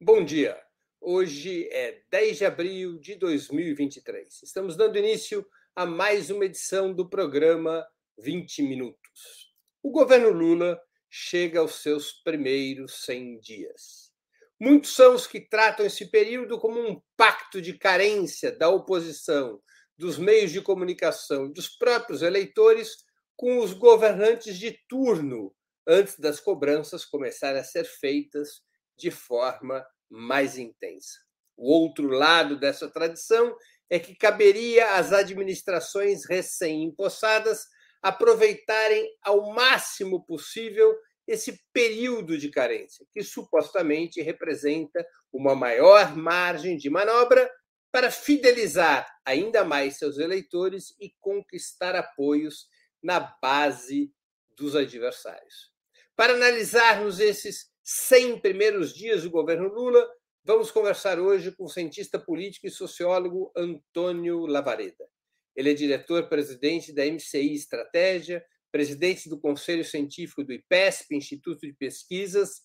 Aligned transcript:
Bom 0.00 0.24
dia. 0.24 0.56
Hoje 1.00 1.68
é 1.72 2.02
10 2.08 2.38
de 2.38 2.44
abril 2.44 3.00
de 3.00 3.16
2023. 3.16 4.44
Estamos 4.44 4.76
dando 4.76 4.96
início 4.96 5.44
a 5.74 5.84
mais 5.84 6.30
uma 6.30 6.44
edição 6.44 6.94
do 6.94 7.10
programa 7.10 7.84
20 8.16 8.62
Minutos. 8.62 9.52
O 9.82 9.90
governo 9.90 10.30
Lula 10.30 10.80
chega 11.10 11.58
aos 11.58 11.82
seus 11.82 12.12
primeiros 12.12 13.04
100 13.06 13.40
dias. 13.40 14.12
Muitos 14.60 14.94
são 14.94 15.16
os 15.16 15.26
que 15.26 15.40
tratam 15.40 15.84
esse 15.84 16.08
período 16.08 16.60
como 16.60 16.80
um 16.80 17.02
pacto 17.16 17.60
de 17.60 17.76
carência 17.76 18.52
da 18.52 18.68
oposição, 18.68 19.60
dos 19.96 20.16
meios 20.16 20.52
de 20.52 20.60
comunicação 20.62 21.50
dos 21.50 21.68
próprios 21.68 22.22
eleitores 22.22 22.98
com 23.34 23.58
os 23.58 23.72
governantes 23.72 24.56
de 24.56 24.78
turno, 24.88 25.52
antes 25.84 26.16
das 26.20 26.38
cobranças 26.38 27.04
começarem 27.04 27.60
a 27.60 27.64
ser 27.64 27.84
feitas 27.84 28.62
de 28.98 29.10
forma 29.10 29.86
mais 30.10 30.58
intensa. 30.58 31.18
O 31.56 31.72
outro 31.72 32.08
lado 32.08 32.58
dessa 32.58 32.88
tradição 32.88 33.56
é 33.90 33.98
que 33.98 34.14
caberia 34.14 34.94
às 34.96 35.12
administrações 35.12 36.24
recém-impossadas 36.26 37.66
aproveitarem 38.02 39.10
ao 39.22 39.52
máximo 39.52 40.24
possível 40.24 40.94
esse 41.26 41.60
período 41.72 42.38
de 42.38 42.50
carência, 42.50 43.06
que 43.12 43.22
supostamente 43.22 44.22
representa 44.22 45.06
uma 45.32 45.54
maior 45.54 46.16
margem 46.16 46.76
de 46.76 46.88
manobra 46.88 47.50
para 47.92 48.10
fidelizar 48.10 49.06
ainda 49.24 49.64
mais 49.64 49.96
seus 49.96 50.18
eleitores 50.18 50.94
e 51.00 51.12
conquistar 51.20 51.94
apoios 51.94 52.68
na 53.02 53.20
base 53.42 54.12
dos 54.56 54.74
adversários. 54.74 55.72
Para 56.16 56.34
analisarmos 56.34 57.20
esses 57.20 57.70
100 57.90 58.40
primeiros 58.40 58.92
dias 58.92 59.22
do 59.22 59.30
governo 59.30 59.66
Lula, 59.66 60.06
vamos 60.44 60.70
conversar 60.70 61.18
hoje 61.18 61.50
com 61.52 61.64
o 61.64 61.70
cientista 61.70 62.18
político 62.18 62.66
e 62.66 62.70
sociólogo 62.70 63.50
Antônio 63.56 64.44
Lavareda. 64.44 65.08
Ele 65.56 65.70
é 65.70 65.72
diretor-presidente 65.72 66.92
da 66.92 67.06
MCI 67.06 67.54
Estratégia, 67.54 68.44
presidente 68.70 69.30
do 69.30 69.40
Conselho 69.40 69.82
Científico 69.86 70.44
do 70.44 70.52
IPESP, 70.52 71.16
Instituto 71.16 71.62
de 71.62 71.72
Pesquisas, 71.72 72.60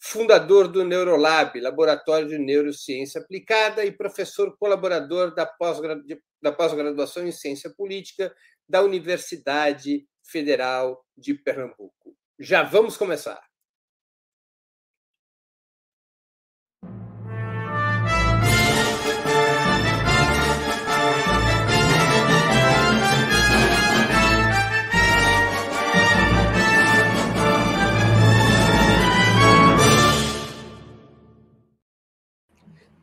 fundador 0.00 0.66
do 0.66 0.84
Neurolab, 0.84 1.60
Laboratório 1.60 2.26
de 2.26 2.36
Neurociência 2.36 3.20
Aplicada, 3.20 3.84
e 3.84 3.92
professor 3.92 4.56
colaborador 4.58 5.32
da 5.36 5.46
pós-graduação 5.46 7.24
em 7.24 7.30
Ciência 7.30 7.72
Política 7.76 8.34
da 8.68 8.82
Universidade 8.82 10.04
Federal 10.20 11.06
de 11.16 11.32
Pernambuco. 11.32 12.16
Já 12.40 12.64
vamos 12.64 12.96
começar. 12.96 13.40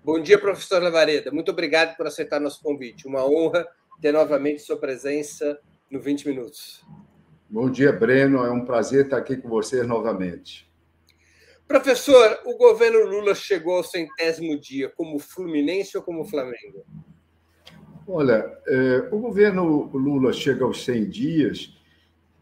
Bom 0.03 0.19
dia, 0.19 0.39
professor 0.39 0.81
Lavareda. 0.81 1.29
Muito 1.29 1.51
obrigado 1.51 1.95
por 1.95 2.07
aceitar 2.07 2.39
nosso 2.39 2.59
convite. 2.63 3.07
Uma 3.07 3.23
honra 3.23 3.67
ter 4.01 4.11
novamente 4.11 4.63
sua 4.63 4.75
presença 4.75 5.59
no 5.91 5.99
20 5.99 6.27
Minutos. 6.27 6.83
Bom 7.47 7.69
dia, 7.69 7.91
Breno. 7.91 8.43
É 8.43 8.49
um 8.49 8.65
prazer 8.65 9.05
estar 9.05 9.17
aqui 9.17 9.37
com 9.37 9.47
vocês 9.47 9.87
novamente. 9.87 10.67
Professor, 11.67 12.39
o 12.45 12.57
governo 12.57 13.05
Lula 13.05 13.35
chegou 13.35 13.77
ao 13.77 13.83
centésimo 13.83 14.59
dia 14.59 14.89
como 14.89 15.19
Fluminense 15.19 15.95
ou 15.95 16.01
como 16.01 16.25
Flamengo? 16.25 16.83
Olha, 18.07 18.51
é, 18.65 19.07
o 19.11 19.19
governo 19.19 19.83
Lula 19.93 20.33
chega 20.33 20.65
aos 20.65 20.83
100 20.83 21.09
dias 21.09 21.77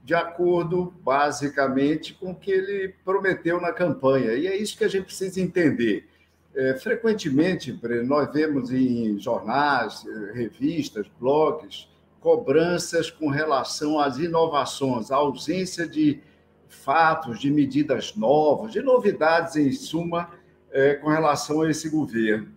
de 0.02 0.16
acordo, 0.16 0.94
basicamente, 1.02 2.14
com 2.14 2.32
o 2.32 2.36
que 2.36 2.52
ele 2.52 2.96
prometeu 3.04 3.60
na 3.60 3.74
campanha. 3.74 4.32
E 4.32 4.48
é 4.48 4.56
isso 4.56 4.78
que 4.78 4.86
a 4.86 4.88
gente 4.88 5.08
precisa 5.08 5.42
entender. 5.42 6.08
É, 6.56 6.76
frequentemente, 6.76 7.78
nós 8.06 8.32
vemos 8.34 8.72
em 8.72 9.20
jornais, 9.20 10.04
eh, 10.06 10.34
revistas, 10.34 11.08
blogs, 11.20 11.88
cobranças 12.20 13.10
com 13.10 13.30
relação 13.30 14.00
às 14.00 14.18
inovações, 14.18 15.12
à 15.12 15.16
ausência 15.16 15.88
de 15.88 16.20
fatos, 16.68 17.40
de 17.40 17.50
medidas 17.52 18.16
novas, 18.16 18.72
de 18.72 18.82
novidades, 18.82 19.56
em 19.56 19.72
suma, 19.72 20.30
é, 20.72 20.96
com 20.96 21.10
relação 21.10 21.62
a 21.62 21.70
esse 21.70 21.90
governo. 21.90 22.52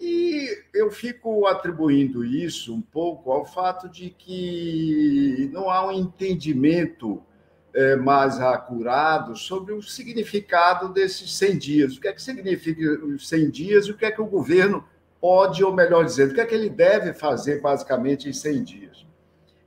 E 0.00 0.48
eu 0.74 0.90
fico 0.90 1.46
atribuindo 1.46 2.24
isso 2.24 2.74
um 2.74 2.80
pouco 2.80 3.30
ao 3.30 3.44
fato 3.44 3.88
de 3.88 4.10
que 4.10 5.48
não 5.52 5.70
há 5.70 5.86
um 5.86 5.92
entendimento 5.92 7.22
é, 7.74 7.96
mais 7.96 8.40
acurado 8.40 9.36
sobre 9.36 9.72
o 9.72 9.82
significado 9.82 10.88
desses 10.88 11.36
100 11.36 11.58
dias. 11.58 11.96
O 11.96 12.00
que 12.00 12.08
é 12.08 12.12
que 12.12 12.22
significa 12.22 12.82
os 13.04 13.28
100 13.28 13.50
dias 13.50 13.86
e 13.86 13.90
o 13.90 13.96
que 13.96 14.04
é 14.04 14.10
que 14.10 14.20
o 14.20 14.26
governo 14.26 14.84
pode, 15.20 15.62
ou 15.62 15.72
melhor 15.72 16.04
dizendo, 16.04 16.32
o 16.32 16.34
que 16.34 16.40
é 16.40 16.46
que 16.46 16.54
ele 16.54 16.68
deve 16.68 17.12
fazer 17.14 17.60
basicamente 17.60 18.28
em 18.28 18.32
100 18.32 18.64
dias. 18.64 19.06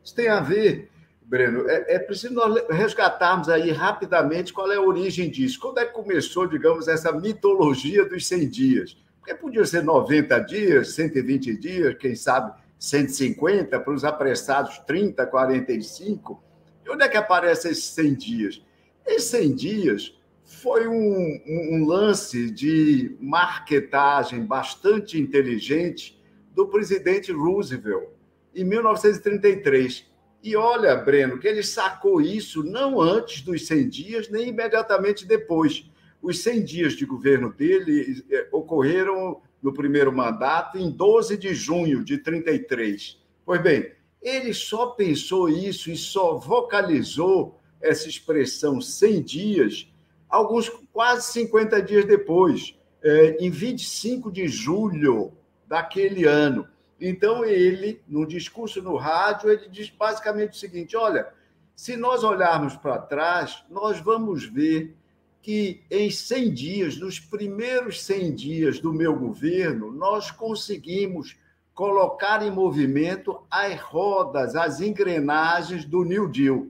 Isso 0.04 0.14
tem 0.14 0.28
a 0.28 0.40
ver, 0.40 0.92
Breno, 1.24 1.68
é, 1.70 1.96
é 1.96 2.00
preciso 2.00 2.34
nós 2.34 2.64
resgatarmos 2.70 3.50
aí 3.50 3.72
rapidamente 3.72 4.54
qual 4.54 4.72
é 4.72 4.76
a 4.76 4.82
origem 4.82 5.30
disso. 5.30 5.60
Quando 5.60 5.80
é 5.80 5.86
que 5.86 5.94
começou, 5.94 6.46
digamos, 6.46 6.88
essa 6.88 7.12
mitologia 7.12 8.08
dos 8.08 8.28
100 8.28 8.50
dias? 8.50 8.98
Porque 9.20 9.34
podia 9.34 9.66
ser 9.66 9.84
90 9.84 10.38
dias, 10.42 10.94
120 10.94 11.58
dias, 11.58 11.96
quem 11.98 12.14
sabe 12.14 12.54
150, 12.78 13.80
para 13.80 13.94
os 13.94 14.04
apressados 14.04 14.78
30, 14.80 15.26
45, 15.26 16.44
e 16.86 16.90
onde 16.90 17.04
é 17.04 17.10
que 17.10 17.18
aparecem 17.18 17.72
esses 17.72 17.86
100 17.86 18.14
dias? 18.14 18.62
Esses 19.06 19.30
100 19.30 19.56
dias 19.56 20.20
foi 20.44 20.88
um, 20.88 21.42
um, 21.48 21.86
lance 21.86 22.52
de 22.52 23.16
marketagem 23.20 24.46
bastante 24.46 25.20
inteligente 25.20 26.22
do 26.54 26.68
presidente 26.68 27.32
Roosevelt 27.32 28.10
em 28.54 28.64
1933. 28.64 30.06
E 30.44 30.56
olha, 30.56 30.96
Breno, 30.96 31.40
que 31.40 31.48
ele 31.48 31.64
sacou 31.64 32.22
isso 32.22 32.64
não 32.64 33.02
antes 33.02 33.42
dos 33.42 33.66
100 33.66 33.90
dias, 33.90 34.30
nem 34.30 34.50
imediatamente 34.50 35.26
depois. 35.26 35.90
Os 36.22 36.40
100 36.44 36.64
dias 36.64 36.94
de 36.94 37.06
governo 37.06 37.52
dele 37.52 38.24
eh, 38.30 38.48
ocorreram 38.52 39.42
no 39.62 39.74
primeiro 39.74 40.14
mandato 40.14 40.78
em 40.78 40.92
12 40.92 41.38
de 41.38 41.56
junho 41.56 42.04
de 42.04 42.20
33. 42.20 43.20
Pois 43.44 43.62
bem, 43.62 43.92
ele 44.26 44.56
só 44.56 44.88
pensou 44.88 45.48
isso 45.48 45.92
e 45.92 45.96
só 45.96 46.36
vocalizou 46.36 47.62
essa 47.80 48.10
expressão 48.10 48.82
100 48.82 49.22
dias, 49.22 49.88
alguns 50.28 50.68
quase 50.92 51.32
50 51.32 51.80
dias 51.84 52.06
depois, 52.06 52.76
é, 53.04 53.38
em 53.40 53.52
25 53.52 54.32
de 54.32 54.48
julho 54.48 55.32
daquele 55.68 56.26
ano. 56.26 56.68
Então, 57.00 57.46
ele, 57.46 58.02
num 58.08 58.26
discurso 58.26 58.82
no 58.82 58.96
rádio, 58.96 59.52
ele 59.52 59.70
diz 59.70 59.92
basicamente 59.92 60.54
o 60.54 60.60
seguinte: 60.60 60.98
olha, 60.98 61.32
se 61.76 61.96
nós 61.96 62.24
olharmos 62.24 62.76
para 62.76 62.98
trás, 62.98 63.64
nós 63.70 64.00
vamos 64.00 64.44
ver 64.44 64.96
que 65.40 65.84
em 65.92 66.10
100 66.10 66.52
dias, 66.52 66.98
nos 66.98 67.20
primeiros 67.20 68.02
100 68.04 68.34
dias 68.34 68.80
do 68.80 68.92
meu 68.92 69.16
governo, 69.16 69.92
nós 69.92 70.32
conseguimos 70.32 71.38
colocar 71.76 72.42
em 72.42 72.50
movimento 72.50 73.38
as 73.52 73.80
rodas, 73.82 74.56
as 74.56 74.80
engrenagens 74.80 75.84
do 75.84 76.06
New 76.06 76.30
Deal. 76.30 76.68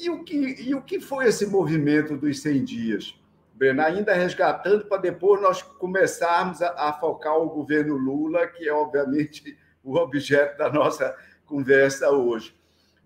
E 0.00 0.08
o 0.08 0.24
que, 0.24 0.34
e 0.34 0.74
o 0.74 0.80
que 0.82 0.98
foi 0.98 1.26
esse 1.26 1.46
movimento 1.46 2.16
dos 2.16 2.40
100 2.40 2.64
dias? 2.64 3.14
Breno, 3.54 3.82
ainda 3.82 4.14
resgatando 4.14 4.86
para 4.86 5.02
depois 5.02 5.40
nós 5.40 5.62
começarmos 5.62 6.60
a, 6.62 6.88
a, 6.88 6.92
focar 6.94 7.38
o 7.38 7.48
governo 7.48 7.94
Lula, 7.96 8.46
que 8.46 8.66
é 8.68 8.72
obviamente 8.72 9.56
o 9.84 9.96
objeto 9.96 10.58
da 10.58 10.70
nossa 10.72 11.14
conversa 11.44 12.10
hoje. 12.10 12.54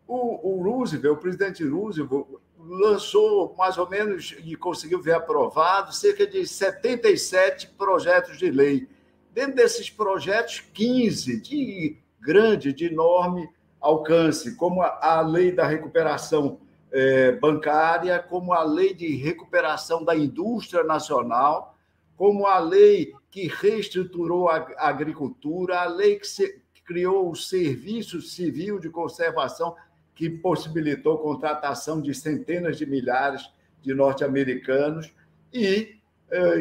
O, 0.06 0.56
o 0.56 0.62
Roosevelt, 0.62 1.16
o 1.16 1.20
presidente 1.20 1.64
Roosevelt, 1.64 2.26
lançou 2.58 3.54
mais 3.56 3.78
ou 3.78 3.88
menos 3.88 4.36
e 4.44 4.56
conseguiu 4.56 5.00
ver 5.00 5.14
aprovado 5.14 5.92
cerca 5.92 6.26
de 6.26 6.46
77 6.46 7.68
projetos 7.76 8.38
de 8.38 8.50
lei 8.50 8.88
Dentro 9.32 9.56
desses 9.56 9.88
projetos, 9.88 10.60
15 10.72 11.40
de 11.40 11.96
grande, 12.20 12.72
de 12.72 12.86
enorme 12.86 13.48
alcance, 13.80 14.56
como 14.56 14.82
a, 14.82 15.20
lei 15.22 15.52
da 15.52 15.66
recuperação 15.66 16.58
é, 16.92 17.32
bancária, 17.32 18.18
como 18.18 18.52
a 18.52 18.62
lei 18.62 18.92
de 18.92 19.16
recuperação 19.16 20.04
da 20.04 20.16
indústria 20.16 20.84
nacional, 20.84 21.76
como 22.16 22.46
a 22.46 22.58
lei 22.58 23.14
que 23.30 23.46
reestruturou 23.46 24.48
a, 24.48 24.66
agricultura, 24.76 25.80
a 25.80 25.86
lei 25.86 26.16
que, 26.16 26.26
se, 26.26 26.60
criou 26.84 27.30
o 27.30 27.36
Serviço 27.36 28.20
Civil 28.20 28.80
de 28.80 28.90
Conservação, 28.90 29.76
que 30.12 30.28
possibilitou 30.28 31.18
contratação 31.18 32.02
de 32.02 32.12
centenas 32.12 32.76
de 32.76 32.84
milhares 32.84 33.48
de 33.80 33.94
norte-americanos, 33.94 35.14
e 35.52 35.99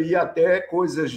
e 0.04 0.16
até 0.16 0.62
coisas 0.62 1.14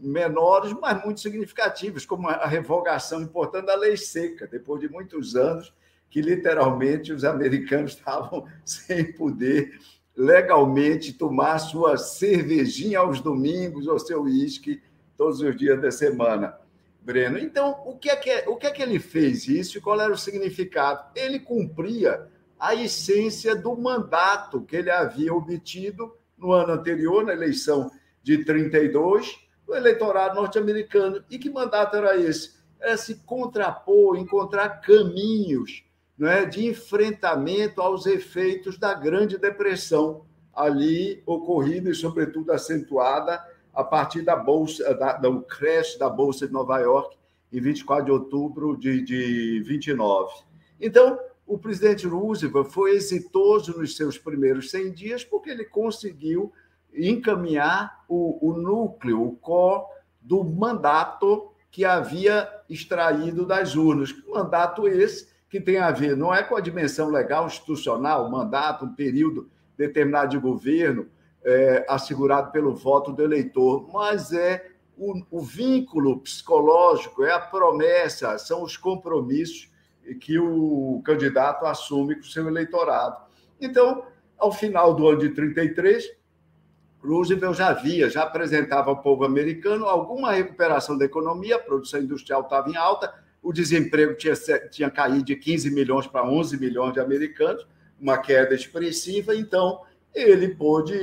menores, 0.00 0.72
mas 0.80 1.04
muito 1.04 1.20
significativas, 1.20 2.06
como 2.06 2.28
a 2.28 2.46
revogação 2.46 3.20
importante 3.20 3.66
da 3.66 3.74
lei 3.74 3.96
seca, 3.96 4.46
depois 4.46 4.80
de 4.80 4.88
muitos 4.88 5.34
anos 5.34 5.74
que 6.08 6.20
literalmente 6.20 7.12
os 7.12 7.24
americanos 7.24 7.92
estavam 7.96 8.46
sem 8.64 9.12
poder 9.12 9.78
legalmente 10.16 11.12
tomar 11.12 11.58
sua 11.58 11.98
cervejinha 11.98 13.00
aos 13.00 13.20
domingos 13.20 13.86
ou 13.86 13.98
seu 13.98 14.22
uísque 14.22 14.82
todos 15.16 15.40
os 15.40 15.56
dias 15.56 15.80
da 15.80 15.90
semana. 15.90 16.58
Breno. 17.02 17.38
Então, 17.38 17.82
o 17.86 17.96
que, 17.96 18.10
é 18.10 18.16
que, 18.16 18.48
o 18.48 18.56
que 18.56 18.66
é 18.66 18.70
que 18.70 18.82
ele 18.82 18.98
fez 18.98 19.46
isso 19.46 19.78
e 19.78 19.80
qual 19.80 20.00
era 20.00 20.12
o 20.12 20.18
significado? 20.18 21.04
Ele 21.14 21.38
cumpria 21.38 22.26
a 22.58 22.74
essência 22.74 23.54
do 23.54 23.76
mandato 23.76 24.62
que 24.62 24.74
ele 24.74 24.90
havia 24.90 25.32
obtido 25.32 26.16
no 26.36 26.52
ano 26.52 26.72
anterior, 26.72 27.24
na 27.24 27.32
eleição 27.32 27.90
de 28.22 28.44
32, 28.44 29.38
no 29.66 29.74
eleitorado 29.74 30.34
norte-americano. 30.34 31.24
E 31.30 31.38
que 31.38 31.50
mandato 31.50 31.96
era 31.96 32.16
esse? 32.16 32.56
Era 32.80 32.96
se 32.96 33.16
contrapor, 33.24 34.16
encontrar 34.16 34.80
caminhos 34.80 35.84
é, 36.20 36.44
de 36.44 36.66
enfrentamento 36.66 37.80
aos 37.80 38.06
efeitos 38.06 38.78
da 38.78 38.94
Grande 38.94 39.38
Depressão, 39.38 40.24
ali 40.54 41.22
ocorrida 41.26 41.90
e, 41.90 41.94
sobretudo, 41.94 42.52
acentuada 42.52 43.42
a 43.74 43.84
partir 43.84 44.22
da 44.22 44.34
bolsa, 44.34 44.94
da, 44.94 45.12
do 45.12 45.42
crash 45.42 45.98
da 45.98 46.08
Bolsa 46.08 46.46
de 46.46 46.52
Nova 46.52 46.78
York, 46.78 47.16
em 47.52 47.60
24 47.60 48.06
de 48.06 48.10
outubro 48.10 48.76
de, 48.76 49.02
de 49.02 49.62
29. 49.64 50.32
Então, 50.80 51.18
o 51.46 51.56
presidente 51.56 52.06
Roosevelt 52.06 52.70
foi 52.70 52.92
exitoso 52.92 53.78
nos 53.78 53.96
seus 53.96 54.18
primeiros 54.18 54.70
100 54.70 54.92
dias 54.92 55.24
porque 55.24 55.50
ele 55.50 55.64
conseguiu 55.64 56.52
encaminhar 56.92 58.04
o, 58.08 58.50
o 58.50 58.52
núcleo, 58.54 59.22
o 59.22 59.36
core 59.36 59.84
do 60.20 60.42
mandato 60.42 61.52
que 61.70 61.84
havia 61.84 62.48
extraído 62.68 63.46
das 63.46 63.76
urnas. 63.76 64.12
Mandato 64.26 64.88
esse 64.88 65.28
que 65.48 65.60
tem 65.60 65.78
a 65.78 65.90
ver 65.90 66.16
não 66.16 66.34
é 66.34 66.42
com 66.42 66.56
a 66.56 66.60
dimensão 66.60 67.08
legal 67.08 67.46
institucional, 67.46 68.28
mandato, 68.30 68.84
um 68.84 68.94
período 68.94 69.48
determinado 69.76 70.30
de 70.30 70.38
governo, 70.38 71.06
é, 71.44 71.86
assegurado 71.88 72.50
pelo 72.50 72.74
voto 72.74 73.12
do 73.12 73.22
eleitor, 73.22 73.88
mas 73.92 74.32
é 74.32 74.68
o, 74.96 75.22
o 75.30 75.40
vínculo 75.40 76.18
psicológico, 76.20 77.22
é 77.22 77.30
a 77.30 77.38
promessa, 77.38 78.36
são 78.38 78.64
os 78.64 78.76
compromissos 78.76 79.70
que 80.14 80.38
o 80.38 81.02
candidato 81.04 81.66
assume 81.66 82.14
com 82.14 82.22
o 82.22 82.24
seu 82.24 82.46
eleitorado. 82.46 83.16
Então, 83.60 84.04
ao 84.38 84.52
final 84.52 84.94
do 84.94 85.08
ano 85.08 85.20
de 85.20 85.30
33, 85.30 86.10
Roosevelt 87.02 87.56
já 87.56 87.72
via, 87.72 88.10
já 88.10 88.22
apresentava 88.22 88.90
ao 88.90 89.00
povo 89.00 89.24
americano 89.24 89.86
alguma 89.86 90.32
recuperação 90.32 90.98
da 90.98 91.04
economia, 91.04 91.56
a 91.56 91.60
produção 91.60 92.00
industrial 92.00 92.42
estava 92.42 92.68
em 92.68 92.76
alta, 92.76 93.12
o 93.42 93.52
desemprego 93.52 94.14
tinha, 94.14 94.34
tinha 94.70 94.90
caído 94.90 95.24
de 95.24 95.36
15 95.36 95.70
milhões 95.70 96.06
para 96.06 96.28
11 96.28 96.58
milhões 96.58 96.92
de 96.92 97.00
americanos, 97.00 97.66
uma 98.00 98.18
queda 98.18 98.54
expressiva, 98.54 99.34
então 99.34 99.82
ele 100.12 100.48
pôde, 100.48 100.94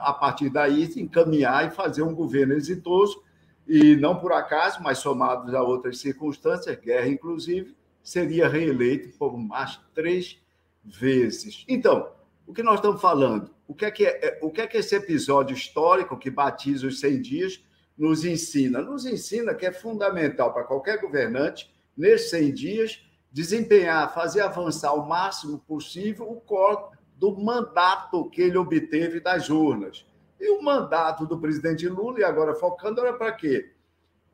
a 0.00 0.12
partir 0.12 0.50
daí, 0.50 0.84
encaminhar 0.96 1.66
e 1.66 1.70
fazer 1.70 2.02
um 2.02 2.14
governo 2.14 2.54
exitoso, 2.54 3.22
e 3.66 3.96
não 3.96 4.16
por 4.16 4.32
acaso, 4.32 4.82
mas 4.82 4.98
somados 4.98 5.54
a 5.54 5.62
outras 5.62 5.98
circunstâncias, 5.98 6.78
guerra 6.78 7.08
inclusive, 7.08 7.74
seria 8.10 8.48
reeleito 8.48 9.16
por 9.16 9.38
mais 9.38 9.78
três 9.94 10.36
vezes. 10.84 11.64
Então, 11.68 12.10
o 12.44 12.52
que 12.52 12.60
nós 12.60 12.76
estamos 12.76 13.00
falando? 13.00 13.54
O 13.68 13.74
que 13.74 13.84
é 13.84 13.90
que, 13.92 14.04
é, 14.04 14.36
o 14.42 14.50
que, 14.50 14.62
é 14.62 14.66
que 14.66 14.78
esse 14.78 14.96
episódio 14.96 15.54
histórico 15.54 16.18
que 16.18 16.28
batiza 16.28 16.88
os 16.88 16.98
100 16.98 17.22
dias 17.22 17.64
nos 17.96 18.24
ensina? 18.24 18.82
Nos 18.82 19.06
ensina 19.06 19.54
que 19.54 19.64
é 19.64 19.70
fundamental 19.70 20.52
para 20.52 20.64
qualquer 20.64 21.00
governante, 21.00 21.72
nesses 21.96 22.30
100 22.30 22.52
dias, 22.52 23.02
desempenhar, 23.30 24.12
fazer 24.12 24.40
avançar 24.40 24.92
o 24.94 25.08
máximo 25.08 25.60
possível 25.60 26.28
o 26.28 26.40
corpo 26.40 26.96
do 27.14 27.38
mandato 27.38 28.28
que 28.28 28.42
ele 28.42 28.58
obteve 28.58 29.20
das 29.20 29.48
urnas. 29.48 30.04
E 30.40 30.50
o 30.50 30.60
mandato 30.60 31.26
do 31.26 31.38
presidente 31.38 31.86
Lula, 31.86 32.18
e 32.18 32.24
agora 32.24 32.56
focando, 32.56 33.00
era 33.00 33.12
para 33.12 33.30
quê? 33.30 33.70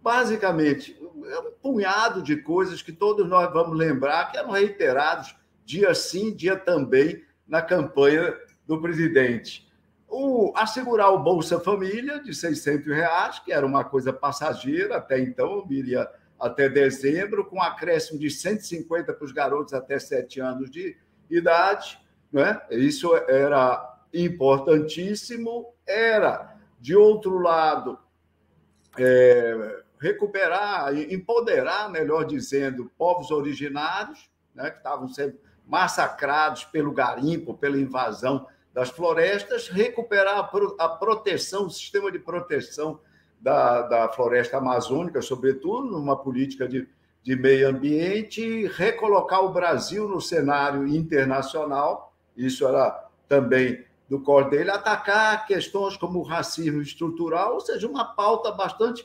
Basicamente, 0.07 0.97
é 1.29 1.39
um 1.41 1.51
punhado 1.61 2.23
de 2.23 2.37
coisas 2.37 2.81
que 2.81 2.93
todos 2.93 3.29
nós 3.29 3.53
vamos 3.53 3.77
lembrar 3.77 4.31
que 4.31 4.39
eram 4.39 4.53
reiterados 4.53 5.35
dia 5.65 5.93
sim, 5.97 6.33
dia 6.33 6.57
também, 6.57 7.25
na 7.45 7.61
campanha 7.61 8.33
do 8.65 8.81
presidente. 8.81 9.69
O, 10.07 10.53
assegurar 10.55 11.13
o 11.13 11.19
Bolsa 11.19 11.59
Família 11.59 12.23
de 12.23 12.33
600 12.33 12.87
reais, 12.87 13.41
que 13.41 13.53
era 13.53 13.67
uma 13.67 13.83
coisa 13.83 14.13
passageira, 14.13 14.99
até 14.99 15.19
então, 15.19 15.67
viria 15.67 16.09
até 16.39 16.69
dezembro, 16.69 17.45
com 17.45 17.61
acréscimo 17.61 18.17
de 18.17 18.31
150 18.31 19.13
para 19.13 19.25
os 19.25 19.33
garotos 19.33 19.75
até 19.75 19.99
7 19.99 20.39
anos 20.39 20.71
de 20.71 20.97
idade 21.29 21.99
né? 22.33 22.61
Isso 22.71 23.13
era 23.29 23.99
importantíssimo. 24.15 25.75
Era, 25.85 26.57
de 26.79 26.95
outro 26.95 27.41
lado, 27.41 27.99
é, 28.97 29.83
recuperar, 29.99 30.95
empoderar, 30.95 31.91
melhor 31.91 32.25
dizendo, 32.25 32.91
povos 32.99 33.31
originários, 33.31 34.31
né, 34.55 34.71
que 34.71 34.79
estavam 34.79 35.09
sendo 35.09 35.39
massacrados 35.67 36.65
pelo 36.65 36.93
garimpo, 36.93 37.55
pela 37.55 37.79
invasão 37.79 38.47
das 38.73 38.91
florestas, 38.91 39.69
recuperar 39.69 40.51
a 40.79 40.89
proteção, 40.89 41.67
o 41.67 41.71
sistema 41.71 42.13
de 42.13 42.19
proteção 42.19 43.01
da, 43.41 43.83
da 43.83 44.09
floresta 44.09 44.59
amazônica, 44.59 45.23
sobretudo, 45.23 45.91
numa 45.91 46.17
política 46.17 46.69
de, 46.69 46.89
de 47.23 47.37
meio 47.37 47.69
ambiente, 47.69 48.67
recolocar 48.69 49.43
o 49.45 49.53
Brasil 49.53 50.09
no 50.09 50.21
cenário 50.21 50.87
internacional. 50.87 52.15
Isso 52.37 52.67
era 52.67 53.09
também 53.27 53.85
do 54.09 54.21
cor 54.21 54.49
dele, 54.49 54.71
atacar 54.71 55.47
questões 55.47 55.97
como 55.97 56.21
o 56.21 56.23
racismo 56.23 56.81
estrutural, 56.81 57.55
ou 57.55 57.61
seja, 57.61 57.89
uma 57.89 58.05
pauta 58.05 58.53
bastante 58.53 59.05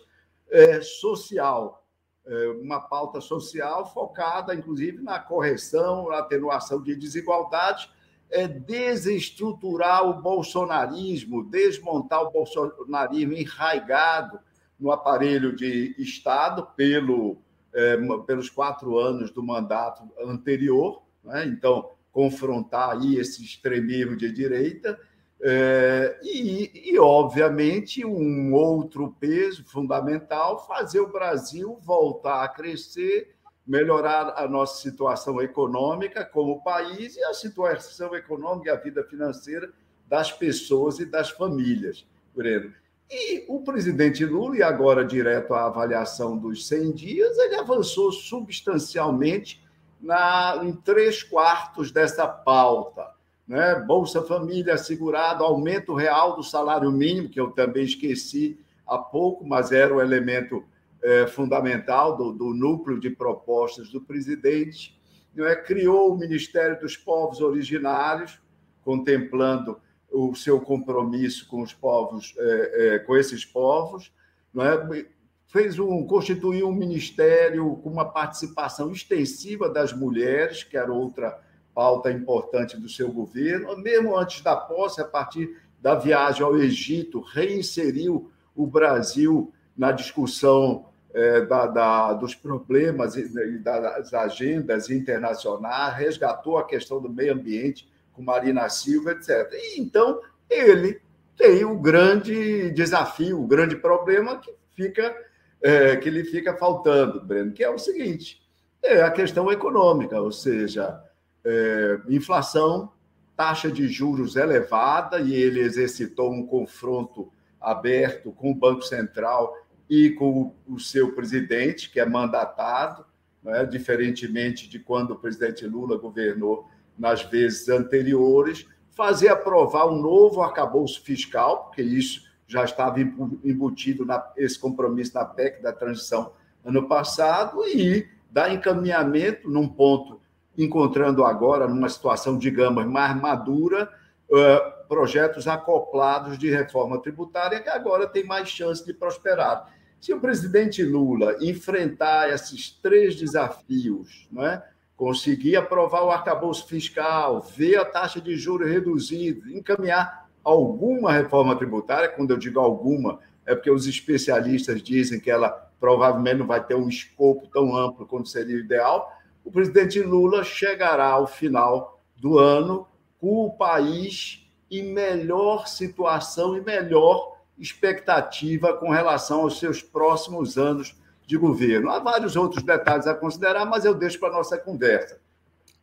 é, 0.51 0.81
social, 0.81 1.88
é, 2.25 2.48
uma 2.62 2.80
pauta 2.80 3.21
social 3.21 3.92
focada, 3.94 4.53
inclusive, 4.53 5.01
na 5.01 5.19
correção, 5.19 6.09
na 6.09 6.19
atenuação 6.19 6.81
de 6.81 6.95
desigualdades, 6.95 7.89
é, 8.30 8.48
desestruturar 8.48 10.07
o 10.07 10.21
bolsonarismo, 10.21 11.44
desmontar 11.44 12.24
o 12.24 12.31
bolsonarismo 12.31 13.33
enraigado 13.33 14.39
no 14.80 14.92
aparelho 14.92 15.56
de 15.56 15.95
Estado 15.97 16.68
pelo, 16.76 17.37
é, 17.73 17.97
pelos 18.26 18.49
quatro 18.49 18.97
anos 18.97 19.31
do 19.31 19.44
mandato 19.44 20.04
anterior. 20.19 21.04
Né? 21.23 21.45
Então, 21.45 21.90
confrontar 22.11 22.92
aí 22.92 23.16
esse 23.16 23.44
extremismo 23.44 24.16
de 24.18 24.31
direita. 24.31 24.99
É, 25.44 26.19
e, 26.21 26.92
e, 26.92 27.00
obviamente, 27.00 28.06
um 28.06 28.54
outro 28.54 29.16
peso 29.19 29.64
fundamental, 29.66 30.68
fazer 30.68 31.00
o 31.00 31.12
Brasil 31.12 31.80
voltar 31.81 32.44
a 32.44 32.48
crescer, 32.48 33.36
melhorar 33.66 34.33
a 34.38 34.48
nossa 34.48 34.81
situação 34.81 35.42
econômica 35.42 36.24
como 36.24 36.64
país 36.64 37.16
e 37.16 37.24
a 37.24 37.33
situação 37.33 38.16
econômica 38.16 38.69
e 38.69 38.71
a 38.71 38.76
vida 38.76 39.04
financeira 39.04 39.71
das 40.07 40.31
pessoas 40.31 41.00
e 41.00 41.06
das 41.06 41.31
famílias, 41.31 42.06
Breno. 42.36 42.74
E 43.10 43.44
o 43.50 43.62
presidente 43.62 44.24
Lula, 44.26 44.57
e 44.57 44.64
agora 44.64 45.04
direto 45.04 45.54
à 45.54 45.66
avaliação 45.66 46.38
dos 46.38 46.68
100 46.68 46.92
dias, 46.92 47.38
ele 47.38 47.56
avançou 47.56 48.12
substancialmente 48.12 49.62
na, 50.00 50.62
em 50.64 50.74
três 50.74 51.21
quartos 51.21 51.92
dessa 51.92 52.28
pauta. 52.28 53.10
Né? 53.52 53.76
Bolsa 53.76 54.22
Família 54.22 54.76
assegurado, 54.76 55.44
aumento 55.44 55.94
real 55.94 56.38
do 56.38 56.42
salário 56.42 56.90
mínimo, 56.90 57.28
que 57.28 57.38
eu 57.38 57.52
também 57.52 57.84
esqueci 57.84 58.58
há 58.88 58.98
pouco, 58.98 59.46
mas 59.46 59.74
era 59.74 59.94
o 59.94 60.00
elemento 60.00 60.64
é, 61.04 61.28
fundamental 61.28 62.16
do, 62.16 62.31
do, 62.31 62.54
núcleo 62.54 62.98
de 62.98 63.10
propostas 63.10 63.90
do 63.90 64.00
presidente. 64.00 64.98
Né? 65.36 65.54
Criou 65.54 66.14
o 66.14 66.18
Ministério 66.18 66.80
dos 66.80 66.96
Povos 66.96 67.42
Originários, 67.42 68.40
contemplando 68.86 69.81
o 70.10 70.34
seu 70.34 70.62
compromisso 70.62 71.46
com 71.50 71.62
os 71.62 71.74
povos, 71.74 72.34
é, 72.38 72.96
é, 72.96 73.00
com 73.00 73.18
esses 73.18 73.44
povos. 73.44 74.14
Não 74.54 74.64
é? 74.64 75.06
fez 75.48 75.78
um 75.78 76.08
constituiu 76.08 76.70
um 76.70 76.74
ministério 76.74 77.76
com 77.84 77.90
uma 77.90 78.06
participação 78.06 78.94
extensiva 78.94 79.68
das 79.68 79.92
mulheres, 79.92 80.64
que 80.64 80.78
era 80.78 80.94
outra 80.94 81.38
pauta 81.73 82.11
importante 82.11 82.78
do 82.78 82.90
seu 82.90 83.11
governo, 83.11 83.78
mesmo 83.78 84.18
antes 84.18 84.42
da 84.42 84.56
posse, 84.56 85.01
a 85.01 85.06
partir 85.06 85.57
da 85.81 85.95
viagem 85.95 86.44
ao 86.44 86.57
Egito, 86.57 87.21
reinseriu 87.21 88.30
o 88.56 88.68
Brasil 88.68 89.51
na 89.75 89.92
discussão 89.92 90.85
é, 91.13 91.42
da, 91.42 91.68
da, 91.68 92.13
dos 92.13 92.35
problemas 92.35 93.16
e 93.16 93.57
das 93.57 94.13
agendas 94.13 94.90
internacionais, 94.90 95.95
resgatou 95.95 96.57
a 96.57 96.66
questão 96.66 97.01
do 97.01 97.09
meio 97.09 97.33
ambiente 97.33 97.90
com 98.13 98.21
Marina 98.21 98.69
Silva, 98.69 99.11
etc. 99.11 99.49
E 99.54 99.81
então 99.81 100.21
ele 100.49 101.01
tem 101.37 101.66
o 101.66 101.78
grande 101.78 102.71
desafio, 102.71 103.42
o 103.42 103.47
grande 103.47 103.75
problema 103.75 104.37
que 104.37 104.54
fica 104.75 105.16
é, 105.61 105.95
que 105.95 106.09
lhe 106.09 106.23
fica 106.23 106.56
faltando, 106.57 107.21
Breno, 107.21 107.51
que 107.51 107.63
é 107.63 107.69
o 107.69 107.78
seguinte: 107.78 108.42
é 108.81 109.01
a 109.01 109.11
questão 109.11 109.51
econômica, 109.51 110.19
ou 110.19 110.31
seja, 110.31 110.99
é, 111.44 112.00
inflação, 112.10 112.92
taxa 113.36 113.71
de 113.71 113.88
juros 113.88 114.36
elevada, 114.36 115.19
e 115.19 115.33
ele 115.33 115.60
exercitou 115.60 116.31
um 116.31 116.45
confronto 116.45 117.31
aberto 117.60 118.31
com 118.31 118.52
o 118.52 118.56
Banco 118.56 118.81
Central 118.81 119.56
e 119.90 120.12
com 120.12 120.54
o 120.68 120.80
seu 120.80 121.14
presidente, 121.14 121.90
que 121.90 122.00
é 122.00 122.06
mandatado, 122.06 123.06
né, 123.44 123.66
diferentemente 123.66 124.69
de 124.69 124.80
quando 124.80 125.12
o 125.12 125.16
presidente 125.16 125.66
Lula 125.66 125.98
governou 125.98 126.68
nas 126.98 127.24
vezes 127.24 127.68
anteriores, 127.68 128.68
fazer 128.92 129.30
aprovar 129.30 129.88
um 129.88 130.00
novo 130.00 130.42
arcabouço 130.42 131.02
fiscal, 131.02 131.66
porque 131.66 131.81
isso 131.81 132.30
já 132.48 132.64
estava 132.64 133.00
embutido 133.00 134.06
nesse 134.38 134.60
compromisso 134.60 135.14
na 135.16 135.26
PEC 135.26 135.62
da 135.62 135.74
transição 135.74 136.33
ano 136.64 136.88
passado, 136.88 137.66
e 137.68 138.07
dar 138.30 138.54
encaminhamento 138.54 139.50
num 139.50 139.68
ponto, 139.68 140.20
encontrando 140.58 141.24
agora, 141.24 141.68
numa 141.68 141.90
situação, 141.90 142.38
digamos, 142.38 142.86
mais 142.86 143.16
madura, 143.20 143.90
uh, 144.30 144.88
projetos 144.88 145.48
acoplados 145.48 146.38
de 146.38 146.50
reforma 146.50 147.02
tributária 147.02 147.62
que 147.62 147.70
agora 147.70 148.08
tem 148.08 148.26
mais 148.26 148.50
chance 148.50 148.86
de 148.86 148.94
prosperar. 148.94 149.74
Se 150.00 150.14
o 150.14 150.20
presidente 150.20 150.84
Lula 150.84 151.38
enfrentar 151.42 152.30
esses 152.30 152.72
três 152.72 153.16
desafios, 153.16 154.28
não 154.31 154.46
é? 154.46 154.64
conseguir 155.02 155.56
aprovar 155.56 156.04
o 156.04 156.12
arcabouço 156.12 156.68
fiscal, 156.68 157.42
ver 157.42 157.78
a 157.78 157.86
taxa 157.86 158.22
de 158.22 158.36
juros 158.36 158.70
reduzida, 158.70 159.50
encaminhar 159.50 160.30
alguma 160.44 161.12
reforma 161.12 161.56
tributária, 161.56 162.10
quando 162.10 162.31
eu 162.31 162.38
digo 162.38 162.60
alguma, 162.60 163.20
é 163.46 163.56
porque 163.56 163.72
os 163.72 163.88
especialistas 163.88 164.81
dizem 164.84 165.20
que 165.20 165.31
ela 165.31 165.50
provavelmente 165.80 166.38
não 166.38 166.46
vai 166.46 166.64
ter 166.64 166.76
um 166.76 166.88
escopo 166.88 167.48
tão 167.48 167.76
amplo 167.76 168.06
quanto 168.06 168.30
seria 168.30 168.56
o 168.56 168.60
ideal, 168.60 169.12
o 169.44 169.52
presidente 169.52 170.00
Lula 170.00 170.44
chegará 170.44 171.07
ao 171.07 171.28
final 171.28 172.02
do 172.16 172.38
ano 172.38 172.88
com 173.19 173.45
o 173.45 173.52
país 173.52 174.48
em 174.69 174.83
melhor 174.83 175.68
situação 175.68 176.56
e 176.56 176.62
melhor 176.62 177.38
expectativa 177.57 178.76
com 178.78 178.90
relação 178.90 179.42
aos 179.42 179.60
seus 179.60 179.81
próximos 179.81 180.57
anos 180.57 180.95
de 181.26 181.38
governo. 181.38 181.90
Há 181.90 182.00
vários 182.00 182.36
outros 182.36 182.64
detalhes 182.64 183.06
a 183.07 183.14
considerar, 183.14 183.66
mas 183.66 183.86
eu 183.86 183.94
deixo 183.94 184.19
para 184.19 184.30
a 184.30 184.38
nossa 184.38 184.57
conversa. 184.57 185.21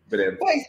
Breno. 0.07 0.39
Quais, 0.39 0.67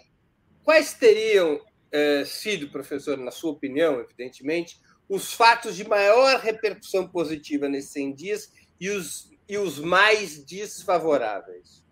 quais 0.64 0.94
teriam 0.94 1.60
é, 1.92 2.24
sido, 2.26 2.70
professor, 2.70 3.18
na 3.18 3.32
sua 3.32 3.52
opinião, 3.52 4.00
evidentemente, 4.00 4.80
os 5.08 5.34
fatos 5.34 5.76
de 5.76 5.88
maior 5.88 6.40
repercussão 6.40 7.08
positiva 7.08 7.68
nesses 7.68 7.92
100 7.92 8.14
dias 8.14 8.54
e 8.80 8.90
os, 8.90 9.32
e 9.48 9.58
os 9.58 9.80
mais 9.80 10.44
desfavoráveis? 10.44 11.84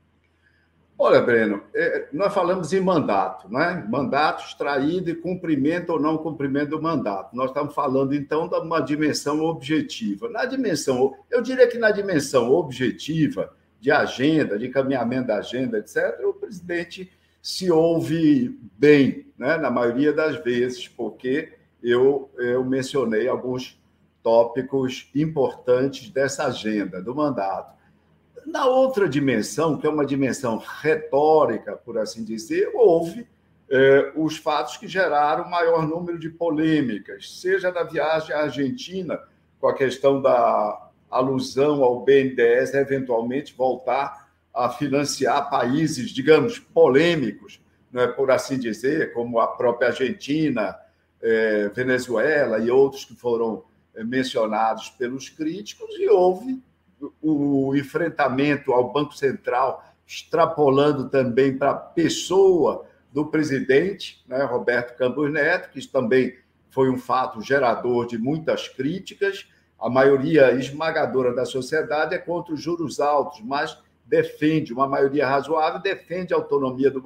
Olha, 1.00 1.22
Breno, 1.22 1.62
é, 1.76 2.08
nós 2.12 2.34
falamos 2.34 2.74
em 2.74 2.82
mandato, 2.82 3.48
né? 3.52 3.86
Mandato 3.88 4.44
extraído 4.44 5.12
e 5.12 5.16
cumprimento 5.16 5.92
ou 5.92 6.00
não 6.00 6.18
cumprimento 6.18 6.72
do 6.72 6.82
mandato. 6.82 7.36
Nós 7.36 7.50
estamos 7.52 7.76
falando, 7.76 8.16
então, 8.16 8.48
de 8.48 8.56
uma 8.56 8.80
dimensão 8.80 9.42
objetiva. 9.42 10.28
Na 10.28 10.46
dimensão, 10.46 11.16
eu 11.30 11.40
diria 11.40 11.68
que 11.68 11.78
na 11.78 11.92
dimensão 11.92 12.52
objetiva, 12.52 13.54
de 13.80 13.92
agenda, 13.92 14.58
de 14.58 14.68
encaminhamento 14.68 15.28
da 15.28 15.38
agenda, 15.38 15.78
etc., 15.78 16.20
o 16.26 16.34
presidente 16.34 17.12
se 17.44 17.70
ouve 17.70 18.60
bem, 18.78 19.28
né? 19.38 19.56
na 19.56 19.70
maioria 19.70 20.12
das 20.12 20.44
vezes, 20.44 20.88
porque 20.88 21.54
eu, 21.82 22.30
eu 22.38 22.66
mencionei 22.66 23.28
alguns 23.28 23.80
tópicos 24.24 25.10
importantes 25.14 26.10
dessa 26.10 26.48
agenda, 26.48 27.02
do 27.02 27.14
mandato. 27.14 27.77
Na 28.48 28.66
outra 28.66 29.10
dimensão, 29.10 29.78
que 29.78 29.86
é 29.86 29.90
uma 29.90 30.06
dimensão 30.06 30.58
retórica, 30.58 31.76
por 31.76 31.98
assim 31.98 32.24
dizer, 32.24 32.72
houve 32.74 33.28
é, 33.70 34.14
os 34.16 34.38
fatos 34.38 34.78
que 34.78 34.88
geraram 34.88 35.50
maior 35.50 35.86
número 35.86 36.18
de 36.18 36.30
polêmicas, 36.30 37.42
seja 37.42 37.74
na 37.74 37.84
viagem 37.84 38.34
à 38.34 38.44
Argentina, 38.44 39.20
com 39.60 39.68
a 39.68 39.74
questão 39.74 40.22
da 40.22 40.90
alusão 41.12 41.84
ao 41.84 42.00
BNDES 42.06 42.74
eventualmente 42.74 43.54
voltar 43.54 44.30
a 44.54 44.70
financiar 44.70 45.50
países, 45.50 46.10
digamos, 46.12 46.58
polêmicos, 46.58 47.62
não 47.92 48.02
é 48.02 48.08
por 48.08 48.32
assim 48.32 48.58
dizer, 48.58 49.12
como 49.12 49.42
a 49.42 49.48
própria 49.48 49.90
Argentina, 49.90 50.74
é, 51.22 51.68
Venezuela 51.76 52.60
e 52.60 52.72
outros 52.72 53.04
que 53.04 53.14
foram 53.14 53.66
é, 53.94 54.06
mencionados 54.06 54.90
pelos 54.90 55.28
críticos, 55.28 55.90
e 56.00 56.08
houve 56.08 56.64
o 57.22 57.76
enfrentamento 57.76 58.72
ao 58.72 58.92
Banco 58.92 59.14
Central, 59.14 59.84
extrapolando 60.06 61.10
também 61.10 61.58
para 61.58 61.72
a 61.72 61.76
pessoa 61.76 62.86
do 63.12 63.26
presidente, 63.26 64.24
né, 64.28 64.44
Roberto 64.44 64.98
Campos 64.98 65.32
Neto, 65.32 65.70
que 65.70 65.86
também 65.88 66.36
foi 66.70 66.90
um 66.90 66.98
fato 66.98 67.42
gerador 67.42 68.06
de 68.06 68.18
muitas 68.18 68.68
críticas. 68.68 69.48
A 69.80 69.90
maioria 69.90 70.52
esmagadora 70.52 71.34
da 71.34 71.46
sociedade 71.46 72.16
é 72.16 72.18
contra 72.18 72.54
os 72.54 72.62
juros 72.62 73.00
altos, 73.00 73.42
mas 73.44 73.78
defende, 74.06 74.74
uma 74.74 74.88
maioria 74.88 75.28
razoável, 75.28 75.82
defende 75.82 76.34
a 76.34 76.38
autonomia 76.38 76.90
do, 76.90 77.04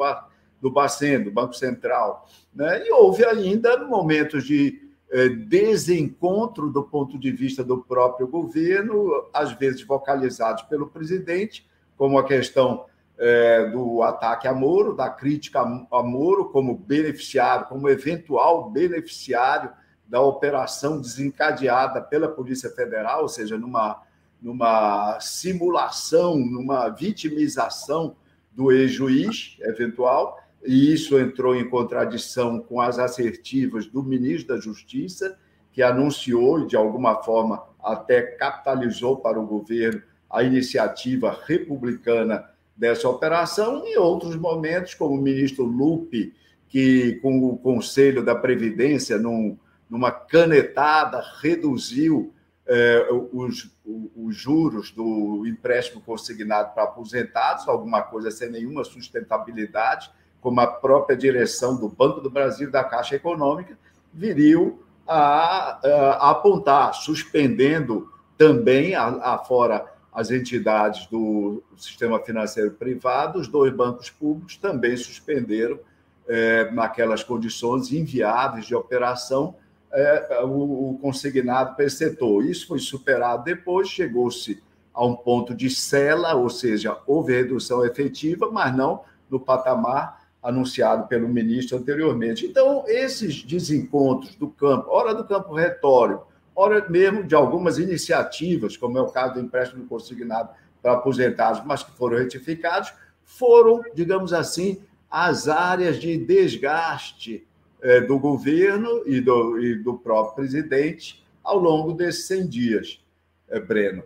do 0.61 0.71
Bacen, 0.71 1.23
do 1.23 1.31
Banco 1.31 1.53
Central. 1.53 2.27
Né? 2.53 2.87
E 2.87 2.91
houve 2.91 3.25
ainda 3.25 3.77
momentos 3.85 4.43
de 4.43 4.80
desencontro 5.27 6.69
do 6.69 6.83
ponto 6.83 7.19
de 7.19 7.31
vista 7.31 7.63
do 7.63 7.79
próprio 7.79 8.27
governo, 8.27 9.27
às 9.33 9.51
vezes 9.51 9.83
vocalizados 9.83 10.63
pelo 10.63 10.87
presidente, 10.87 11.67
como 11.97 12.17
a 12.17 12.25
questão 12.25 12.85
é, 13.17 13.65
do 13.69 14.01
ataque 14.01 14.47
a 14.47 14.53
Moro, 14.53 14.95
da 14.95 15.09
crítica 15.09 15.59
a 15.59 16.03
Moro 16.03 16.45
como 16.45 16.77
beneficiário, 16.77 17.67
como 17.67 17.89
eventual 17.89 18.71
beneficiário 18.71 19.71
da 20.07 20.21
operação 20.21 20.99
desencadeada 20.99 22.01
pela 22.01 22.27
Polícia 22.27 22.69
Federal, 22.69 23.21
ou 23.21 23.29
seja, 23.29 23.57
numa, 23.57 24.01
numa 24.41 25.19
simulação, 25.19 26.37
numa 26.37 26.89
vitimização 26.89 28.15
do 28.51 28.71
ex-juiz 28.71 29.57
eventual, 29.61 30.37
e 30.65 30.93
isso 30.93 31.19
entrou 31.19 31.55
em 31.55 31.67
contradição 31.67 32.59
com 32.59 32.79
as 32.79 32.99
assertivas 32.99 33.87
do 33.87 34.03
ministro 34.03 34.55
da 34.55 34.61
Justiça, 34.61 35.37
que 35.71 35.81
anunciou 35.81 36.61
e, 36.61 36.67
de 36.67 36.75
alguma 36.75 37.23
forma, 37.23 37.63
até 37.83 38.21
capitalizou 38.21 39.17
para 39.17 39.39
o 39.39 39.45
governo 39.45 40.01
a 40.29 40.43
iniciativa 40.43 41.37
republicana 41.45 42.45
dessa 42.75 43.07
operação, 43.09 43.83
e 43.85 43.97
outros 43.97 44.35
momentos, 44.35 44.93
como 44.93 45.15
o 45.15 45.21
ministro 45.21 45.63
Lupe, 45.63 46.33
que, 46.67 47.19
com 47.21 47.43
o 47.43 47.57
Conselho 47.57 48.23
da 48.23 48.35
Previdência, 48.35 49.17
num, 49.17 49.57
numa 49.89 50.11
canetada, 50.11 51.23
reduziu 51.41 52.33
eh, 52.65 53.07
os, 53.33 53.69
os 54.15 54.35
juros 54.35 54.91
do 54.91 55.45
empréstimo 55.45 56.01
consignado 56.01 56.73
para 56.73 56.83
aposentados, 56.83 57.67
alguma 57.67 58.01
coisa 58.01 58.31
sem 58.31 58.49
nenhuma 58.49 58.83
sustentabilidade 58.83 60.11
como 60.41 60.59
a 60.59 60.67
própria 60.67 61.15
direção 61.15 61.77
do 61.77 61.87
Banco 61.87 62.19
do 62.19 62.29
Brasil 62.29 62.67
e 62.67 62.71
da 62.71 62.83
Caixa 62.83 63.15
Econômica, 63.15 63.77
viriu 64.11 64.83
a, 65.07 65.79
a 65.85 66.31
apontar, 66.31 66.93
suspendendo 66.95 68.11
também, 68.37 68.95
afora 68.95 69.85
as 70.11 70.31
entidades 70.31 71.05
do 71.05 71.63
sistema 71.77 72.19
financeiro 72.19 72.71
privado, 72.71 73.39
os 73.39 73.47
dois 73.47 73.73
bancos 73.73 74.09
públicos 74.09 74.57
também 74.57 74.97
suspenderam, 74.97 75.79
é, 76.27 76.69
naquelas 76.71 77.23
condições 77.23 77.91
inviáveis 77.91 78.65
de 78.65 78.75
operação, 78.75 79.55
é, 79.93 80.41
o, 80.43 80.91
o 80.91 80.99
consignado 81.01 81.75
para 81.75 81.85
esse 81.85 81.97
setor. 81.97 82.45
Isso 82.45 82.67
foi 82.67 82.79
superado 82.79 83.43
depois, 83.43 83.89
chegou-se 83.89 84.61
a 84.93 85.05
um 85.05 85.15
ponto 85.15 85.53
de 85.53 85.69
cela, 85.69 86.33
ou 86.33 86.49
seja, 86.49 86.97
houve 87.05 87.33
redução 87.33 87.85
efetiva, 87.85 88.49
mas 88.51 88.75
não 88.75 89.03
no 89.29 89.39
patamar 89.39 90.20
anunciado 90.41 91.07
pelo 91.07 91.27
ministro 91.27 91.77
anteriormente. 91.77 92.45
Então, 92.45 92.83
esses 92.87 93.43
desencontros 93.43 94.35
do 94.35 94.49
campo, 94.49 94.89
ora 94.89 95.13
do 95.13 95.23
campo 95.23 95.53
retórico, 95.53 96.27
ora 96.55 96.87
mesmo 96.89 97.23
de 97.23 97.35
algumas 97.35 97.77
iniciativas, 97.77 98.75
como 98.75 98.97
é 98.97 99.01
o 99.01 99.11
caso 99.11 99.35
do 99.35 99.39
empréstimo 99.39 99.85
consignado 99.87 100.49
para 100.81 100.93
aposentados, 100.93 101.63
mas 101.63 101.83
que 101.83 101.91
foram 101.91 102.17
retificados, 102.17 102.91
foram, 103.23 103.81
digamos 103.93 104.33
assim, 104.33 104.81
as 105.09 105.47
áreas 105.47 105.99
de 105.99 106.17
desgaste 106.17 107.47
eh, 107.81 108.01
do 108.01 108.17
governo 108.17 109.03
e 109.05 109.21
do, 109.21 109.59
e 109.59 109.75
do 109.75 109.97
próprio 109.97 110.35
presidente 110.35 111.23
ao 111.43 111.57
longo 111.57 111.93
desses 111.93 112.25
100 112.25 112.47
dias, 112.47 113.03
eh, 113.49 113.59
Breno. 113.59 114.03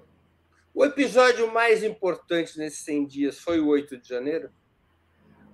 O 0.73 0.83
episódio 0.83 1.51
mais 1.53 1.83
importante 1.83 2.57
nesses 2.57 2.79
100 2.79 3.05
dias 3.05 3.39
foi 3.39 3.59
o 3.59 3.67
8 3.67 3.97
de 3.97 4.09
janeiro? 4.09 4.49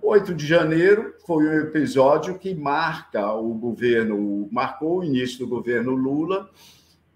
8 0.04 0.34
de 0.34 0.44
janeiro 0.44 1.14
foi 1.24 1.46
um 1.46 1.60
episódio 1.60 2.36
que 2.36 2.52
marca 2.52 3.32
o 3.34 3.54
governo, 3.54 4.48
marcou 4.50 4.98
o 4.98 5.04
início 5.04 5.38
do 5.38 5.46
governo 5.46 5.92
Lula 5.92 6.50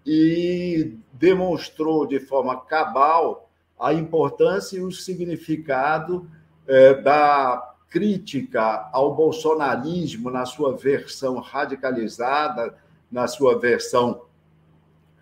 e 0.05 0.95
demonstrou 1.11 2.07
de 2.07 2.17
forma 2.17 2.61
cabal 2.61 3.51
a 3.77 3.93
importância 3.93 4.77
e 4.77 4.81
o 4.81 4.89
significado 4.89 6.31
é, 6.65 6.93
da 6.93 7.75
crítica 7.89 8.89
ao 8.93 9.13
bolsonarismo 9.13 10.31
na 10.31 10.45
sua 10.45 10.73
versão 10.77 11.39
radicalizada, 11.39 12.73
na 13.11 13.27
sua 13.27 13.59
versão 13.59 14.21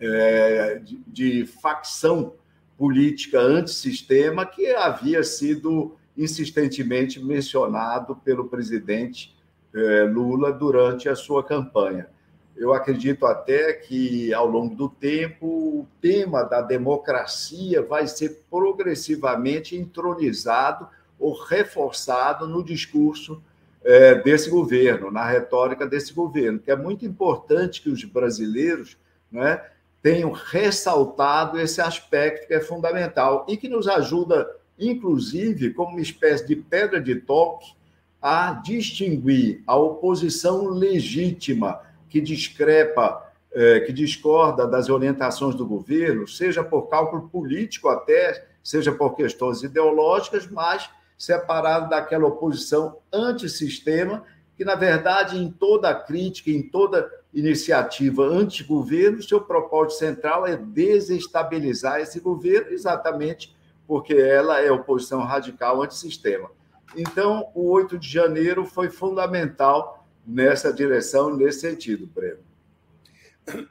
é, 0.00 0.80
de, 0.84 1.00
de 1.08 1.46
facção 1.46 2.34
política 2.78 3.40
antissistema 3.40 4.46
que 4.46 4.68
havia 4.68 5.24
sido 5.24 5.96
insistentemente 6.16 7.22
mencionado 7.22 8.16
pelo 8.16 8.48
presidente 8.48 9.34
é, 9.74 10.04
Lula 10.04 10.52
durante 10.52 11.08
a 11.08 11.14
sua 11.14 11.44
campanha. 11.44 12.08
Eu 12.56 12.72
acredito 12.72 13.26
até 13.26 13.74
que, 13.74 14.32
ao 14.32 14.46
longo 14.46 14.74
do 14.74 14.88
tempo, 14.88 15.46
o 15.46 15.86
tema 16.00 16.42
da 16.42 16.62
democracia 16.62 17.82
vai 17.82 18.06
ser 18.06 18.44
progressivamente 18.50 19.76
entronizado 19.76 20.88
ou 21.18 21.34
reforçado 21.34 22.48
no 22.48 22.64
discurso 22.64 23.42
é, 23.84 24.14
desse 24.16 24.48
governo, 24.48 25.10
na 25.10 25.24
retórica 25.24 25.86
desse 25.86 26.14
governo, 26.14 26.58
que 26.58 26.70
é 26.70 26.76
muito 26.76 27.04
importante 27.04 27.82
que 27.82 27.90
os 27.90 28.02
brasileiros 28.04 28.96
né, 29.30 29.62
tenham 30.02 30.32
ressaltado 30.32 31.60
esse 31.60 31.80
aspecto 31.80 32.48
que 32.48 32.54
é 32.54 32.60
fundamental 32.60 33.46
e 33.48 33.56
que 33.56 33.68
nos 33.68 33.86
ajuda, 33.86 34.48
inclusive, 34.78 35.72
como 35.72 35.92
uma 35.92 36.00
espécie 36.00 36.46
de 36.46 36.56
pedra 36.56 37.00
de 37.00 37.16
toque, 37.16 37.74
a 38.20 38.52
distinguir 38.54 39.62
a 39.66 39.76
oposição 39.76 40.68
legítima 40.68 41.80
que 42.08 42.20
discrepa, 42.20 43.32
é, 43.52 43.80
que 43.80 43.92
discorda 43.92 44.66
das 44.66 44.88
orientações 44.88 45.54
do 45.54 45.66
governo, 45.66 46.26
seja 46.26 46.62
por 46.62 46.88
cálculo 46.88 47.28
político 47.28 47.88
até, 47.88 48.46
seja 48.62 48.92
por 48.92 49.14
questões 49.14 49.62
ideológicas, 49.62 50.48
mas 50.50 50.88
separado 51.16 51.88
daquela 51.88 52.26
oposição 52.26 52.98
antissistema, 53.12 54.24
que, 54.56 54.64
na 54.64 54.74
verdade, 54.74 55.38
em 55.38 55.50
toda 55.50 55.94
crítica, 55.94 56.50
em 56.50 56.62
toda 56.62 57.10
iniciativa 57.32 58.24
anti-governo, 58.24 59.22
seu 59.22 59.40
propósito 59.40 59.98
central 59.98 60.46
é 60.46 60.56
desestabilizar 60.56 62.00
esse 62.00 62.18
governo, 62.20 62.70
exatamente 62.70 63.55
porque 63.86 64.14
ela 64.14 64.60
é 64.60 64.70
oposição 64.70 65.22
radical 65.22 65.82
antissistema. 65.82 66.50
Então, 66.96 67.50
o 67.54 67.70
8 67.70 67.98
de 67.98 68.08
janeiro 68.08 68.64
foi 68.64 68.88
fundamental 68.88 70.06
nessa 70.26 70.72
direção, 70.72 71.36
nesse 71.36 71.60
sentido, 71.60 72.06
Breno. 72.06 72.40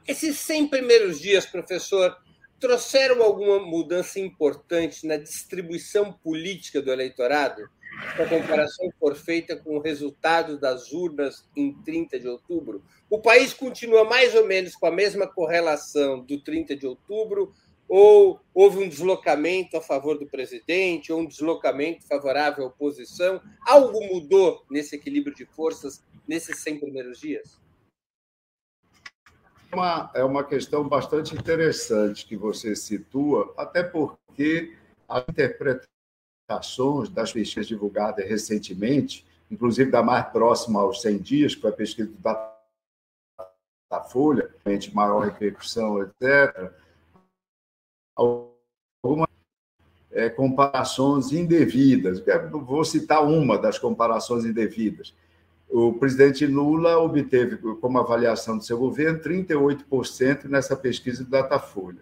Esses 0.06 0.38
100 0.38 0.68
primeiros 0.68 1.20
dias, 1.20 1.44
professor, 1.44 2.16
trouxeram 2.58 3.22
alguma 3.22 3.58
mudança 3.58 4.18
importante 4.18 5.06
na 5.06 5.16
distribuição 5.16 6.12
política 6.12 6.80
do 6.80 6.90
eleitorado? 6.90 7.68
A 8.18 8.26
comparação 8.26 8.90
for 8.98 9.14
feita 9.14 9.56
com 9.56 9.76
o 9.76 9.80
resultado 9.80 10.58
das 10.58 10.92
urnas 10.92 11.48
em 11.56 11.72
30 11.82 12.18
de 12.18 12.28
outubro, 12.28 12.82
o 13.08 13.18
país 13.20 13.54
continua 13.54 14.04
mais 14.04 14.34
ou 14.34 14.46
menos 14.46 14.74
com 14.74 14.86
a 14.86 14.90
mesma 14.90 15.26
correlação 15.26 16.20
do 16.20 16.38
30 16.40 16.76
de 16.76 16.86
outubro, 16.86 17.54
ou 17.88 18.40
houve 18.54 18.78
um 18.78 18.88
deslocamento 18.88 19.76
a 19.76 19.80
favor 19.80 20.18
do 20.18 20.26
presidente, 20.26 21.12
ou 21.12 21.20
um 21.20 21.26
deslocamento 21.26 22.06
favorável 22.06 22.64
à 22.64 22.68
oposição? 22.68 23.40
Algo 23.66 24.04
mudou 24.06 24.64
nesse 24.70 24.96
equilíbrio 24.96 25.34
de 25.34 25.46
forças 25.46 26.02
nesses 26.26 26.58
100 26.62 26.80
primeiros 26.80 27.20
dias? 27.20 27.60
uma, 29.76 30.10
é 30.14 30.24
uma 30.24 30.42
questão 30.42 30.88
bastante 30.88 31.34
interessante 31.34 32.26
que 32.26 32.36
você 32.36 32.74
situa, 32.74 33.52
até 33.56 33.82
porque 33.82 34.76
as 35.08 35.24
interpretações 35.28 37.08
das 37.10 37.32
pesquisas 37.32 37.66
divulgadas 37.66 38.26
recentemente, 38.26 39.24
inclusive 39.50 39.90
da 39.90 40.02
mais 40.02 40.26
próxima 40.28 40.80
aos 40.80 41.02
100 41.02 41.18
dias, 41.18 41.54
que 41.54 41.60
foi 41.60 41.70
a 41.70 41.74
pesquisa 41.74 42.10
da, 42.18 42.56
da 43.90 44.02
Folha, 44.02 44.50
maior 44.92 45.20
repercussão, 45.20 46.02
etc., 46.02 46.72
algumas 48.16 49.28
é, 50.10 50.28
comparações 50.28 51.32
indevidas. 51.32 52.22
Vou 52.50 52.84
citar 52.84 53.24
uma 53.24 53.58
das 53.58 53.78
comparações 53.78 54.44
indevidas 54.44 55.14
o 55.68 55.92
presidente 55.92 56.46
Lula 56.46 56.96
obteve, 56.98 57.56
como 57.56 57.98
avaliação 57.98 58.56
do 58.56 58.64
seu 58.64 58.78
governo, 58.78 59.18
38% 59.20 60.44
nessa 60.44 60.76
pesquisa 60.76 61.24
do 61.24 61.30
Datafolha. 61.30 61.98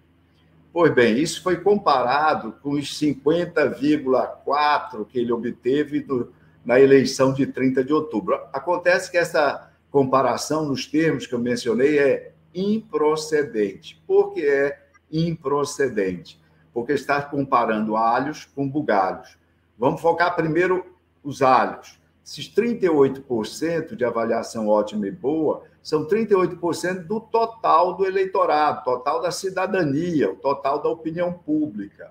Pois 0.72 0.92
bem, 0.92 1.18
isso 1.18 1.42
foi 1.42 1.56
comparado 1.56 2.52
com 2.62 2.72
os 2.72 3.00
50,4% 3.00 5.06
que 5.06 5.18
ele 5.18 5.32
obteve 5.32 6.00
do, 6.00 6.30
na 6.64 6.80
eleição 6.80 7.32
de 7.32 7.46
30 7.46 7.84
de 7.84 7.92
outubro. 7.92 8.34
Acontece 8.52 9.10
que 9.10 9.16
essa 9.16 9.70
comparação, 9.90 10.66
nos 10.66 10.86
termos 10.86 11.26
que 11.26 11.34
eu 11.34 11.38
mencionei, 11.38 11.98
é 11.98 12.32
improcedente. 12.54 14.02
Por 14.06 14.32
que 14.32 14.46
é 14.46 14.83
improcedente? 15.14 16.40
Porque 16.72 16.92
está 16.92 17.22
comparando 17.22 17.96
alhos 17.96 18.44
com 18.44 18.68
bugalhos. 18.68 19.38
Vamos 19.78 20.00
focar 20.00 20.34
primeiro 20.34 20.84
os 21.22 21.40
alhos. 21.40 21.98
Esses 22.24 22.48
38% 22.48 23.94
de 23.94 24.04
avaliação 24.04 24.68
ótima 24.68 25.06
e 25.06 25.10
boa 25.10 25.62
são 25.82 26.06
38% 26.06 27.06
do 27.06 27.20
total 27.20 27.94
do 27.94 28.06
eleitorado, 28.06 28.84
total 28.84 29.20
da 29.20 29.30
cidadania, 29.30 30.32
o 30.32 30.36
total 30.36 30.82
da 30.82 30.88
opinião 30.88 31.32
pública. 31.32 32.10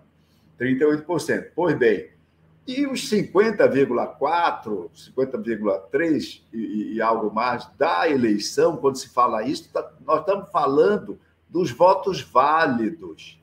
38%. 0.59 1.49
Pois 1.55 1.75
bem, 1.77 2.09
e 2.65 2.87
os 2.87 3.09
50,4%, 3.09 4.89
50,3% 5.15 6.41
e, 6.53 6.93
e, 6.93 7.01
algo 7.01 7.33
mais 7.33 7.67
da 7.77 8.09
eleição, 8.09 8.77
quando 8.77 8.95
se 8.95 9.09
fala 9.09 9.43
isso, 9.43 9.69
tá, 9.73 9.91
nós 10.05 10.21
estamos 10.21 10.49
falando 10.49 11.19
dos 11.53 11.69
votos 11.69 12.19
válidos. 12.19 13.39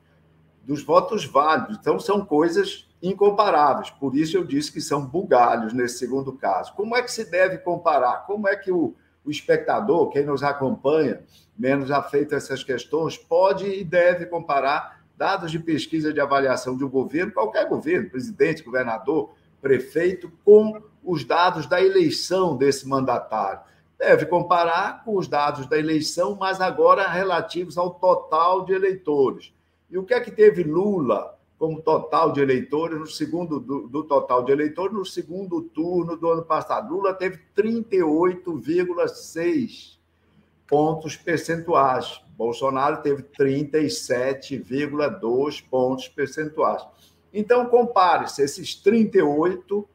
Dos 0.63 0.83
votos 0.83 1.23
válidos. 1.23 1.77
Então, 1.79 1.97
são 1.97 2.25
coisas 2.25 2.85
incomparáveis. 3.01 3.89
Por 3.89 4.13
isso 4.17 4.35
eu 4.35 4.43
disse 4.43 4.69
que 4.69 4.81
são 4.81 5.05
bugalhos 5.05 5.71
nesse 5.71 5.97
segundo 5.97 6.33
caso. 6.33 6.73
Como 6.75 6.93
é 6.93 7.01
que 7.01 7.09
se 7.09 7.23
deve 7.31 7.57
comparar? 7.59 8.25
Como 8.27 8.49
é 8.49 8.55
que 8.57 8.69
o, 8.69 8.93
o 9.23 9.31
espectador, 9.31 10.09
quem 10.09 10.25
nos 10.25 10.43
acompanha, 10.43 11.23
menos 11.57 11.89
afeito 11.89 12.35
a 12.35 12.37
essas 12.37 12.65
questões, 12.65 13.17
pode 13.17 13.65
e 13.65 13.81
deve 13.81 14.25
comparar 14.25 15.01
dados 15.17 15.49
de 15.49 15.59
pesquisa 15.59 16.11
de 16.11 16.19
avaliação 16.19 16.75
de 16.75 16.83
um 16.83 16.89
governo, 16.89 17.31
qualquer 17.31 17.67
governo, 17.69 18.09
presidente, 18.09 18.61
governador, 18.61 19.33
prefeito, 19.61 20.29
com 20.43 20.81
os 21.01 21.23
dados 21.23 21.65
da 21.65 21.81
eleição 21.81 22.57
desse 22.57 22.87
mandatário. 22.87 23.61
Deve 24.01 24.25
comparar 24.25 25.05
com 25.05 25.15
os 25.15 25.27
dados 25.27 25.67
da 25.67 25.77
eleição, 25.77 26.35
mas 26.35 26.59
agora 26.59 27.07
relativos 27.07 27.77
ao 27.77 27.91
total 27.91 28.65
de 28.65 28.73
eleitores. 28.73 29.53
E 29.91 29.97
o 29.97 30.03
que 30.03 30.15
é 30.15 30.19
que 30.19 30.31
teve 30.31 30.63
Lula 30.63 31.37
como 31.59 31.83
total 31.83 32.31
de 32.31 32.41
eleitores 32.41 32.97
no 32.97 33.05
segundo 33.05 33.59
do, 33.59 33.87
do, 33.87 34.03
total 34.03 34.43
de 34.43 34.51
eleitores 34.51 34.95
no 34.95 35.05
segundo 35.05 35.61
turno 35.61 36.17
do 36.17 36.31
ano 36.31 36.43
passado. 36.43 36.91
Lula 36.91 37.13
teve 37.13 37.39
38,6 37.55 39.99
pontos 40.67 41.15
percentuais. 41.15 42.23
Bolsonaro 42.35 43.03
teve 43.03 43.21
37,2 43.21 45.63
pontos 45.69 46.07
percentuais. 46.07 46.83
Então 47.31 47.67
compare-se 47.67 48.41
esses 48.41 48.73
38 48.73 49.87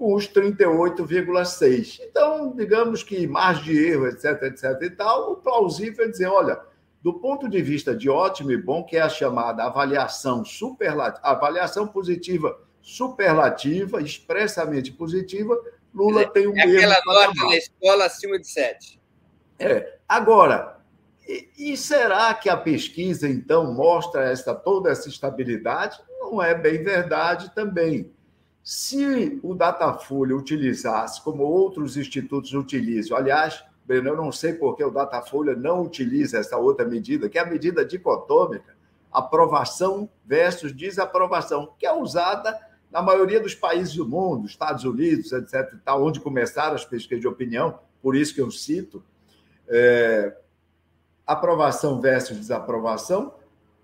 com 0.00 0.14
os 0.14 0.26
38,6. 0.26 2.00
Então, 2.00 2.56
digamos 2.56 3.02
que 3.02 3.26
margem 3.26 3.64
de 3.64 3.84
erro, 3.86 4.06
etc, 4.06 4.44
etc 4.44 4.80
e 4.80 4.88
tal, 4.88 5.32
o 5.32 5.36
plausível 5.36 6.06
é 6.06 6.08
dizer, 6.08 6.26
olha, 6.26 6.58
do 7.02 7.12
ponto 7.20 7.46
de 7.46 7.60
vista 7.60 7.94
de 7.94 8.08
ótimo 8.08 8.50
e 8.50 8.56
bom, 8.56 8.82
que 8.82 8.96
é 8.96 9.02
a 9.02 9.10
chamada 9.10 9.62
avaliação 9.62 10.42
superlativa, 10.42 11.20
avaliação 11.22 11.86
positiva 11.86 12.58
superlativa, 12.80 14.00
expressamente 14.00 14.90
positiva, 14.90 15.54
Lula 15.94 16.20
dizer, 16.20 16.32
tem 16.32 16.48
um 16.48 16.56
é 16.56 16.62
aquela 16.62 16.98
nota 17.04 17.44
na 17.44 17.56
escola 17.56 18.06
acima 18.06 18.38
de 18.38 18.48
7. 18.48 18.98
É. 19.58 19.98
Agora, 20.08 20.78
e, 21.28 21.72
e, 21.72 21.76
será 21.76 22.32
que 22.32 22.48
a 22.48 22.56
pesquisa, 22.56 23.28
então, 23.28 23.74
mostra 23.74 24.30
essa, 24.30 24.54
toda 24.54 24.90
essa 24.90 25.10
estabilidade? 25.10 26.00
Não 26.20 26.42
é 26.42 26.54
bem 26.54 26.82
verdade 26.82 27.54
também. 27.54 28.10
Se 28.62 29.40
o 29.42 29.54
Datafolha 29.54 30.36
utilizasse, 30.36 31.22
como 31.22 31.42
outros 31.42 31.96
institutos 31.96 32.52
utilizam, 32.52 33.16
aliás, 33.16 33.64
Breno, 33.84 34.10
eu 34.10 34.16
não 34.16 34.30
sei 34.30 34.52
por 34.52 34.76
que 34.76 34.84
o 34.84 34.90
Datafolha 34.90 35.56
não 35.56 35.82
utiliza 35.82 36.38
essa 36.38 36.56
outra 36.56 36.86
medida, 36.86 37.28
que 37.28 37.38
é 37.38 37.42
a 37.42 37.46
medida 37.46 37.84
dicotômica, 37.84 38.76
aprovação 39.10 40.08
versus 40.24 40.72
desaprovação, 40.72 41.74
que 41.78 41.86
é 41.86 41.92
usada 41.92 42.58
na 42.90 43.02
maioria 43.02 43.40
dos 43.40 43.54
países 43.54 43.94
do 43.94 44.06
mundo, 44.06 44.46
Estados 44.46 44.84
Unidos, 44.84 45.32
etc., 45.32 45.74
tal, 45.84 46.04
onde 46.04 46.20
começaram 46.20 46.74
as 46.74 46.84
pesquisas 46.84 47.20
de 47.20 47.28
opinião, 47.28 47.80
por 48.02 48.14
isso 48.14 48.34
que 48.34 48.40
eu 48.40 48.50
cito, 48.50 49.02
é, 49.68 50.36
aprovação 51.26 52.00
versus 52.00 52.36
desaprovação, 52.36 53.34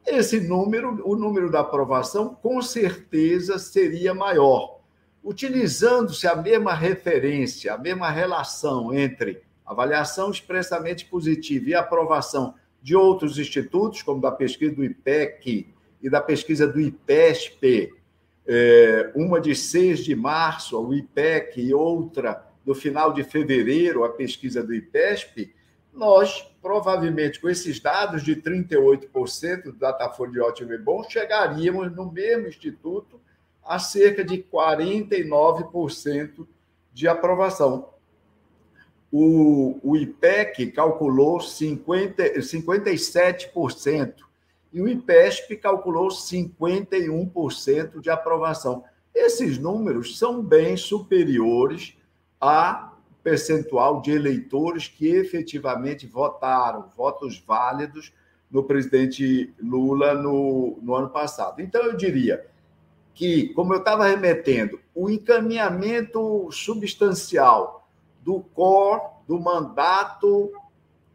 esse 0.07 0.41
número, 0.41 1.03
o 1.05 1.17
número 1.17 1.51
da 1.51 1.61
aprovação, 1.61 2.35
com 2.35 2.63
certeza 2.63 3.59
seria 3.59 4.15
maior. 4.15 4.81
Utilizando-se 5.23 6.27
a 6.29 6.37
mesma 6.37 6.73
referência, 6.73 7.75
a 7.75 7.79
mesma 7.79 8.11
relação 8.11 8.95
entre 8.95 9.43
avaliação 9.65 10.31
expressamente 10.31 11.05
positiva 11.07 11.71
e 11.71 11.75
aprovação 11.75 12.55
de 12.81 12.95
outros 12.95 13.37
institutos, 13.37 14.03
como 14.03 14.21
da 14.21 14.31
pesquisa 14.31 14.75
do 14.77 14.85
IPEC 14.85 15.67
e 16.01 16.09
da 16.09 16.21
pesquisa 16.21 16.69
do 16.69 16.81
IPESP, 16.81 17.93
é, 18.47 19.11
uma 19.17 19.41
de 19.41 19.57
6 19.57 20.05
de 20.05 20.15
março, 20.15 20.81
o 20.81 20.95
IPEC, 20.95 21.61
e 21.61 21.75
outra 21.75 22.47
no 22.65 22.75
final 22.75 23.13
de 23.13 23.25
fevereiro, 23.25 24.05
a 24.05 24.09
pesquisa 24.09 24.63
do 24.63 24.73
IPESP, 24.73 25.53
nós, 25.97 26.47
provavelmente, 26.61 27.41
com 27.41 27.49
esses 27.49 27.81
dados 27.81 28.23
de 28.23 28.37
38% 28.37 29.65
do 29.65 29.73
Datafolha 29.73 30.33
de 30.33 30.41
ótimo 30.41 30.73
e 30.73 30.79
bom, 30.79 31.03
chegaríamos 31.09 31.91
no 31.95 32.13
mesmo 32.13 32.47
instituto 32.47 33.21
a 33.65 33.79
cerca 33.79 34.25
de 34.25 34.43
49% 34.43 36.47
de 36.93 37.09
aprovação. 37.09 37.89
O, 39.11 39.79
o 39.83 39.97
IPEC 39.97 40.73
calculou 40.73 41.41
50, 41.41 42.41
57% 42.41 44.15
e 44.73 44.81
o 44.81 44.89
IPESP 44.89 45.57
calculou 45.57 46.09
51% 46.09 48.01
de 48.01 48.11
aprovação. 48.11 48.85
Esses 49.15 49.59
números 49.59 50.19
são 50.19 50.43
bem 50.43 50.77
superiores 50.77 51.97
a 52.39 52.93
percentual 53.27 54.01
de 54.01 54.13
eleitores 54.13 54.87
que 54.87 55.09
efetivamente 55.09 56.07
votaram, 56.07 56.89
votos 56.97 57.43
válidos 57.45 58.13
no 58.49 58.63
presidente 58.63 59.53
Lula 59.61 60.15
no, 60.15 60.79
no 60.81 60.95
ano 60.95 61.11
passado. 61.11 61.61
Então, 61.61 61.83
eu 61.83 61.97
diria 61.97 62.47
que, 63.13 63.49
como 63.49 63.75
eu 63.75 63.81
estava 63.81 64.07
remetendo, 64.07 64.79
o 64.95 65.11
encaminhamento 65.11 66.49
substancial 66.53 67.89
do 68.23 68.39
core 68.55 69.03
do 69.27 69.41
mandato 69.41 70.53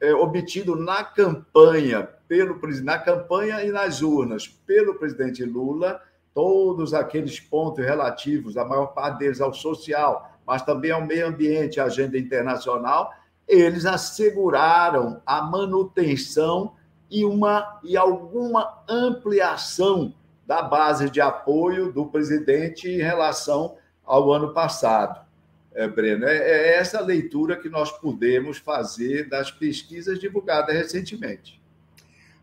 é, 0.02 0.14
obtido 0.14 0.76
na 0.76 1.06
campanha 1.06 2.10
pelo 2.28 2.60
na 2.84 3.00
campanha 3.00 3.64
e 3.64 3.72
nas 3.72 4.02
urnas 4.02 4.50
pelo 4.50 4.96
presidente 4.96 5.46
Lula, 5.46 6.02
todos 6.34 6.94
aqueles 6.94 7.40
pontos 7.40 7.86
relativos, 7.86 8.58
a 8.58 8.66
maior 8.66 8.88
parte 8.88 9.20
deles 9.20 9.40
ao 9.40 9.54
social, 9.54 10.31
mas 10.52 10.64
também 10.64 10.92
ao 10.92 11.06
meio 11.06 11.28
ambiente, 11.28 11.80
à 11.80 11.86
agenda 11.86 12.18
internacional, 12.18 13.14
eles 13.48 13.86
asseguraram 13.86 15.22
a 15.26 15.42
manutenção 15.42 16.76
e, 17.10 17.24
uma, 17.24 17.80
e 17.82 17.96
alguma 17.96 18.84
ampliação 18.86 20.14
da 20.46 20.62
base 20.62 21.10
de 21.10 21.22
apoio 21.22 21.90
do 21.94 22.06
presidente 22.06 22.90
em 22.90 22.98
relação 22.98 23.78
ao 24.04 24.30
ano 24.30 24.54
passado. 24.54 25.26
É, 25.74 25.88
Breno, 25.88 26.26
é, 26.26 26.36
é 26.36 26.76
essa 26.76 27.00
leitura 27.00 27.56
que 27.56 27.70
nós 27.70 27.90
podemos 27.90 28.58
fazer 28.58 29.30
das 29.30 29.50
pesquisas 29.50 30.20
divulgadas 30.20 30.76
recentemente. 30.76 31.62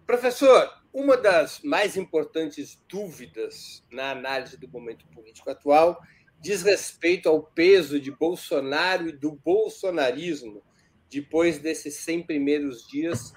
Professor, 0.07 0.67
uma 0.95 1.15
das 1.15 1.61
mais 1.63 1.95
importantes 1.95 2.83
dúvidas 2.89 3.85
na 3.93 4.13
análise 4.13 4.57
do 4.57 4.67
momento 4.67 5.05
político 5.09 5.51
atual 5.51 6.01
diz 6.41 6.63
respeito 6.63 7.29
ao 7.29 7.43
peso 7.43 8.01
de 8.01 8.11
Bolsonaro 8.11 9.09
e 9.09 9.13
do 9.13 9.33
bolsonarismo 9.33 10.63
depois 11.11 11.59
desses 11.59 11.95
100 11.97 12.25
primeiros 12.25 12.87
dias 12.87 13.33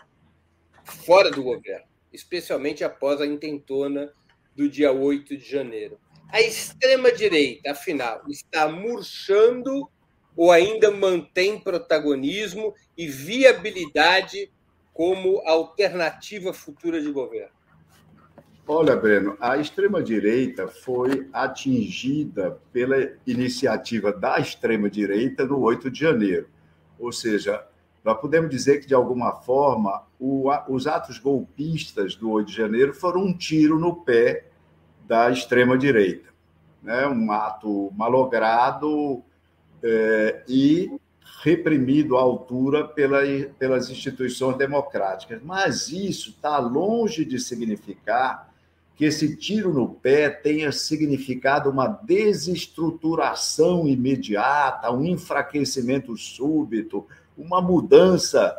fora 0.83 1.31
do 1.31 1.43
governo, 1.43 1.85
especialmente 2.11 2.83
após 2.83 3.21
a 3.21 3.25
intentona 3.25 4.11
do 4.55 4.67
dia 4.69 4.91
8 4.91 5.37
de 5.37 5.49
janeiro. 5.49 5.97
A 6.29 6.41
extrema-direita, 6.41 7.71
afinal, 7.71 8.23
está 8.29 8.67
murchando 8.67 9.89
ou 10.35 10.51
ainda 10.51 10.91
mantém 10.91 11.59
protagonismo 11.59 12.73
e 12.97 13.07
viabilidade 13.07 14.51
como 14.93 15.41
alternativa 15.45 16.53
futura 16.53 17.01
de 17.01 17.11
governo? 17.11 17.60
Olha, 18.67 18.95
Breno, 18.95 19.35
a 19.39 19.57
extrema-direita 19.57 20.67
foi 20.67 21.27
atingida 21.33 22.59
pela 22.71 22.95
iniciativa 23.25 24.13
da 24.13 24.39
extrema-direita 24.39 25.45
no 25.45 25.59
8 25.59 25.89
de 25.89 25.99
janeiro. 25.99 26.47
Ou 26.99 27.11
seja, 27.11 27.65
nós 28.03 28.19
podemos 28.19 28.49
dizer 28.49 28.79
que, 28.79 28.87
de 28.87 28.93
alguma 28.93 29.33
forma, 29.33 30.03
o, 30.19 30.49
os 30.69 30.85
atos 30.85 31.17
golpistas 31.17 32.15
do 32.15 32.29
8 32.29 32.47
de 32.47 32.55
janeiro 32.55 32.93
foram 32.93 33.21
um 33.21 33.33
tiro 33.33 33.79
no 33.79 33.95
pé 33.95 34.45
da 35.07 35.31
extrema-direita. 35.31 36.29
Né? 36.83 37.07
Um 37.07 37.31
ato 37.31 37.91
malogrado 37.95 39.23
é, 39.83 40.43
e 40.47 40.91
reprimido 41.43 42.15
à 42.15 42.21
altura 42.21 42.87
pela, 42.87 43.21
pelas 43.57 43.89
instituições 43.89 44.55
democráticas. 44.55 45.41
Mas 45.43 45.89
isso 45.89 46.29
está 46.29 46.59
longe 46.59 47.25
de 47.25 47.39
significar 47.39 48.50
que 49.01 49.05
esse 49.05 49.35
tiro 49.35 49.73
no 49.73 49.89
pé 49.89 50.29
tenha 50.29 50.71
significado 50.71 51.71
uma 51.71 51.87
desestruturação 51.87 53.87
imediata, 53.87 54.91
um 54.91 55.03
enfraquecimento 55.03 56.15
súbito, 56.15 57.07
uma 57.35 57.59
mudança 57.59 58.55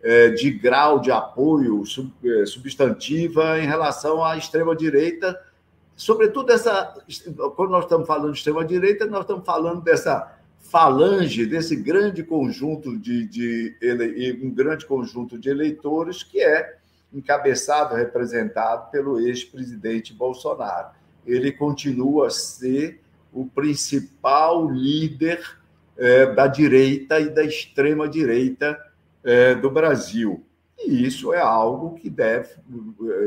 é, 0.00 0.28
de 0.28 0.52
grau 0.52 1.00
de 1.00 1.10
apoio 1.10 1.82
é, 2.24 2.46
substantiva 2.46 3.58
em 3.58 3.66
relação 3.66 4.24
à 4.24 4.36
extrema-direita, 4.36 5.36
sobretudo 5.96 6.52
essa. 6.52 6.94
Quando 7.56 7.70
nós 7.70 7.82
estamos 7.82 8.06
falando 8.06 8.30
de 8.30 8.38
extrema-direita, 8.38 9.06
nós 9.06 9.22
estamos 9.22 9.44
falando 9.44 9.82
dessa 9.82 10.38
falange, 10.60 11.46
desse 11.46 11.74
grande 11.74 12.22
conjunto 12.22 12.96
de, 12.96 13.26
de, 13.26 14.38
um 14.40 14.52
grande 14.52 14.86
conjunto 14.86 15.36
de 15.36 15.48
eleitores 15.48 16.22
que 16.22 16.40
é 16.40 16.78
encabeçado, 17.12 17.94
representado 17.94 18.90
pelo 18.90 19.20
ex-presidente 19.20 20.14
Bolsonaro. 20.14 20.88
Ele 21.26 21.52
continua 21.52 22.28
a 22.28 22.30
ser 22.30 23.00
o 23.32 23.46
principal 23.46 24.70
líder 24.70 25.40
é, 25.96 26.32
da 26.32 26.46
direita 26.46 27.20
e 27.20 27.28
da 27.28 27.44
extrema-direita 27.44 28.78
é, 29.22 29.54
do 29.54 29.70
Brasil. 29.70 30.44
E 30.78 31.06
isso 31.06 31.34
é 31.34 31.40
algo 31.40 31.94
que 31.96 32.08
deve, 32.08 32.54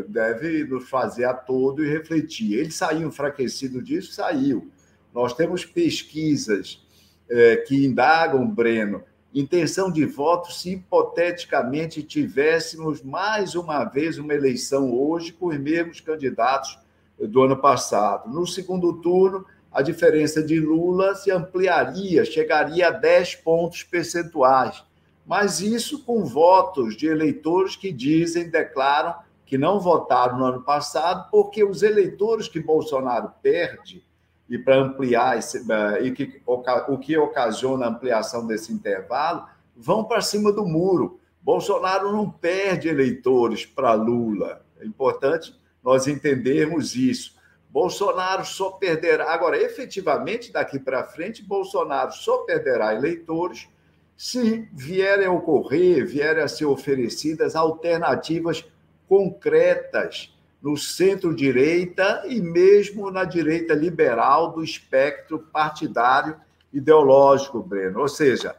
deve 0.07 0.63
nos 0.63 0.89
fazer 0.89 1.25
a 1.25 1.33
todo 1.33 1.83
e 1.83 1.89
refletir. 1.89 2.57
Ele 2.57 2.71
saiu 2.71 3.07
enfraquecido 3.07 3.81
disso? 3.81 4.13
Saiu. 4.13 4.71
Nós 5.13 5.33
temos 5.35 5.63
pesquisas 5.63 6.83
é, 7.29 7.57
que 7.57 7.85
indagam, 7.85 8.47
Breno, 8.47 9.03
intenção 9.33 9.91
de 9.91 10.05
voto 10.05 10.51
se 10.51 10.73
hipoteticamente 10.73 12.03
tivéssemos 12.03 13.01
mais 13.01 13.55
uma 13.55 13.83
vez 13.83 14.17
uma 14.19 14.33
eleição 14.33 14.93
hoje 14.93 15.33
com 15.33 15.47
os 15.47 15.57
mesmos 15.57 15.99
candidatos 15.99 16.77
do 17.19 17.41
ano 17.41 17.57
passado. 17.57 18.29
No 18.29 18.45
segundo 18.45 18.93
turno, 19.01 19.45
a 19.71 19.81
diferença 19.81 20.43
de 20.43 20.59
Lula 20.59 21.15
se 21.15 21.31
ampliaria, 21.31 22.23
chegaria 22.23 22.89
a 22.89 22.91
10 22.91 23.35
pontos 23.37 23.81
percentuais. 23.81 24.83
Mas 25.25 25.61
isso 25.61 26.03
com 26.03 26.23
votos 26.25 26.95
de 26.95 27.07
eleitores 27.07 27.75
que 27.75 27.91
dizem, 27.91 28.49
declaram 28.49 29.15
que 29.45 29.57
não 29.57 29.79
votaram 29.79 30.37
no 30.37 30.45
ano 30.45 30.61
passado, 30.61 31.29
porque 31.31 31.63
os 31.63 31.81
eleitores 31.81 32.47
que 32.47 32.59
Bolsonaro 32.59 33.31
perde 33.41 34.03
e 34.49 34.57
para 34.57 34.77
ampliar 34.77 35.37
esse, 35.37 35.65
eh, 35.71 36.03
e 36.03 36.11
que, 36.11 36.41
o 36.45 36.97
que 36.97 37.17
ocasiona 37.17 37.85
a 37.85 37.89
ampliação 37.89 38.45
desse 38.45 38.71
intervalo, 38.71 39.47
vão 39.75 40.03
para 40.03 40.21
cima 40.21 40.51
do 40.51 40.65
muro. 40.65 41.19
Bolsonaro 41.41 42.11
não 42.11 42.29
perde 42.29 42.87
eleitores 42.87 43.65
para 43.65 43.93
Lula. 43.93 44.63
É 44.79 44.85
importante 44.85 45.59
nós 45.83 46.07
entendermos 46.07 46.95
isso. 46.95 47.35
Bolsonaro 47.69 48.45
só 48.45 48.71
perderá. 48.71 49.33
Agora, 49.33 49.57
efetivamente, 49.57 50.51
daqui 50.51 50.79
para 50.79 51.03
frente, 51.03 51.43
Bolsonaro 51.43 52.11
só 52.11 52.39
perderá 52.39 52.93
eleitores 52.93 53.67
se 54.15 54.67
vierem 54.71 55.25
a 55.25 55.31
ocorrer, 55.31 56.05
vierem 56.05 56.43
a 56.43 56.47
ser 56.47 56.65
oferecidas 56.65 57.55
alternativas 57.55 58.63
concretas 59.09 60.32
no 60.63 60.77
centro-direita 60.77 62.23
e 62.25 62.39
mesmo 62.39 63.11
na 63.11 63.25
direita 63.25 63.73
liberal 63.73 64.53
do 64.53 64.63
espectro 64.63 65.37
partidário 65.37 66.37
ideológico, 66.71 67.61
Breno. 67.61 67.99
Ou 67.99 68.07
seja, 68.07 68.55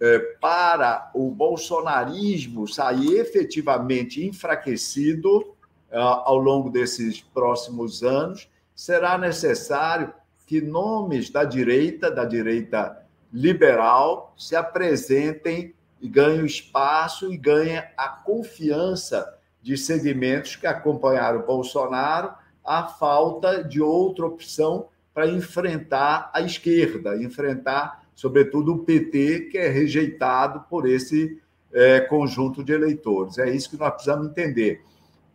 é, 0.00 0.20
para 0.40 1.10
o 1.12 1.28
bolsonarismo 1.32 2.68
sair 2.68 3.18
efetivamente 3.18 4.24
enfraquecido 4.24 5.52
é, 5.90 5.98
ao 5.98 6.36
longo 6.36 6.70
desses 6.70 7.20
próximos 7.20 8.04
anos, 8.04 8.48
será 8.72 9.18
necessário 9.18 10.14
que 10.46 10.60
nomes 10.60 11.28
da 11.28 11.42
direita, 11.42 12.08
da 12.08 12.24
direita 12.24 13.04
liberal, 13.32 14.32
se 14.38 14.54
apresentem 14.54 15.74
e 16.00 16.08
ganhem 16.08 16.46
espaço 16.46 17.32
e 17.32 17.36
ganhem 17.36 17.82
a 17.96 18.08
confiança 18.08 19.37
de 19.62 19.76
segmentos 19.76 20.56
que 20.56 20.66
acompanharam 20.66 21.42
Bolsonaro, 21.42 22.32
a 22.64 22.86
falta 22.86 23.64
de 23.64 23.80
outra 23.80 24.26
opção 24.26 24.88
para 25.14 25.26
enfrentar 25.26 26.30
a 26.32 26.40
esquerda, 26.40 27.16
enfrentar, 27.16 28.04
sobretudo, 28.14 28.74
o 28.74 28.78
PT, 28.84 29.48
que 29.50 29.58
é 29.58 29.68
rejeitado 29.68 30.64
por 30.68 30.88
esse 30.88 31.40
é, 31.72 32.00
conjunto 32.00 32.62
de 32.62 32.72
eleitores. 32.72 33.38
É 33.38 33.50
isso 33.50 33.70
que 33.70 33.76
nós 33.76 33.90
precisamos 33.90 34.28
entender. 34.28 34.82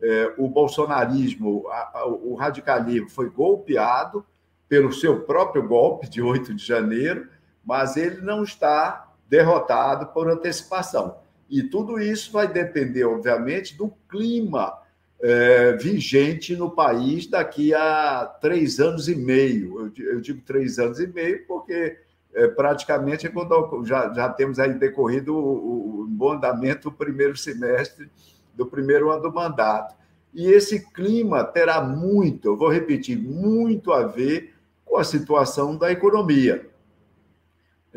É, 0.01 0.33
o 0.37 0.47
bolsonarismo, 0.47 1.67
a, 1.69 1.99
a, 1.99 2.07
o 2.07 2.35
radicalismo 2.35 3.09
foi 3.09 3.29
golpeado 3.29 4.25
pelo 4.67 4.91
seu 4.91 5.21
próprio 5.21 5.67
golpe 5.67 6.09
de 6.09 6.21
8 6.21 6.53
de 6.53 6.65
janeiro, 6.65 7.27
mas 7.63 7.95
ele 7.97 8.21
não 8.21 8.43
está 8.43 9.11
derrotado 9.29 10.07
por 10.07 10.29
antecipação. 10.29 11.17
E 11.53 11.61
tudo 11.61 11.99
isso 11.99 12.31
vai 12.31 12.51
depender, 12.51 13.03
obviamente, 13.03 13.77
do 13.77 13.93
clima 14.09 14.73
é, 15.21 15.73
vigente 15.73 16.55
no 16.55 16.71
país 16.71 17.27
daqui 17.27 17.75
a 17.75 18.25
três 18.41 18.79
anos 18.79 19.07
e 19.07 19.15
meio. 19.15 19.93
Eu, 19.95 20.13
eu 20.13 20.19
digo 20.19 20.41
três 20.41 20.79
anos 20.79 20.99
e 20.99 21.05
meio 21.05 21.45
porque 21.45 21.95
é, 22.33 22.47
praticamente 22.47 23.27
é 23.27 23.29
quando 23.29 23.85
já, 23.85 24.11
já 24.11 24.29
temos 24.29 24.57
aí 24.57 24.73
decorrido 24.73 25.35
o, 25.35 26.01
o 26.01 26.07
bom 26.07 26.31
andamento 26.31 26.89
do 26.89 26.95
primeiro 26.95 27.37
semestre 27.37 28.09
do 28.55 28.65
primeiro 28.65 29.11
ano 29.11 29.21
do 29.21 29.31
mandato. 29.31 29.95
E 30.33 30.47
esse 30.47 30.91
clima 30.91 31.43
terá 31.43 31.81
muito, 31.81 32.47
eu 32.47 32.57
vou 32.57 32.69
repetir, 32.69 33.15
muito 33.15 33.93
a 33.93 34.07
ver 34.07 34.55
com 34.83 34.97
a 34.97 35.03
situação 35.03 35.77
da 35.77 35.91
economia. 35.91 36.67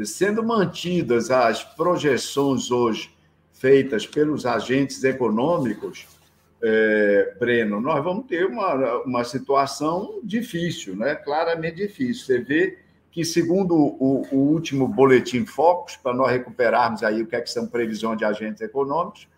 Sendo 0.05 0.45
mantidas 0.45 1.31
as 1.31 1.64
projeções 1.64 2.71
hoje 2.71 3.15
feitas 3.57 4.07
pelos 4.07 4.45
agentes 4.45 5.03
econômicos, 5.03 6.07
é, 6.62 7.35
Breno, 7.38 7.81
nós 7.81 8.03
vamos 8.03 8.27
ter 8.27 8.47
uma, 8.47 9.03
uma 9.03 9.25
situação 9.25 10.21
difícil, 10.23 10.97
né? 10.97 11.14
claramente 11.14 11.77
difícil. 11.77 12.27
Você 12.27 12.38
vê 12.38 12.79
que, 13.11 13.25
segundo 13.25 13.75
o, 13.75 14.27
o 14.31 14.37
último 14.37 14.87
boletim 14.87 15.47
Focus, 15.47 15.97
para 15.97 16.14
nós 16.14 16.31
recuperarmos 16.31 17.03
aí 17.03 17.23
o 17.23 17.27
que, 17.27 17.37
é 17.37 17.40
que 17.40 17.51
são 17.51 17.66
previsões 17.66 18.19
de 18.19 18.25
agentes 18.25 18.61
econômicos, 18.61 19.29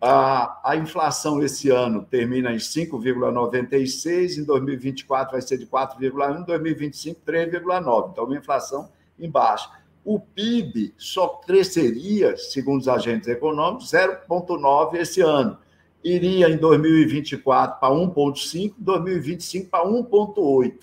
a, 0.00 0.60
a 0.62 0.76
inflação 0.76 1.42
esse 1.42 1.70
ano 1.70 2.04
termina 2.04 2.52
em 2.52 2.58
5,96, 2.58 4.38
em 4.38 4.44
2024 4.44 5.32
vai 5.32 5.40
ser 5.40 5.56
de 5.56 5.66
4,1, 5.66 6.40
em 6.40 6.44
2025, 6.44 7.20
3,9. 7.26 8.10
Então, 8.10 8.24
uma 8.24 8.36
inflação 8.36 8.90
em 9.18 9.30
baixa 9.30 9.70
o 10.04 10.20
PIB 10.20 10.94
só 10.98 11.28
cresceria, 11.28 12.36
segundo 12.36 12.80
os 12.80 12.88
agentes 12.88 13.26
econômicos, 13.26 13.90
0,9 13.90 14.96
esse 14.96 15.22
ano. 15.22 15.58
Iria 16.02 16.50
em 16.50 16.58
2024 16.58 17.80
para 17.80 17.94
1,5, 17.94 18.74
2025 18.76 19.70
para 19.70 19.86
1,8. 19.86 20.80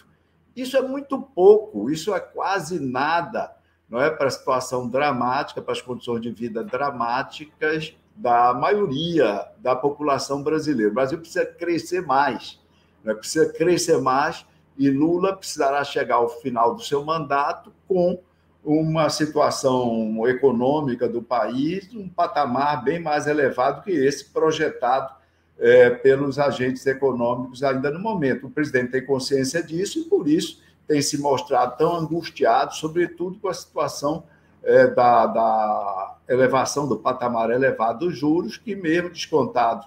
Isso 0.56 0.76
é 0.76 0.82
muito 0.82 1.22
pouco, 1.22 1.92
isso 1.92 2.14
é 2.14 2.20
quase 2.20 2.80
nada, 2.80 3.56
não 3.88 4.02
é 4.02 4.10
para 4.10 4.28
a 4.28 4.32
situação 4.32 4.90
dramática, 4.90 5.62
para 5.62 5.74
as 5.74 5.82
condições 5.82 6.22
de 6.22 6.32
vida 6.32 6.64
dramáticas 6.64 7.96
da 8.16 8.54
maioria 8.54 9.48
da 9.60 9.76
população 9.76 10.42
brasileira. 10.42 10.92
O 10.92 10.96
Brasil 10.96 11.20
precisa 11.20 11.46
crescer 11.46 12.02
mais, 12.02 12.60
é? 13.06 13.14
precisa 13.14 13.52
crescer 13.54 14.02
mais 14.02 14.46
e 14.78 14.90
Lula 14.90 15.36
precisará 15.36 15.84
chegar 15.84 16.16
ao 16.16 16.30
final 16.30 16.76
do 16.76 16.82
seu 16.82 17.06
mandato 17.06 17.72
com 17.88 18.20
uma 18.63 19.10
situação 19.10 20.28
econômica 20.28 21.08
do 21.10 21.21
país, 21.21 21.93
um 21.93 22.08
patamar 22.08 22.84
bem 22.84 23.00
mais 23.00 23.26
elevado 23.26 23.82
que 23.82 23.91
esse 23.91 24.26
projetado 24.26 25.13
é, 25.58 25.89
pelos 25.89 26.38
agentes 26.38 26.86
econômicos 26.86 27.63
ainda 27.63 27.89
no 27.91 28.00
momento. 28.00 28.47
O 28.47 28.52
presidente 28.52 28.91
tem 28.91 29.06
consciência 29.06 29.63
disso 29.63 30.00
e, 30.00 30.04
por 30.04 30.28
isso, 30.28 30.62
tem 30.88 31.02
se 31.02 31.19
mostrado 31.19 31.78
tão 31.78 31.95
angustiado, 31.95 32.76
sobretudo 32.76 33.39
com 33.39 33.47
a 33.47 33.54
situação 33.54 34.24
é, 34.63 34.88
da, 34.88 35.28
da, 35.28 36.17
elevação 36.28 36.88
do 36.88 36.97
patamar 36.97 37.50
elevado 37.50 38.06
dos 38.06 38.17
juros, 38.17 38.58
que, 38.58 38.76
mesmo 38.76 39.10
descontado 39.10 39.86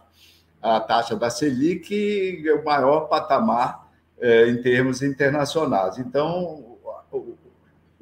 a 0.60 0.80
taxa 0.80 1.14
da 1.14 1.30
Selic, 1.30 2.42
é 2.46 2.54
o 2.54 2.64
maior 2.64 3.02
patamar 3.02 3.88
é, 4.18 4.48
em 4.48 4.62
termos 4.62 5.02
internacionais. 5.02 5.98
Então, 5.98 6.78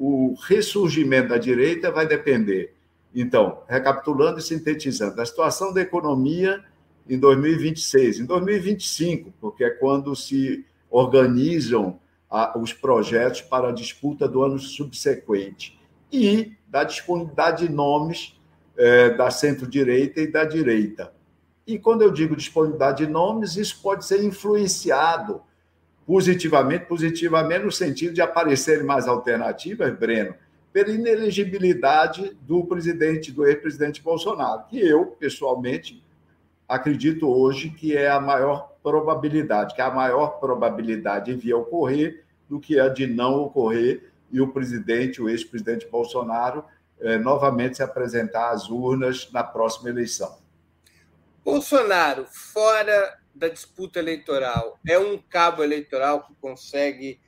o 0.05 0.35
ressurgimento 0.49 1.29
da 1.29 1.39
direita 1.39 1.89
vai 1.93 2.09
depender. 2.09 2.75
Então, 3.15 3.63
recapitulando 3.69 4.41
e 4.41 4.43
sintetizando, 4.43 5.15
da 5.15 5.25
situação 5.25 5.73
da 5.73 5.81
economia 5.81 6.61
em 7.09 7.17
2026, 7.17 8.19
em 8.19 8.25
2025, 8.27 9.33
porque 9.41 9.63
é 9.63 9.71
quando 9.71 10.17
se 10.17 10.67
organizam 10.91 12.01
os 12.57 12.73
projetos 12.73 13.43
para 13.43 13.69
a 13.69 13.73
disputa 13.73 14.27
do 14.27 14.43
ano 14.43 14.59
subsequente, 14.59 15.79
e 16.13 16.51
da 16.67 16.83
disponibilidade 16.83 17.69
de 17.69 17.73
nomes 17.73 18.37
é, 18.77 19.11
da 19.11 19.31
centro-direita 19.31 20.21
e 20.21 20.27
da 20.27 20.45
direita. 20.45 21.13
E 21.65 21.79
quando 21.79 22.03
eu 22.03 22.11
digo 22.11 22.35
disponibilidade 22.35 23.07
de 23.07 23.13
nomes, 23.13 23.57
isso 23.57 23.81
pode 23.81 24.05
ser 24.05 24.25
influenciado 24.25 25.43
positivamente, 26.07 26.87
positivamente 26.87 27.65
no 27.65 27.73
sentido 27.73 28.15
de 28.15 28.21
aparecerem 28.21 28.85
mais 28.85 29.07
alternativas, 29.07 29.97
Breno, 29.97 30.35
pela 30.73 30.91
inelegibilidade 30.91 32.37
do 32.43 32.65
presidente, 32.65 33.31
do 33.31 33.47
ex-presidente 33.47 34.03
Bolsonaro, 34.03 34.65
que 34.69 34.81
eu, 34.81 35.07
pessoalmente, 35.07 36.03
acredito 36.67 37.29
hoje 37.29 37.71
que 37.71 37.97
é 37.97 38.11
a 38.11 38.21
maior 38.21 38.73
probabilidade, 38.83 39.75
que 39.75 39.83
a 39.83 39.91
maior 39.91 40.41
probabilidade 40.41 41.37
de 41.37 41.53
ocorrer 41.53 42.25
do 42.49 42.59
que 42.59 42.81
a 42.81 42.89
de 42.89 43.07
não 43.07 43.43
ocorrer 43.43 44.11
e 44.31 44.41
o 44.41 44.49
presidente, 44.49 45.21
o 45.21 45.29
ex-presidente 45.29 45.87
Bolsonaro, 45.87 46.65
eh, 47.01 47.19
novamente 47.19 47.77
se 47.77 47.83
apresentar 47.83 48.51
às 48.51 48.71
urnas 48.71 49.31
na 49.31 49.45
próxima 49.45 49.91
eleição. 49.91 50.39
Bolsonaro, 51.45 52.25
fora 52.31 53.19
da 53.35 53.49
disputa 53.49 53.99
eleitoral 53.99 54.79
é 54.87 54.99
um 54.99 55.19
cabo 55.19 55.63
eleitoral 55.63 56.25
que 56.25 56.35
consegue 56.35 57.21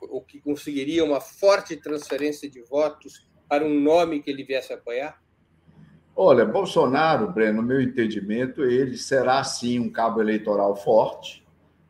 ou 0.00 0.20
que 0.20 0.40
conseguiria 0.40 1.04
uma 1.04 1.20
forte 1.20 1.76
transferência 1.76 2.50
de 2.50 2.60
votos 2.62 3.26
para 3.48 3.64
um 3.64 3.80
nome 3.80 4.20
que 4.20 4.30
ele 4.30 4.44
viesse 4.44 4.72
a 4.72 4.76
apoiar? 4.76 5.22
Olha, 6.14 6.44
Bolsonaro, 6.44 7.30
Breno, 7.30 7.62
no 7.62 7.68
meu 7.68 7.80
entendimento, 7.80 8.64
ele 8.64 8.96
será 8.96 9.42
sim 9.44 9.78
um 9.78 9.90
cabo 9.90 10.20
eleitoral 10.20 10.76
forte, 10.76 11.46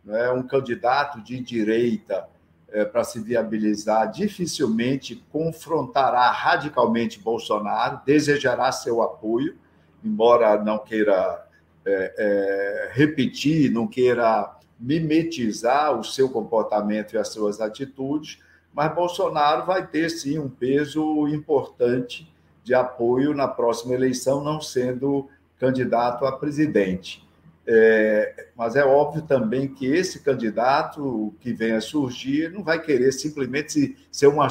é 0.06 0.30
um 0.30 0.42
candidato 0.42 1.20
de 1.22 1.40
direita 1.40 2.28
é, 2.68 2.84
para 2.84 3.04
se 3.04 3.20
viabilizar, 3.20 4.10
dificilmente 4.10 5.16
confrontará 5.30 6.30
radicalmente 6.30 7.20
Bolsonaro, 7.20 8.00
desejará 8.04 8.70
seu 8.72 9.02
apoio, 9.02 9.56
embora 10.04 10.62
não 10.62 10.78
queira 10.78 11.46
é, 11.84 12.14
é, 12.16 12.90
repetir, 12.92 13.70
não 13.70 13.86
queira 13.86 14.56
mimetizar 14.78 15.98
o 15.98 16.04
seu 16.04 16.28
comportamento 16.28 17.14
e 17.14 17.18
as 17.18 17.28
suas 17.28 17.60
atitudes, 17.60 18.38
mas 18.72 18.94
Bolsonaro 18.94 19.66
vai 19.66 19.86
ter 19.86 20.10
sim 20.10 20.38
um 20.38 20.48
peso 20.48 21.28
importante 21.28 22.32
de 22.64 22.74
apoio 22.74 23.34
na 23.34 23.46
próxima 23.46 23.94
eleição, 23.94 24.42
não 24.42 24.60
sendo 24.60 25.28
candidato 25.58 26.24
a 26.24 26.32
presidente. 26.32 27.26
É, 27.64 28.48
mas 28.56 28.74
é 28.74 28.84
óbvio 28.84 29.22
também 29.22 29.68
que 29.68 29.86
esse 29.86 30.20
candidato 30.20 31.32
que 31.38 31.52
venha 31.52 31.80
surgir 31.80 32.50
não 32.50 32.64
vai 32.64 32.80
querer 32.80 33.12
simplesmente 33.12 33.96
ser 34.10 34.26
uma, 34.26 34.48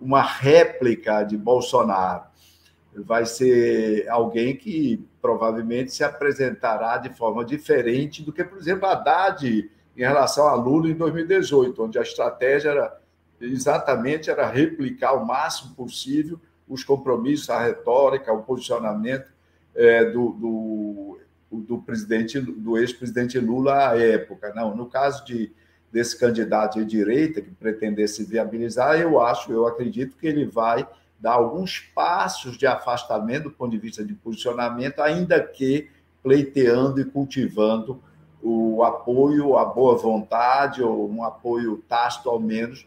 uma 0.00 0.22
réplica 0.22 1.24
de 1.24 1.36
Bolsonaro 1.36 2.22
vai 2.96 3.26
ser 3.26 4.08
alguém 4.08 4.56
que 4.56 5.04
provavelmente 5.20 5.92
se 5.92 6.04
apresentará 6.04 6.96
de 6.98 7.10
forma 7.10 7.44
diferente 7.44 8.22
do 8.22 8.32
que, 8.32 8.44
por 8.44 8.58
exemplo, 8.58 8.86
Haddad 8.86 9.70
em 9.96 10.00
relação 10.00 10.46
a 10.46 10.54
Lula 10.54 10.88
em 10.88 10.94
2018, 10.94 11.82
onde 11.82 11.98
a 11.98 12.02
estratégia 12.02 12.70
era 12.70 13.00
exatamente 13.40 14.30
era 14.30 14.46
replicar 14.46 15.12
o 15.14 15.26
máximo 15.26 15.74
possível 15.74 16.40
os 16.68 16.82
compromissos, 16.82 17.50
a 17.50 17.62
retórica, 17.62 18.32
o 18.32 18.42
posicionamento 18.42 19.30
é, 19.74 20.04
do, 20.04 20.30
do, 20.30 21.18
do 21.50 21.78
presidente, 21.78 22.40
do 22.40 22.78
ex-presidente 22.78 23.38
Lula 23.38 23.90
à 23.90 23.98
época. 23.98 24.52
Não, 24.54 24.74
no 24.74 24.86
caso 24.86 25.24
de 25.26 25.52
desse 25.92 26.18
candidato 26.18 26.80
de 26.80 26.84
direita 26.84 27.40
que 27.40 27.52
pretendesse 27.52 28.24
viabilizar, 28.24 29.00
eu 29.00 29.20
acho, 29.20 29.52
eu 29.52 29.64
acredito 29.64 30.16
que 30.16 30.26
ele 30.26 30.44
vai 30.44 30.84
dar 31.24 31.32
alguns 31.32 31.78
passos 31.78 32.58
de 32.58 32.66
afastamento 32.66 33.44
do 33.44 33.50
ponto 33.50 33.70
de 33.70 33.78
vista 33.78 34.04
de 34.04 34.12
posicionamento, 34.12 35.00
ainda 35.00 35.42
que 35.42 35.88
pleiteando 36.22 37.00
e 37.00 37.04
cultivando 37.06 37.98
o 38.42 38.84
apoio, 38.84 39.56
a 39.56 39.64
boa 39.64 39.96
vontade, 39.96 40.82
ou 40.82 41.10
um 41.10 41.24
apoio 41.24 41.82
tácito, 41.88 42.28
ao 42.28 42.38
menos, 42.38 42.86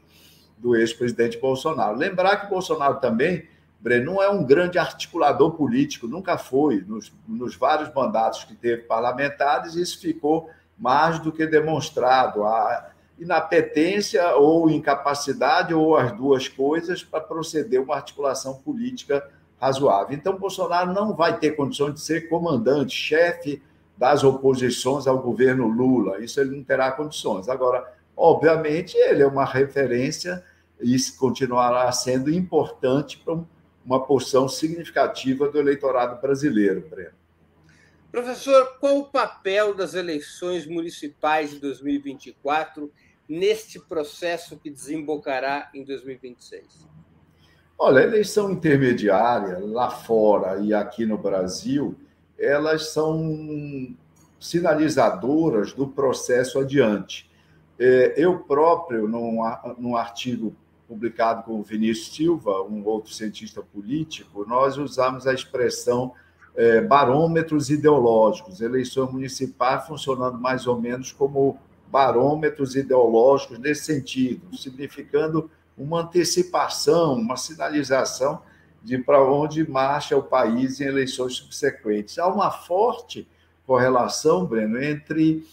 do 0.56 0.76
ex-presidente 0.76 1.40
Bolsonaro. 1.40 1.98
Lembrar 1.98 2.38
que 2.38 2.48
Bolsonaro 2.48 3.00
também, 3.00 3.48
Breno, 3.80 4.22
é 4.22 4.30
um 4.30 4.44
grande 4.44 4.78
articulador 4.78 5.54
político, 5.54 6.08
nunca 6.08 6.38
foi. 6.38 6.86
Nos, 6.88 7.12
nos 7.28 7.56
vários 7.56 7.92
mandatos 7.92 8.44
que 8.44 8.54
teve 8.54 8.84
parlamentares, 8.84 9.74
isso 9.74 10.00
ficou 10.00 10.48
mais 10.78 11.18
do 11.18 11.32
que 11.32 11.48
demonstrado. 11.48 12.44
A 12.44 12.92
inapetência 13.20 14.36
ou 14.36 14.70
incapacidade, 14.70 15.74
ou 15.74 15.98
as 15.98 16.12
duas 16.12 16.48
coisas, 16.48 17.04
para 17.04 17.20
proceder 17.20 17.82
uma 17.82 17.96
articulação 17.96 18.56
política 18.56 19.28
razoável. 19.60 20.16
Então, 20.16 20.38
Bolsonaro 20.38 20.94
não 20.94 21.16
vai 21.16 21.38
ter 21.38 21.52
condições 21.52 21.96
de 21.96 22.02
ser 22.02 22.30
comandante, 22.30 22.96
chefe 22.96 23.62
das 23.98 24.24
oposições 24.24 25.08
ao 25.08 25.20
governo 25.20 25.68
Lula. 25.68 26.24
Isso 26.24 26.40
ele 26.40 26.56
não 26.56 26.64
terá 26.64 26.92
condições. 26.92 27.50
Agora, 27.50 27.92
obviamente, 28.16 28.96
ele 28.96 29.24
é 29.24 29.28
uma 29.28 29.46
referência 29.46 30.44
e 30.80 30.96
continuará 31.18 31.92
sendo 31.92 32.32
importante 32.32 33.18
para 33.18 33.40
uma 33.84 34.06
porção 34.06 34.48
significativa 34.48 35.50
do 35.50 35.58
eleitorado 35.58 36.22
brasileiro, 36.22 36.88
Breno. 36.88 37.18
Professor, 38.12 38.78
qual 38.80 39.00
o 39.00 39.06
papel 39.06 39.74
das 39.74 39.94
eleições 39.94 40.66
municipais 40.66 41.52
de 41.52 41.60
2024 41.60 42.92
neste 43.28 43.80
processo 43.80 44.58
que 44.58 44.70
desembocará 44.70 45.70
em 45.74 45.84
2026? 45.84 46.88
Olha, 47.78 48.02
a 48.02 48.04
eleição 48.04 48.52
intermediária 48.52 49.60
lá 49.62 49.90
fora 49.90 50.60
e 50.60 50.74
aqui 50.74 51.06
no 51.06 51.18
Brasil, 51.18 51.96
elas 52.38 52.90
são 52.90 53.96
sinalizadoras 54.40 55.74
do 55.74 55.88
processo 55.88 56.60
adiante. 56.60 57.30
É, 57.80 58.16
eu 58.18 58.40
próprio, 58.40 59.08
num, 59.08 59.96
artigo 59.96 60.56
publicado 60.88 61.44
com 61.44 61.60
o 61.60 61.64
Vinícius 61.64 62.16
Silva, 62.16 62.64
um 62.64 62.84
outro 62.84 63.14
cientista 63.14 63.62
político, 63.62 64.46
nós 64.48 64.78
usamos 64.78 65.28
a 65.28 65.34
expressão 65.34 66.14
é, 66.56 66.82
barômetros 66.82 67.70
ideológicos, 67.70 68.62
eleições 68.62 69.12
municipais 69.12 69.86
funcionando 69.86 70.40
mais 70.40 70.66
ou 70.66 70.82
menos 70.82 71.12
como 71.12 71.60
barômetros 71.92 72.76
ideológicos 72.76 73.60
nesse 73.60 73.86
sentido, 73.86 74.56
significando 74.56 75.50
uma 75.78 76.02
antecipação, 76.02 77.14
uma 77.14 77.38
sinalização 77.38 78.42
de 78.84 78.98
para 78.98 79.24
onde 79.24 79.70
marcha 79.70 80.16
o 80.16 80.24
país 80.24 80.80
em 80.80 80.86
eleições 80.86 81.36
subsequentes. 81.36 82.18
Há 82.18 82.28
uma 82.28 82.52
forte 82.52 83.28
correlação, 83.66 84.46
Breno, 84.46 84.82
entre 84.82 85.46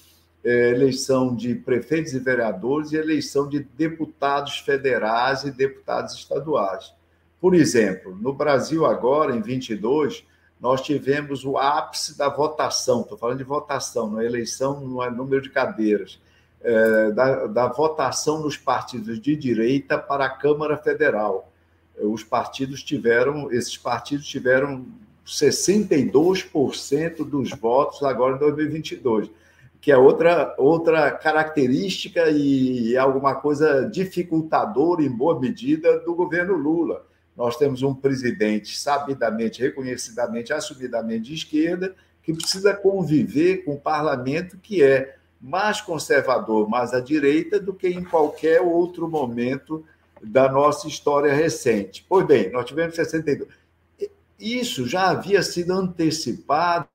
é, 0.44 0.70
eleição 0.70 1.34
de 1.34 1.54
prefeitos 1.54 2.12
e 2.12 2.18
vereadores 2.18 2.92
e 2.92 2.96
eleição 2.96 3.48
de 3.48 3.60
deputados 3.60 4.58
federais 4.58 5.42
e 5.42 5.50
deputados 5.50 6.14
estaduais. 6.14 6.92
Por 7.40 7.54
exemplo, 7.54 8.14
no 8.14 8.32
Brasil 8.32 8.86
agora, 8.86 9.34
em 9.34 9.42
22, 9.42 10.24
nós 10.64 10.80
tivemos 10.80 11.44
o 11.44 11.58
ápice 11.58 12.16
da 12.16 12.26
votação, 12.26 13.02
estou 13.02 13.18
falando 13.18 13.36
de 13.36 13.44
votação, 13.44 14.08
não 14.08 14.18
é 14.18 14.24
eleição, 14.24 14.80
não 14.80 15.04
é 15.04 15.10
número 15.10 15.42
de 15.42 15.50
cadeiras, 15.50 16.18
é, 16.62 17.10
da, 17.10 17.46
da 17.46 17.68
votação 17.68 18.40
nos 18.40 18.56
partidos 18.56 19.20
de 19.20 19.36
direita 19.36 19.98
para 19.98 20.24
a 20.24 20.30
Câmara 20.30 20.78
Federal. 20.78 21.52
Os 21.98 22.24
partidos 22.24 22.82
tiveram, 22.82 23.52
esses 23.52 23.76
partidos 23.76 24.26
tiveram 24.26 24.86
62% 25.26 27.28
dos 27.28 27.50
votos 27.50 28.02
agora 28.02 28.36
em 28.36 28.38
2022, 28.38 29.30
que 29.82 29.92
é 29.92 29.98
outra, 29.98 30.54
outra 30.56 31.10
característica 31.10 32.30
e 32.30 32.94
é 32.94 32.98
alguma 32.98 33.34
coisa 33.34 33.82
dificultadora, 33.82 35.02
em 35.02 35.10
boa 35.10 35.38
medida, 35.38 35.98
do 35.98 36.14
governo 36.14 36.54
Lula. 36.54 37.04
Nós 37.36 37.56
temos 37.56 37.82
um 37.82 37.94
presidente 37.94 38.76
sabidamente, 38.76 39.60
reconhecidamente, 39.60 40.52
assumidamente 40.52 41.24
de 41.24 41.34
esquerda, 41.34 41.94
que 42.22 42.32
precisa 42.32 42.74
conviver 42.74 43.64
com 43.64 43.74
um 43.74 43.80
parlamento 43.80 44.56
que 44.58 44.82
é 44.82 45.16
mais 45.40 45.80
conservador, 45.80 46.68
mais 46.68 46.94
à 46.94 47.00
direita 47.00 47.60
do 47.60 47.74
que 47.74 47.88
em 47.88 48.02
qualquer 48.02 48.62
outro 48.62 49.08
momento 49.08 49.84
da 50.22 50.50
nossa 50.50 50.88
história 50.88 51.34
recente. 51.34 52.04
Pois 52.08 52.26
bem, 52.26 52.50
nós 52.50 52.64
tivemos 52.64 52.94
62. 52.94 53.48
Isso 54.38 54.86
já 54.86 55.10
havia 55.10 55.42
sido 55.42 55.72
antecipado 55.72 56.88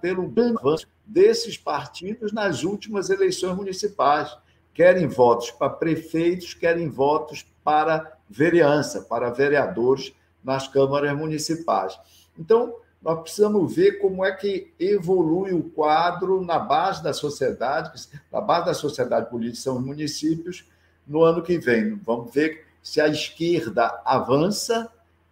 pelo 0.00 0.32
avanço 0.58 0.88
desses 1.04 1.56
partidos 1.56 2.32
nas 2.32 2.64
últimas 2.64 3.10
eleições 3.10 3.56
municipais. 3.56 4.36
Querem 4.74 5.06
votos 5.06 5.50
para 5.52 5.70
prefeitos, 5.70 6.54
querem 6.54 6.88
votos 6.88 7.46
para 7.62 8.17
vereança, 8.28 9.02
para 9.02 9.30
vereadores 9.30 10.12
nas 10.42 10.68
câmaras 10.68 11.16
municipais. 11.16 11.98
Então, 12.38 12.74
nós 13.02 13.20
precisamos 13.20 13.74
ver 13.74 14.00
como 14.00 14.24
é 14.24 14.32
que 14.32 14.72
evolui 14.78 15.52
o 15.52 15.62
quadro 15.62 16.44
na 16.44 16.58
base 16.58 17.02
da 17.02 17.12
sociedade, 17.12 18.08
na 18.32 18.40
base 18.40 18.66
da 18.66 18.74
sociedade 18.74 19.30
política 19.30 19.62
são 19.62 19.76
os 19.76 19.84
municípios, 19.84 20.64
no 21.06 21.22
ano 21.22 21.42
que 21.42 21.58
vem. 21.58 21.94
Vamos 22.04 22.32
ver 22.34 22.66
se 22.82 23.00
a 23.00 23.08
esquerda 23.08 24.00
avança, 24.04 24.90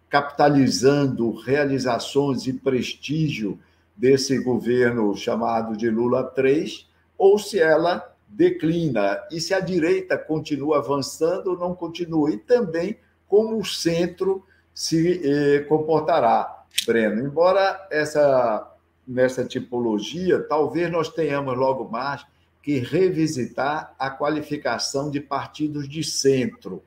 capitalizando 0.09 1.31
realizações 1.31 2.47
e 2.47 2.53
prestígio 2.53 3.59
desse 3.95 4.39
governo 4.39 5.15
chamado 5.15 5.75
de 5.75 5.89
Lula 5.89 6.23
3, 6.23 6.87
ou 7.17 7.37
se 7.37 7.59
ela 7.59 8.15
declina, 8.27 9.19
e 9.31 9.39
se 9.39 9.53
a 9.53 9.59
direita 9.59 10.17
continua 10.17 10.77
avançando 10.77 11.51
ou 11.51 11.57
não 11.57 11.73
continua, 11.73 12.31
e 12.31 12.37
também 12.37 12.97
como 13.27 13.57
o 13.57 13.65
centro 13.65 14.43
se 14.73 15.21
eh, 15.23 15.59
comportará. 15.61 16.57
Breno. 16.85 17.25
Embora 17.25 17.87
essa 17.89 18.73
nessa 19.07 19.45
tipologia, 19.45 20.43
talvez 20.43 20.91
nós 20.91 21.09
tenhamos 21.09 21.57
logo 21.57 21.89
mais 21.89 22.25
que 22.61 22.79
revisitar 22.79 23.95
a 23.97 24.09
qualificação 24.09 25.09
de 25.09 25.21
partidos 25.21 25.87
de 25.87 26.03
centro. 26.03 26.83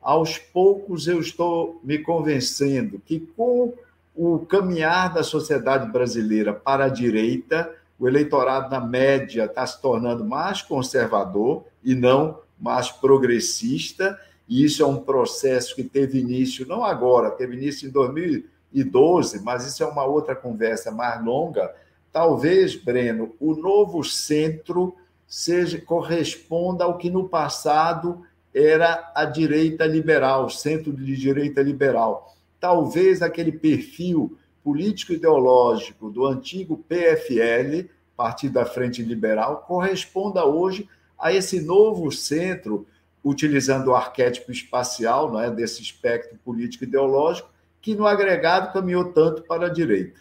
Aos 0.00 0.36
poucos 0.36 1.08
eu 1.08 1.18
estou 1.18 1.80
me 1.82 1.98
convencendo 1.98 3.00
que 3.06 3.20
com 3.20 3.72
o 4.14 4.40
caminhar 4.40 5.14
da 5.14 5.22
sociedade 5.22 5.90
brasileira 5.90 6.52
para 6.52 6.84
a 6.84 6.90
direita, 6.90 7.74
o 8.02 8.08
eleitorado 8.08 8.70
na 8.70 8.80
média 8.80 9.44
está 9.44 9.66
se 9.66 9.80
tornando 9.80 10.24
mais 10.24 10.60
conservador 10.60 11.64
e 11.84 11.94
não 11.94 12.40
mais 12.58 12.90
progressista, 12.90 14.18
e 14.48 14.64
isso 14.64 14.82
é 14.82 14.86
um 14.86 14.98
processo 14.98 15.74
que 15.74 15.84
teve 15.84 16.18
início 16.18 16.66
não 16.66 16.84
agora, 16.84 17.30
teve 17.30 17.56
início 17.56 17.88
em 17.88 17.92
2000 17.92 18.52
2012, 18.72 19.42
mas 19.42 19.66
isso 19.66 19.82
é 19.82 19.86
uma 19.86 20.04
outra 20.04 20.34
conversa 20.34 20.90
mais 20.90 21.22
longa. 21.22 21.72
Talvez, 22.12 22.74
Breno, 22.74 23.34
o 23.38 23.54
novo 23.54 24.02
centro 24.02 24.96
seja 25.26 25.80
corresponda 25.80 26.84
ao 26.84 26.98
que 26.98 27.10
no 27.10 27.28
passado 27.28 28.22
era 28.54 29.12
a 29.14 29.24
direita 29.24 29.86
liberal, 29.86 30.50
centro 30.50 30.92
de 30.92 31.16
direita 31.16 31.62
liberal. 31.62 32.34
Talvez 32.60 33.22
aquele 33.22 33.52
perfil 33.52 34.36
político-ideológico 34.62 36.10
do 36.10 36.26
antigo 36.26 36.84
PFL, 36.88 37.88
Partido 38.16 38.54
da 38.54 38.64
Frente 38.64 39.02
Liberal, 39.02 39.64
corresponda 39.66 40.44
hoje 40.44 40.88
a 41.18 41.32
esse 41.32 41.60
novo 41.60 42.10
centro, 42.10 42.86
utilizando 43.24 43.88
o 43.88 43.94
arquétipo 43.94 44.50
espacial 44.50 45.30
não 45.30 45.40
é, 45.40 45.50
desse 45.50 45.82
espectro 45.82 46.38
político-ideológico, 46.44 47.50
que 47.80 47.94
no 47.94 48.06
agregado 48.06 48.72
caminhou 48.72 49.12
tanto 49.12 49.42
para 49.42 49.66
a 49.66 49.70
direita. 49.70 50.20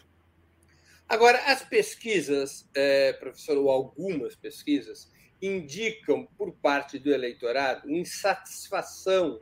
Agora, 1.07 1.39
as 1.51 1.61
pesquisas, 1.63 2.67
é, 2.73 3.13
professor, 3.13 3.57
ou 3.57 3.69
algumas 3.69 4.35
pesquisas, 4.35 5.11
indicam 5.41 6.27
por 6.37 6.53
parte 6.53 6.97
do 6.97 7.11
eleitorado 7.11 7.89
insatisfação 7.89 9.39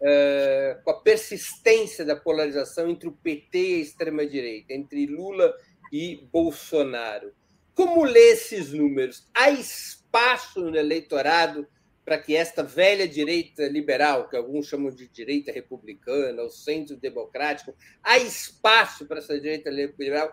é, 0.00 0.78
com 0.84 0.90
a 0.90 1.00
persistência 1.00 2.04
da 2.04 2.16
polarização 2.16 2.88
entre 2.88 3.08
o 3.08 3.12
PT 3.12 3.58
e 3.58 3.74
a 3.74 3.78
extrema-direita, 3.78 4.72
entre 4.72 5.06
Lula 5.06 5.54
e 5.92 6.28
Bolsonaro. 6.32 7.32
Como 7.74 8.04
lê 8.04 8.32
esses 8.32 8.72
números? 8.72 9.28
Há 9.34 9.50
espaço 9.50 10.60
no 10.60 10.76
eleitorado 10.76 11.66
para 12.04 12.18
que 12.18 12.34
esta 12.34 12.62
velha 12.62 13.06
direita 13.06 13.68
liberal, 13.68 14.28
que 14.28 14.36
alguns 14.36 14.66
chamam 14.66 14.90
de 14.90 15.06
direita 15.08 15.52
republicana, 15.52 16.42
o 16.42 16.48
centro 16.48 16.96
democrático, 16.96 17.74
há 18.02 18.16
espaço 18.16 19.06
para 19.06 19.18
essa 19.18 19.38
direita 19.38 19.68
liberal 19.68 20.32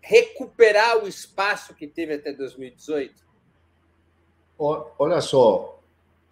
recuperar 0.00 1.02
o 1.02 1.08
espaço 1.08 1.74
que 1.74 1.88
teve 1.88 2.14
até 2.14 2.32
2018? 2.32 3.26
Olha 4.58 5.20
só, 5.20 5.82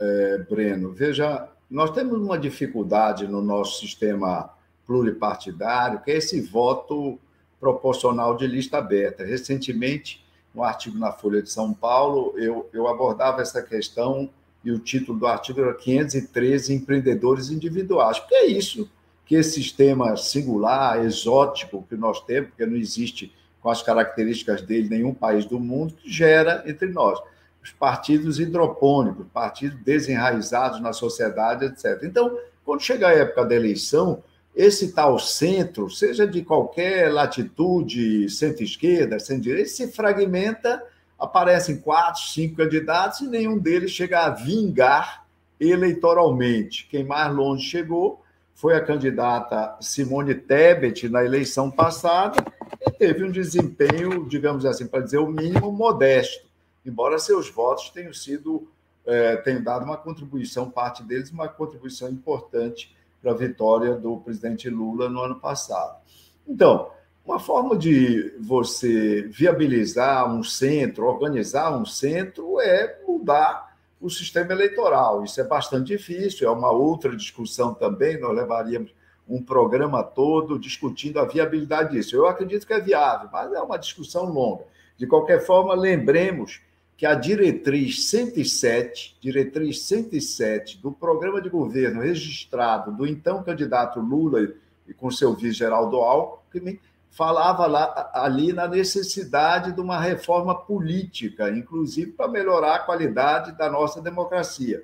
é, 0.01 0.39
Breno, 0.39 0.93
veja, 0.93 1.49
nós 1.71 1.91
temos 1.91 2.19
uma 2.19 2.39
dificuldade 2.39 3.27
no 3.27 3.43
nosso 3.43 3.81
sistema 3.81 4.51
pluripartidário, 4.87 6.01
que 6.01 6.11
é 6.11 6.17
esse 6.17 6.41
voto 6.41 7.19
proporcional 7.59 8.37
de 8.37 8.47
lista 8.47 8.79
aberta. 8.79 9.25
Recentemente, 9.25 10.25
no 10.55 10.63
artigo 10.63 10.99
na 10.99 11.13
Folha 11.13 11.43
de 11.43 11.51
São 11.51 11.75
Paulo, 11.75 12.33
eu, 12.37 12.69
eu 12.73 12.87
abordava 12.87 13.43
essa 13.43 13.61
questão 13.61 14.31
e 14.65 14.71
o 14.71 14.79
título 14.79 15.19
do 15.19 15.27
artigo 15.27 15.61
era 15.61 15.75
513 15.75 16.75
empreendedores 16.75 17.51
individuais, 17.51 18.19
porque 18.19 18.35
é 18.35 18.47
isso 18.47 18.89
que 19.25 19.35
esse 19.35 19.55
sistema 19.55 20.17
singular, 20.17 21.05
exótico 21.05 21.85
que 21.89 21.97
nós 21.97 22.21
temos, 22.25 22.51
porque 22.51 22.65
não 22.65 22.77
existe 22.77 23.33
com 23.61 23.69
as 23.69 23.83
características 23.83 24.63
dele 24.63 24.89
nenhum 24.89 25.13
país 25.13 25.45
do 25.45 25.59
mundo, 25.59 25.95
que 25.95 26.09
gera 26.09 26.63
entre 26.67 26.89
nós. 26.89 27.21
Os 27.67 27.73
partidos 27.73 28.39
hidropônicos, 28.39 29.27
partidos 29.35 29.77
desenraizados 29.83 30.81
na 30.81 30.93
sociedade, 30.93 31.65
etc. 31.65 32.01
Então, 32.05 32.39
quando 32.65 32.81
chega 32.81 33.09
a 33.09 33.13
época 33.13 33.45
da 33.45 33.57
eleição, 33.57 34.23
esse 34.55 34.93
tal 34.93 35.19
centro, 35.19 35.91
seja 35.91 36.29
de 36.29 36.43
qualquer 36.43 37.13
latitude, 37.13 38.31
centro-esquerda, 38.31 39.19
centro-direita, 39.19 39.69
se 39.69 39.91
fragmenta, 39.91 40.81
aparecem 41.19 41.79
quatro, 41.79 42.23
cinco 42.23 42.55
candidatos 42.55 43.23
e 43.23 43.27
nenhum 43.27 43.59
deles 43.59 43.91
chega 43.91 44.21
a 44.21 44.31
vingar 44.31 45.27
eleitoralmente. 45.59 46.87
Quem 46.89 47.03
mais 47.03 47.35
longe 47.35 47.65
chegou 47.65 48.23
foi 48.55 48.77
a 48.77 48.81
candidata 48.81 49.77
Simone 49.81 50.37
Tebet 50.37 51.09
na 51.09 51.25
eleição 51.25 51.69
passada 51.69 52.45
e 52.81 52.93
teve 52.93 53.25
um 53.25 53.31
desempenho, 53.33 54.25
digamos 54.29 54.65
assim, 54.65 54.87
para 54.87 55.01
dizer 55.01 55.19
o 55.19 55.27
mínimo, 55.27 55.73
modesto, 55.73 56.47
embora 56.87 57.19
seus 57.19 57.51
votos 57.51 57.91
tenham 57.91 58.15
sido, 58.15 58.69
é, 59.05 59.37
tenham 59.37 59.63
dado 59.63 59.85
uma 59.85 59.97
contribuição, 59.97 60.71
parte 60.71 61.03
deles, 61.03 61.31
uma 61.31 61.49
contribuição 61.49 62.09
importante 62.09 62.97
para 63.21 63.33
a 63.33 63.35
vitória 63.35 63.95
do 63.95 64.19
presidente 64.19 64.71
Lula 64.71 65.09
no 65.09 65.21
ano 65.21 65.41
passado. 65.41 65.99
Então, 66.47 66.91
uma 67.25 67.41
forma 67.41 67.77
de 67.77 68.33
você 68.39 69.23
viabilizar 69.23 70.33
um 70.33 70.45
centro, 70.45 71.07
organizar 71.07 71.77
um 71.77 71.85
centro, 71.85 72.61
é 72.61 73.01
mudar 73.07 73.77
o 74.01 74.09
sistema 74.09 74.53
eleitoral. 74.53 75.25
Isso 75.25 75.41
é 75.41 75.45
bastante 75.45 75.89
difícil, 75.89 76.47
é 76.47 76.51
uma 76.51 76.71
outra 76.71 77.17
discussão 77.17 77.75
também, 77.75 78.21
nós 78.21 78.35
levaríamos 78.35 78.95
um 79.29 79.43
programa 79.43 80.05
todo 80.05 80.57
discutindo 80.57 81.19
a 81.19 81.25
viabilidade 81.25 81.93
disso. 81.93 82.15
Eu 82.15 82.27
acredito 82.27 82.65
que 82.65 82.73
é 82.73 82.81
viável, 82.81 83.29
mas 83.33 83.53
é 83.53 83.61
uma 83.61 83.77
discussão 83.77 84.27
longa. 84.27 84.65
De 84.97 85.07
qualquer 85.07 85.45
forma, 85.45 85.75
lembremos 85.75 86.61
que 86.97 87.05
a 87.05 87.15
diretriz 87.15 88.09
107, 88.09 89.19
diretriz 89.21 89.83
107 89.83 90.81
do 90.81 90.91
programa 90.91 91.43
de 91.43 91.51
governo 91.51 92.01
registrado 92.01 92.91
do 92.91 93.07
então 93.07 93.43
candidato 93.43 94.01
Lula 94.01 94.49
e 94.89 94.95
com 94.95 95.11
seu 95.11 95.35
vice 95.35 95.53
Geraldo 95.53 95.97
Alckmin, 95.99 96.79
falava 97.11 97.67
lá, 97.67 98.11
ali 98.15 98.53
na 98.53 98.69
necessidade 98.69 99.73
de 99.73 99.81
uma 99.81 99.99
reforma 99.99 100.55
política, 100.55 101.51
inclusive 101.51 102.13
para 102.13 102.29
melhorar 102.29 102.77
a 102.77 102.79
qualidade 102.81 103.57
da 103.57 103.71
nossa 103.71 104.01
democracia. 104.01 104.83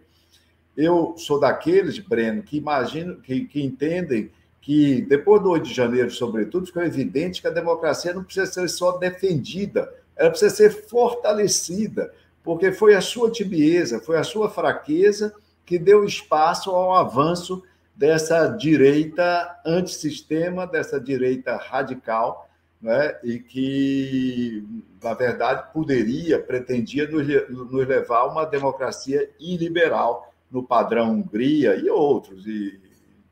Eu 0.77 1.15
sou 1.19 1.39
daqueles, 1.39 1.99
Breno, 1.99 2.43
que 2.43 2.57
imagino, 2.57 3.17
que, 3.17 3.45
que 3.45 3.63
entendem 3.63 4.31
que 4.61 5.03
depois 5.03 5.43
do 5.43 5.51
8 5.51 5.65
de 5.65 5.75
janeiro, 5.75 6.11
sobretudo, 6.11 6.67
ficou 6.67 6.83
evidente 6.83 7.43
que 7.43 7.49
a 7.49 7.51
democracia 7.51 8.15
não 8.15 8.25
precisa 8.25 8.47
ser 8.47 8.69
só 8.69 8.93
defendida, 8.97 9.93
ela 10.23 10.31
precisa 10.31 10.55
ser 10.55 10.71
fortalecida, 10.87 12.15
porque 12.45 12.71
foi 12.71 12.95
a 12.95 13.01
sua 13.01 13.29
tibieza, 13.29 13.99
foi 13.99 14.17
a 14.17 14.23
sua 14.23 14.49
fraqueza 14.49 15.35
que 15.67 15.81
deu 15.81 16.05
espaço 16.05 16.71
ao 16.71 16.95
avanço 16.95 17.61
dessa 17.93 18.47
direita 18.47 19.61
antissistema, 19.67 20.65
dessa 20.65 21.01
direita 21.01 21.57
radical, 21.57 22.49
né? 22.81 23.19
e 23.25 23.41
que, 23.41 24.65
na 25.03 25.13
verdade, 25.13 25.73
poderia, 25.73 26.41
pretendia 26.41 27.09
nos, 27.09 27.27
nos 27.49 27.89
levar 27.89 28.19
a 28.19 28.27
uma 28.27 28.45
democracia 28.45 29.29
iliberal 29.41 30.33
no 30.49 30.63
padrão 30.63 31.11
Hungria 31.11 31.75
e 31.75 31.91
outros, 31.91 32.47
e 32.47 32.81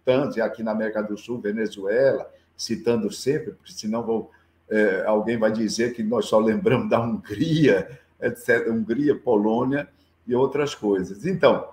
tantos, 0.04 0.38
e 0.38 0.40
aqui 0.40 0.64
na 0.64 0.72
América 0.72 1.04
do 1.04 1.16
Sul, 1.16 1.40
Venezuela, 1.40 2.28
citando 2.56 3.12
sempre, 3.12 3.52
porque 3.52 3.72
senão 3.72 4.02
vou, 4.02 4.32
é, 4.70 5.04
alguém 5.04 5.36
vai 5.36 5.50
dizer 5.50 5.92
que 5.92 6.02
nós 6.02 6.26
só 6.26 6.38
lembramos 6.38 6.88
da 6.88 7.00
Hungria, 7.00 8.00
etc., 8.20 8.68
Hungria, 8.68 9.18
Polônia 9.18 9.88
e 10.26 10.34
outras 10.34 10.74
coisas. 10.74 11.26
Então, 11.26 11.68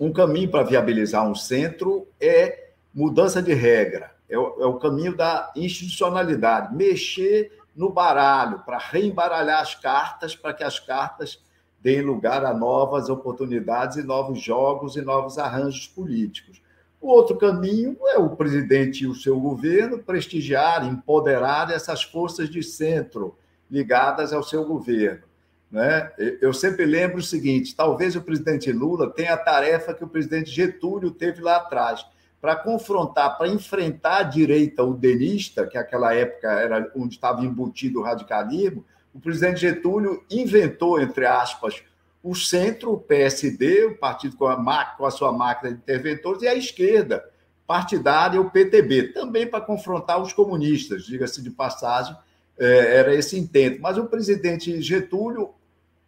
um 0.00 0.12
caminho 0.12 0.50
para 0.50 0.62
viabilizar 0.62 1.28
um 1.28 1.34
centro 1.34 2.06
é 2.20 2.70
mudança 2.94 3.42
de 3.42 3.52
regra, 3.52 4.12
é 4.28 4.38
o, 4.38 4.56
é 4.60 4.66
o 4.66 4.74
caminho 4.74 5.16
da 5.16 5.52
institucionalidade, 5.54 6.74
mexer 6.74 7.52
no 7.76 7.90
baralho, 7.90 8.60
para 8.60 8.78
reembaralhar 8.78 9.60
as 9.60 9.74
cartas, 9.74 10.34
para 10.34 10.52
que 10.52 10.64
as 10.64 10.80
cartas 10.80 11.40
deem 11.80 12.02
lugar 12.02 12.44
a 12.44 12.52
novas 12.52 13.08
oportunidades 13.08 13.96
e 13.96 14.02
novos 14.02 14.40
jogos 14.40 14.96
e 14.96 15.00
novos 15.00 15.38
arranjos 15.38 15.86
políticos. 15.86 16.60
O 17.00 17.08
outro 17.08 17.36
caminho 17.36 17.96
é 18.08 18.18
o 18.18 18.30
presidente 18.30 19.04
e 19.04 19.06
o 19.06 19.14
seu 19.14 19.38
governo 19.38 19.98
prestigiar, 19.98 20.84
empoderar 20.84 21.70
essas 21.70 22.02
forças 22.02 22.50
de 22.50 22.62
centro 22.62 23.36
ligadas 23.70 24.32
ao 24.32 24.42
seu 24.42 24.64
governo. 24.64 25.22
Né? 25.70 26.10
Eu 26.40 26.52
sempre 26.52 26.84
lembro 26.84 27.18
o 27.18 27.22
seguinte: 27.22 27.76
talvez 27.76 28.16
o 28.16 28.22
presidente 28.22 28.72
Lula 28.72 29.10
tenha 29.10 29.34
a 29.34 29.38
tarefa 29.38 29.94
que 29.94 30.02
o 30.02 30.08
presidente 30.08 30.50
Getúlio 30.50 31.10
teve 31.10 31.40
lá 31.40 31.56
atrás, 31.56 32.04
para 32.40 32.56
confrontar, 32.56 33.36
para 33.36 33.48
enfrentar 33.48 34.18
a 34.18 34.22
direita 34.22 34.82
udenista, 34.82 35.66
que 35.66 35.76
naquela 35.76 36.14
época 36.14 36.50
era 36.50 36.90
onde 36.96 37.14
estava 37.14 37.44
embutido 37.44 38.00
o 38.00 38.02
radicalismo. 38.02 38.84
O 39.12 39.20
presidente 39.20 39.60
Getúlio 39.60 40.24
inventou, 40.30 41.00
entre 41.00 41.26
aspas, 41.26 41.82
o 42.22 42.34
centro, 42.34 42.92
o 42.92 42.98
PSD, 42.98 43.86
o 43.86 43.96
partido 43.96 44.36
com 44.36 44.46
a, 44.46 44.84
com 44.96 45.06
a 45.06 45.10
sua 45.10 45.32
máquina 45.32 45.72
de 45.72 45.78
interventores, 45.78 46.42
e 46.42 46.48
a 46.48 46.54
esquerda 46.54 47.24
partidária, 47.66 48.40
o 48.40 48.50
PTB, 48.50 49.12
também 49.12 49.46
para 49.46 49.60
confrontar 49.60 50.20
os 50.20 50.32
comunistas, 50.32 51.04
diga-se 51.04 51.42
de 51.42 51.50
passagem, 51.50 52.16
é, 52.58 52.96
era 52.96 53.14
esse 53.14 53.38
intento. 53.38 53.80
Mas 53.80 53.98
o 53.98 54.06
presidente 54.06 54.80
Getúlio 54.80 55.50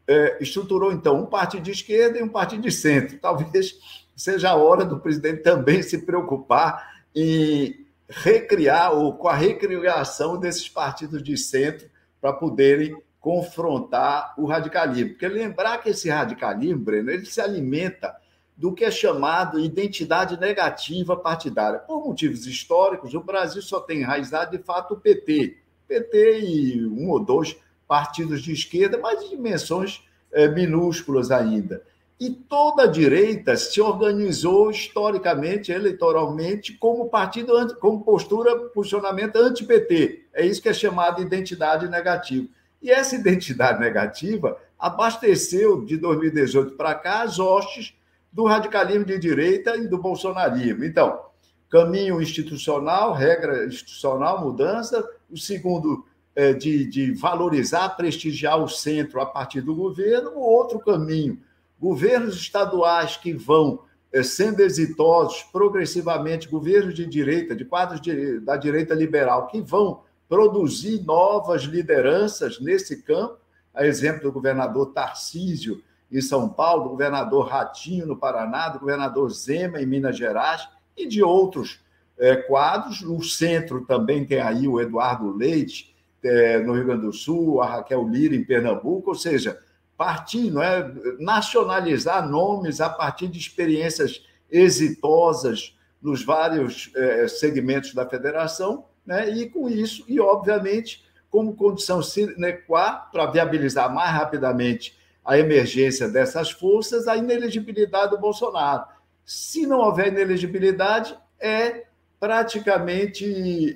é, 0.08 0.38
estruturou, 0.40 0.90
então, 0.90 1.22
um 1.22 1.26
partido 1.26 1.62
de 1.62 1.70
esquerda 1.70 2.18
e 2.18 2.22
um 2.22 2.28
partido 2.28 2.62
de 2.62 2.72
centro. 2.72 3.18
Talvez 3.22 3.78
seja 4.16 4.50
a 4.50 4.56
hora 4.56 4.84
do 4.84 4.98
presidente 4.98 5.42
também 5.42 5.82
se 5.82 5.98
preocupar 5.98 7.02
em 7.14 7.86
recriar 8.08 8.92
ou 8.92 9.14
com 9.14 9.28
a 9.28 9.34
recriação 9.34 10.36
desses 10.36 10.68
partidos 10.68 11.22
de 11.22 11.36
centro 11.36 11.88
para 12.20 12.32
poderem 12.32 12.96
confrontar 13.20 14.34
o 14.38 14.46
radicalismo. 14.46 15.10
Porque 15.10 15.28
lembrar 15.28 15.78
que 15.78 15.90
esse 15.90 16.08
radicalismo, 16.08 16.80
Breno, 16.80 17.10
ele 17.10 17.26
se 17.26 17.40
alimenta 17.40 18.16
do 18.56 18.74
que 18.74 18.84
é 18.84 18.90
chamado 18.90 19.58
identidade 19.58 20.38
negativa 20.38 21.16
partidária. 21.16 21.78
Por 21.78 22.04
motivos 22.04 22.46
históricos, 22.46 23.14
o 23.14 23.20
Brasil 23.20 23.62
só 23.62 23.80
tem 23.80 24.00
enraizado, 24.00 24.56
de 24.56 24.62
fato, 24.62 24.94
o 24.94 25.00
PT. 25.00 25.58
PT 25.86 26.40
e 26.40 26.86
um 26.86 27.10
ou 27.10 27.20
dois 27.20 27.56
partidos 27.88 28.42
de 28.42 28.52
esquerda, 28.52 28.98
mas 28.98 29.20
de 29.20 29.30
dimensões 29.30 30.02
é, 30.32 30.48
minúsculas 30.48 31.30
ainda. 31.30 31.82
E 32.20 32.30
toda 32.30 32.82
a 32.82 32.86
direita 32.86 33.56
se 33.56 33.80
organizou 33.80 34.70
historicamente, 34.70 35.72
eleitoralmente, 35.72 36.74
como 36.74 37.08
partido, 37.08 37.74
como 37.78 38.04
postura, 38.04 38.54
posicionamento 38.68 39.36
anti-PT. 39.36 40.26
É 40.34 40.44
isso 40.44 40.60
que 40.60 40.68
é 40.68 40.74
chamado 40.74 41.16
de 41.16 41.22
identidade 41.22 41.88
negativa. 41.88 42.46
E 42.82 42.90
essa 42.90 43.14
identidade 43.14 43.80
negativa 43.80 44.56
abasteceu, 44.78 45.84
de 45.84 45.96
2018 45.96 46.74
para 46.76 46.94
cá, 46.94 47.22
as 47.22 47.38
hostes 47.38 47.94
do 48.32 48.44
radicalismo 48.44 49.04
de 49.04 49.18
direita 49.18 49.76
e 49.76 49.86
do 49.86 49.98
bolsonarismo. 49.98 50.84
Então, 50.84 51.20
caminho 51.68 52.20
institucional, 52.20 53.12
regra 53.12 53.66
institucional, 53.66 54.42
mudança. 54.42 55.06
O 55.30 55.36
segundo, 55.36 56.06
é, 56.34 56.52
de, 56.52 56.86
de 56.86 57.12
valorizar, 57.12 57.90
prestigiar 57.90 58.62
o 58.62 58.68
centro 58.68 59.20
a 59.20 59.26
partir 59.26 59.60
do 59.60 59.74
governo, 59.74 60.30
o 60.30 60.40
outro 60.40 60.78
caminho, 60.78 61.38
governos 61.78 62.36
estaduais 62.36 63.16
que 63.16 63.32
vão 63.32 63.82
é, 64.12 64.22
sendo 64.22 64.60
exitosos 64.60 65.42
progressivamente, 65.44 66.48
governos 66.48 66.94
de 66.94 67.06
direita, 67.06 67.54
de 67.54 67.64
quadros 67.64 68.00
de, 68.00 68.40
da 68.40 68.56
direita 68.56 68.94
liberal, 68.94 69.46
que 69.46 69.60
vão 69.60 70.02
produzir 70.30 71.02
novas 71.02 71.62
lideranças 71.62 72.60
nesse 72.60 73.02
campo, 73.02 73.36
a 73.74 73.84
exemplo 73.84 74.22
do 74.22 74.32
governador 74.32 74.92
Tarcísio 74.92 75.82
em 76.10 76.20
São 76.20 76.48
Paulo, 76.48 76.84
do 76.84 76.90
governador 76.90 77.48
Ratinho 77.48 78.06
no 78.06 78.16
Paraná, 78.16 78.68
do 78.68 78.78
governador 78.78 79.28
Zema 79.30 79.82
em 79.82 79.86
Minas 79.86 80.16
Gerais 80.16 80.68
e 80.96 81.04
de 81.04 81.20
outros 81.20 81.80
é, 82.16 82.36
quadros. 82.36 83.02
No 83.02 83.20
centro 83.24 83.84
também 83.84 84.24
tem 84.24 84.40
aí 84.40 84.68
o 84.68 84.80
Eduardo 84.80 85.36
Leite, 85.36 85.92
é, 86.22 86.60
no 86.60 86.74
Rio 86.74 86.86
Grande 86.86 87.06
do 87.06 87.12
Sul, 87.12 87.60
a 87.60 87.66
Raquel 87.66 88.06
Lira 88.06 88.36
em 88.36 88.44
Pernambuco, 88.44 89.10
ou 89.10 89.16
seja, 89.16 89.58
partir, 89.96 90.48
não 90.48 90.62
é, 90.62 90.92
nacionalizar 91.18 92.28
nomes 92.28 92.80
a 92.80 92.88
partir 92.88 93.26
de 93.26 93.38
experiências 93.38 94.24
exitosas 94.48 95.76
nos 96.00 96.24
vários 96.24 96.92
é, 96.94 97.26
segmentos 97.26 97.94
da 97.94 98.08
federação, 98.08 98.84
né? 99.04 99.28
e 99.30 99.48
com 99.48 99.68
isso, 99.68 100.04
e 100.08 100.20
obviamente, 100.20 101.04
como 101.30 101.54
condição 101.54 102.02
sine 102.02 102.52
qua 102.66 102.92
para 102.92 103.26
viabilizar 103.26 103.92
mais 103.92 104.10
rapidamente 104.10 104.98
a 105.24 105.38
emergência 105.38 106.08
dessas 106.08 106.50
forças, 106.50 107.06
a 107.06 107.16
inelegibilidade 107.16 108.10
do 108.10 108.18
Bolsonaro. 108.18 108.84
Se 109.24 109.66
não 109.66 109.78
houver 109.78 110.08
inelegibilidade, 110.08 111.16
é 111.38 111.84
praticamente 112.18 113.24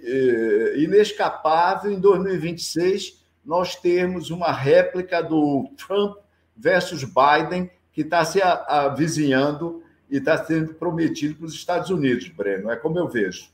eh, 0.04 0.74
inescapável 0.78 1.90
em 1.90 1.98
2026 1.98 3.24
nós 3.44 3.76
termos 3.76 4.30
uma 4.30 4.50
réplica 4.50 5.22
do 5.22 5.68
Trump 5.76 6.16
versus 6.56 7.04
Biden 7.04 7.70
que 7.92 8.00
está 8.00 8.24
se 8.24 8.42
avizinhando 8.42 9.82
e 10.10 10.16
está 10.16 10.36
sendo 10.44 10.74
prometido 10.74 11.36
para 11.36 11.46
os 11.46 11.54
Estados 11.54 11.90
Unidos, 11.90 12.28
Breno. 12.28 12.70
É 12.70 12.76
como 12.76 12.98
eu 12.98 13.08
vejo. 13.08 13.48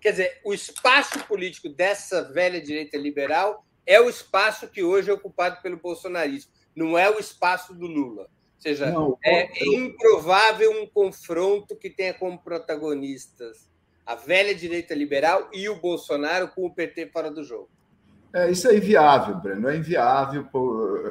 Quer 0.00 0.10
dizer, 0.12 0.40
o 0.44 0.54
espaço 0.54 1.18
político 1.26 1.68
dessa 1.68 2.22
velha 2.22 2.60
direita 2.60 2.96
liberal 2.96 3.64
é 3.86 4.00
o 4.00 4.08
espaço 4.08 4.68
que 4.68 4.82
hoje 4.82 5.10
é 5.10 5.12
ocupado 5.12 5.60
pelo 5.62 5.76
bolsonarismo, 5.76 6.50
não 6.74 6.96
é 6.98 7.10
o 7.10 7.18
espaço 7.18 7.74
do 7.74 7.86
Lula. 7.86 8.22
Ou 8.22 8.62
seja, 8.62 8.90
não, 8.90 9.18
é 9.24 9.48
improvável 9.64 10.82
um 10.82 10.86
confronto 10.86 11.76
que 11.76 11.88
tenha 11.88 12.12
como 12.12 12.38
protagonistas 12.38 13.70
a 14.04 14.14
velha 14.14 14.54
direita 14.54 14.94
liberal 14.94 15.48
e 15.52 15.68
o 15.68 15.76
Bolsonaro 15.76 16.48
com 16.48 16.66
o 16.66 16.74
PT 16.74 17.06
fora 17.06 17.30
do 17.30 17.44
jogo. 17.44 17.68
É, 18.32 18.50
isso 18.50 18.68
é 18.68 18.76
inviável, 18.76 19.36
Breno, 19.36 19.68
é 19.68 19.76
inviável, 19.76 20.46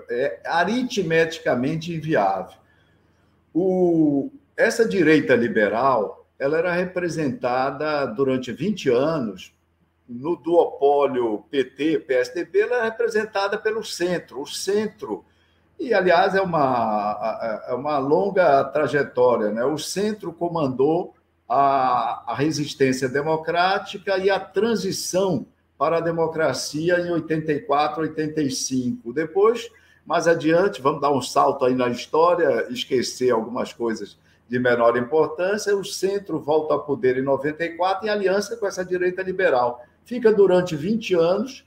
é 0.10 0.40
aritmeticamente 0.46 1.94
inviável. 1.94 2.58
O, 3.54 4.32
essa 4.56 4.88
direita 4.88 5.36
liberal 5.36 6.19
ela 6.40 6.58
era 6.58 6.72
representada 6.72 8.06
durante 8.08 8.52
20 8.52 8.90
anos 8.90 9.54
no 10.08 10.36
duopólio 10.38 11.44
PT-PSDB, 11.52 12.62
ela 12.62 12.78
é 12.78 12.84
representada 12.86 13.58
pelo 13.58 13.84
centro. 13.84 14.42
O 14.42 14.48
centro, 14.48 15.24
e 15.80 15.94
aliás 15.94 16.34
é 16.34 16.42
uma, 16.42 17.62
é 17.68 17.74
uma 17.76 18.00
longa 18.00 18.64
trajetória, 18.64 19.52
né? 19.52 19.64
o 19.64 19.78
centro 19.78 20.34
comandou 20.34 21.14
a, 21.48 22.32
a 22.32 22.36
resistência 22.36 23.08
democrática 23.08 24.18
e 24.18 24.30
a 24.30 24.40
transição 24.40 25.46
para 25.78 25.98
a 25.98 26.02
democracia 26.02 27.00
em 27.00 27.12
84, 27.12 28.02
85. 28.02 29.14
Depois, 29.14 29.70
mais 30.06 30.28
adiante, 30.28 30.82
vamos 30.82 31.02
dar 31.02 31.12
um 31.12 31.22
salto 31.22 31.66
aí 31.66 31.76
na 31.76 31.90
história, 31.90 32.68
esquecer 32.70 33.32
algumas 33.32 33.74
coisas 33.74 34.18
de 34.50 34.60
menor 34.60 34.98
importância, 34.98 35.76
o 35.76 35.86
centro 35.86 36.40
volta 36.40 36.74
ao 36.74 36.84
poder 36.84 37.18
em 37.18 37.22
94 37.22 38.08
em 38.08 38.10
aliança 38.10 38.58
com 38.58 38.66
essa 38.66 38.84
direita 38.84 39.22
liberal 39.22 39.86
fica 40.10 40.34
durante 40.34 40.76
20 40.76 41.14
anos 41.14 41.64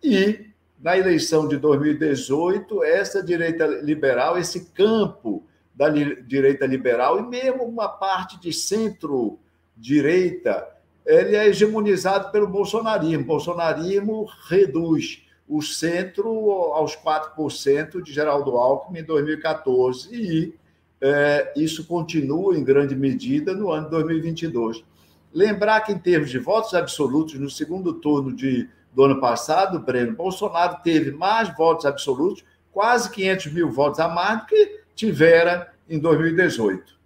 e, 0.00 0.46
na 0.80 0.96
eleição 0.96 1.48
de 1.48 1.56
2018, 1.56 2.84
essa 2.84 3.20
direita 3.20 3.66
liberal, 3.66 4.38
esse 4.38 4.66
campo 4.66 5.42
da 5.74 5.88
direita 5.88 6.64
liberal 6.66 7.18
e 7.18 7.22
mesmo 7.22 7.64
uma 7.64 7.88
parte 7.88 8.38
de 8.38 8.52
centro-direita, 8.52 10.68
ele 11.04 11.34
é 11.34 11.48
hegemonizado 11.48 12.30
pelo 12.30 12.46
bolsonarismo. 12.46 13.24
O 13.24 13.26
bolsonarismo 13.26 14.28
reduz 14.48 15.26
o 15.48 15.60
centro 15.60 16.28
aos 16.72 16.94
4% 16.94 18.00
de 18.00 18.12
Geraldo 18.12 18.56
Alckmin 18.56 19.00
em 19.00 19.04
2014 19.04 20.14
e 20.14 20.54
é, 21.00 21.52
isso 21.56 21.86
continua 21.86 22.56
em 22.56 22.64
grande 22.64 22.94
medida 22.94 23.54
no 23.54 23.70
ano 23.70 23.84
de 23.84 23.90
2022. 23.92 24.84
Lembrar 25.32 25.80
que, 25.80 25.92
em 25.92 25.98
termos 25.98 26.30
de 26.30 26.38
votos 26.38 26.74
absolutos, 26.74 27.34
no 27.34 27.48
segundo 27.48 27.94
turno 27.94 28.34
de, 28.34 28.68
do 28.92 29.04
ano 29.04 29.20
passado, 29.20 29.78
Breno, 29.78 30.14
Bolsonaro 30.14 30.82
teve 30.82 31.10
mais 31.12 31.54
votos 31.56 31.86
absolutos, 31.86 32.44
quase 32.72 33.10
500 33.10 33.52
mil 33.52 33.70
votos 33.70 34.00
a 34.00 34.08
mais 34.08 34.40
do 34.40 34.46
que 34.46 34.80
tivera 34.94 35.72
em 35.88 35.98
2018. 35.98 37.00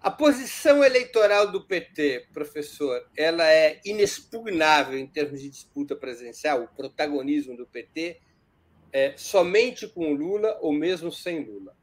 A 0.00 0.10
posição 0.10 0.84
eleitoral 0.84 1.50
do 1.50 1.62
PT, 1.62 2.26
professor, 2.32 3.02
ela 3.16 3.50
é 3.50 3.80
inexpugnável 3.86 4.98
em 4.98 5.06
termos 5.06 5.40
de 5.40 5.48
disputa 5.48 5.96
presidencial, 5.96 6.62
o 6.62 6.68
protagonismo 6.68 7.56
do 7.56 7.66
PT, 7.66 8.20
é, 8.92 9.14
somente 9.16 9.88
com 9.88 10.12
Lula 10.12 10.58
ou 10.60 10.74
mesmo 10.74 11.10
sem 11.10 11.42
Lula? 11.42 11.74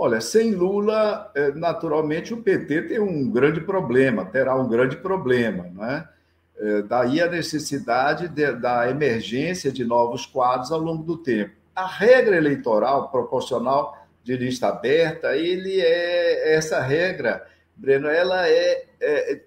Olha, 0.00 0.20
sem 0.20 0.52
Lula, 0.52 1.28
é, 1.34 1.50
naturalmente 1.50 2.32
o 2.32 2.40
PT 2.40 2.82
tem 2.82 3.00
um 3.00 3.28
grande 3.28 3.60
problema, 3.60 4.24
terá 4.24 4.54
um 4.54 4.68
grande 4.68 4.96
problema, 4.96 5.68
não 5.74 5.84
é? 5.84 6.08
é 6.56 6.82
daí 6.82 7.20
a 7.20 7.28
necessidade 7.28 8.28
de, 8.28 8.52
da 8.52 8.88
emergência 8.88 9.72
de 9.72 9.84
novos 9.84 10.24
quadros 10.24 10.70
ao 10.70 10.78
longo 10.78 11.02
do 11.02 11.16
tempo. 11.18 11.52
A 11.74 11.84
regra 11.84 12.36
eleitoral 12.36 13.08
proporcional 13.10 13.98
de 14.22 14.36
lista 14.36 14.68
aberta, 14.68 15.36
ele 15.36 15.80
é 15.80 16.54
essa 16.54 16.80
regra, 16.80 17.44
Breno, 17.74 18.06
ela 18.06 18.48
é, 18.48 18.84
é 19.00 19.40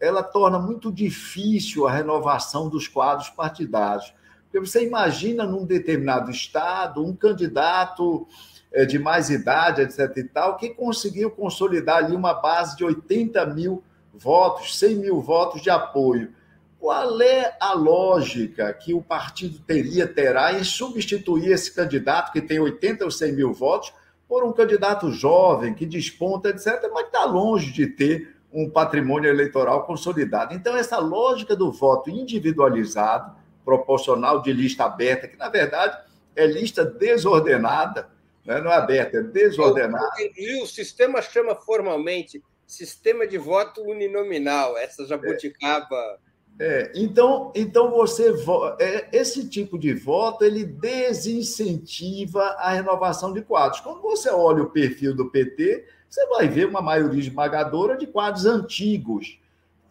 ela 0.00 0.22
torna 0.22 0.58
muito 0.58 0.92
difícil 0.92 1.86
a 1.86 1.92
renovação 1.92 2.68
dos 2.68 2.86
quadros 2.86 3.30
partidários. 3.30 4.12
Porque 4.44 4.60
você 4.66 4.86
imagina 4.86 5.44
num 5.44 5.64
determinado 5.64 6.30
estado 6.30 7.04
um 7.04 7.16
candidato 7.16 8.26
é, 8.26 8.57
de 8.86 8.98
mais 8.98 9.30
idade, 9.30 9.82
etc. 9.82 10.16
e 10.16 10.24
tal, 10.24 10.56
que 10.56 10.70
conseguiu 10.70 11.30
consolidar 11.30 12.04
ali 12.04 12.14
uma 12.14 12.34
base 12.34 12.76
de 12.76 12.84
80 12.84 13.46
mil 13.46 13.82
votos, 14.12 14.78
100 14.78 14.96
mil 14.96 15.20
votos 15.20 15.62
de 15.62 15.70
apoio. 15.70 16.32
Qual 16.78 17.20
é 17.20 17.56
a 17.58 17.72
lógica 17.72 18.72
que 18.72 18.94
o 18.94 19.02
partido 19.02 19.58
teria, 19.60 20.06
terá 20.06 20.52
em 20.52 20.62
substituir 20.62 21.50
esse 21.50 21.74
candidato 21.74 22.32
que 22.32 22.40
tem 22.40 22.60
80 22.60 23.04
ou 23.04 23.10
100 23.10 23.32
mil 23.32 23.52
votos 23.52 23.92
por 24.28 24.44
um 24.44 24.52
candidato 24.52 25.10
jovem, 25.10 25.74
que 25.74 25.86
desponta, 25.86 26.50
etc., 26.50 26.88
mas 26.92 27.06
está 27.06 27.24
longe 27.24 27.72
de 27.72 27.86
ter 27.86 28.36
um 28.52 28.68
patrimônio 28.68 29.28
eleitoral 29.28 29.84
consolidado. 29.84 30.54
Então, 30.54 30.76
essa 30.76 30.98
lógica 30.98 31.56
do 31.56 31.72
voto 31.72 32.10
individualizado, 32.10 33.36
proporcional 33.64 34.40
de 34.40 34.52
lista 34.52 34.84
aberta, 34.84 35.28
que 35.28 35.36
na 35.36 35.48
verdade 35.48 35.98
é 36.34 36.46
lista 36.46 36.84
desordenada, 36.84 38.08
né? 38.48 38.60
não 38.62 38.72
é 38.72 38.76
aberta, 38.76 39.18
é 39.18 39.22
desordenada. 39.22 40.08
E 40.36 40.62
o 40.62 40.66
sistema 40.66 41.20
chama 41.20 41.54
formalmente 41.54 42.42
sistema 42.66 43.26
de 43.26 43.38
voto 43.38 43.82
uninominal, 43.82 44.76
essa 44.76 45.06
jabuticaba. 45.06 46.18
É, 46.58 46.82
é, 46.82 46.92
então, 46.94 47.52
então 47.54 47.90
você 47.90 48.34
é, 48.80 49.08
esse 49.12 49.48
tipo 49.48 49.78
de 49.78 49.94
voto 49.94 50.44
ele 50.44 50.64
desincentiva 50.64 52.42
a 52.58 52.72
renovação 52.72 53.32
de 53.32 53.42
quadros. 53.42 53.80
Quando 53.80 54.02
você 54.02 54.30
olha 54.30 54.62
o 54.62 54.70
perfil 54.70 55.14
do 55.14 55.30
PT, 55.30 55.86
você 56.08 56.26
vai 56.26 56.48
ver 56.48 56.66
uma 56.66 56.82
maioria 56.82 57.20
esmagadora 57.20 57.96
de 57.96 58.06
quadros 58.06 58.44
antigos. 58.44 59.38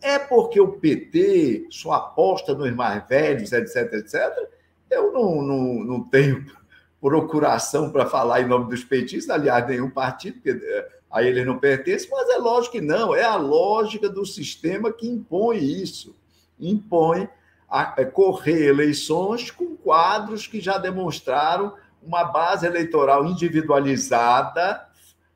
É 0.02 0.20
porque 0.20 0.60
o 0.60 0.74
PT, 0.74 1.68
sua 1.72 1.98
aposta 1.98 2.54
nos 2.54 2.72
mais 2.76 3.08
velhos, 3.08 3.52
etc, 3.52 3.94
etc, 3.94 4.50
eu 4.90 5.12
não, 5.12 5.42
não, 5.42 5.74
não 5.84 6.04
tenho 6.04 6.46
procuração 7.00 7.90
para 7.92 8.06
falar 8.06 8.42
em 8.42 8.48
nome 8.48 8.70
dos 8.70 8.84
petistas, 8.84 9.30
aliás, 9.30 9.68
nenhum 9.68 9.90
partido, 9.90 10.36
porque 10.36 10.50
eh, 10.50 10.90
a 11.12 11.24
ele 11.24 11.46
não 11.46 11.58
pertence, 11.58 12.08
mas 12.10 12.30
é 12.30 12.38
lógico 12.38 12.74
que 12.74 12.82
não, 12.82 13.16
é 13.16 13.24
a 13.24 13.36
lógica 13.36 14.10
do 14.10 14.26
sistema 14.26 14.92
que 14.92 15.08
impõe 15.08 15.58
isso, 15.58 16.16
impõe 16.60 17.30
a 17.70 17.94
eh, 17.98 18.06
correr 18.06 18.68
eleições 18.68 19.52
com 19.52 19.76
quadros 19.76 20.48
que 20.48 20.60
já 20.60 20.78
demonstraram 20.78 21.74
uma 22.02 22.24
base 22.24 22.66
eleitoral 22.66 23.26
individualizada, 23.26 24.88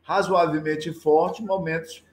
razoavelmente 0.04 0.92
forte, 0.94 1.44
momentos, 1.44 2.04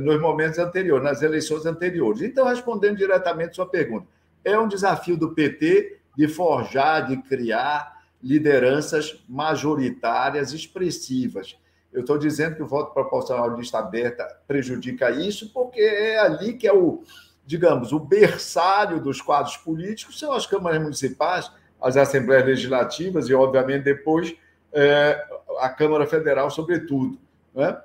nos 0.00 0.20
momentos 0.20 0.58
anteriores, 0.58 1.04
nas 1.04 1.22
eleições 1.22 1.66
anteriores. 1.66 2.22
Então, 2.22 2.46
respondendo 2.46 2.96
diretamente 2.96 3.50
a 3.50 3.54
sua 3.54 3.66
pergunta, 3.66 4.06
é 4.44 4.58
um 4.58 4.68
desafio 4.68 5.16
do 5.16 5.30
PT 5.34 5.98
de 6.16 6.28
forjar, 6.28 7.08
de 7.08 7.16
criar 7.22 7.93
lideranças 8.24 9.22
majoritárias 9.28 10.52
expressivas. 10.54 11.58
Eu 11.92 12.00
estou 12.00 12.16
dizendo 12.16 12.56
que 12.56 12.62
o 12.62 12.66
voto 12.66 12.94
proporcional 12.94 13.50
de 13.50 13.60
lista 13.60 13.78
aberta 13.78 14.24
prejudica 14.48 15.10
isso, 15.10 15.52
porque 15.52 15.80
é 15.80 16.18
ali 16.18 16.54
que 16.54 16.66
é 16.66 16.72
o, 16.72 17.04
digamos, 17.44 17.92
o 17.92 18.00
berçário 18.00 18.98
dos 18.98 19.20
quadros 19.20 19.58
políticos, 19.58 20.18
são 20.18 20.32
as 20.32 20.46
câmaras 20.46 20.80
municipais, 20.80 21.52
as 21.80 21.98
assembleias 21.98 22.46
legislativas 22.46 23.28
e, 23.28 23.34
obviamente, 23.34 23.84
depois 23.84 24.34
é, 24.72 25.22
a 25.60 25.68
Câmara 25.68 26.06
Federal, 26.06 26.50
sobretudo. 26.50 27.18
Né? 27.54 27.78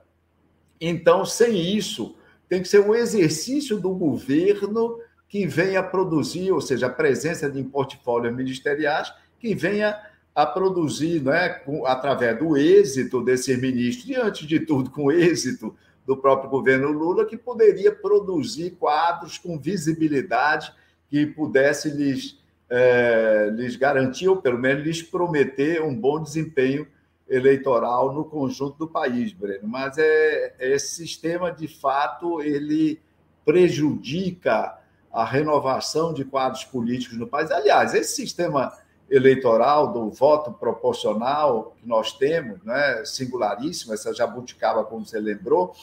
Então, 0.80 1.26
sem 1.26 1.76
isso, 1.76 2.16
tem 2.48 2.62
que 2.62 2.68
ser 2.70 2.80
um 2.80 2.96
exercício 2.96 3.78
do 3.78 3.92
governo 3.92 4.98
que 5.28 5.46
venha 5.46 5.84
produzir, 5.84 6.50
ou 6.52 6.62
seja, 6.62 6.88
a 6.88 6.90
presença 6.90 7.52
de 7.52 7.62
portfólios 7.62 8.34
ministeriais 8.34 9.14
que 9.38 9.54
venha 9.54 10.00
a 10.42 10.46
produzir, 10.46 11.22
né, 11.22 11.62
através 11.86 12.38
do 12.38 12.56
êxito 12.56 13.22
desses 13.22 13.60
ministros, 13.60 14.10
e 14.10 14.16
antes 14.16 14.48
de 14.48 14.60
tudo 14.60 14.90
com 14.90 15.06
o 15.06 15.12
êxito 15.12 15.76
do 16.06 16.16
próprio 16.16 16.50
governo 16.50 16.92
Lula, 16.92 17.26
que 17.26 17.38
poderia 17.38 17.92
produzir 17.92 18.72
quadros 18.72 19.38
com 19.38 19.60
visibilidade 19.60 20.74
que 21.10 21.26
pudesse 21.26 21.90
lhes 21.90 22.40
é, 22.70 23.50
lhes 23.52 23.76
garantir, 23.76 24.28
ou 24.28 24.38
pelo 24.38 24.60
menos 24.60 24.84
lhes 24.84 25.02
prometer, 25.02 25.82
um 25.82 25.96
bom 25.96 26.22
desempenho 26.22 26.88
eleitoral 27.28 28.14
no 28.14 28.24
conjunto 28.24 28.78
do 28.78 28.88
país, 28.88 29.34
Breno. 29.34 29.68
Mas 29.68 29.98
é, 29.98 30.54
esse 30.60 30.96
sistema, 30.96 31.52
de 31.52 31.68
fato, 31.68 32.42
ele 32.42 33.02
prejudica 33.44 34.78
a 35.12 35.26
renovação 35.26 36.14
de 36.14 36.24
quadros 36.24 36.64
políticos 36.64 37.18
no 37.18 37.28
país. 37.28 37.50
Aliás, 37.50 37.96
esse 37.96 38.16
sistema 38.16 38.72
eleitoral 39.10 39.92
do 39.92 40.10
voto 40.10 40.52
proporcional 40.52 41.76
que 41.80 41.88
nós 41.88 42.14
temos, 42.14 42.64
né, 42.64 43.04
singularíssimo, 43.06 43.94
essa 43.94 44.14
jabuticaba, 44.14 44.84
como 44.84 45.06
você 45.06 45.20
lembrou, 45.20 45.74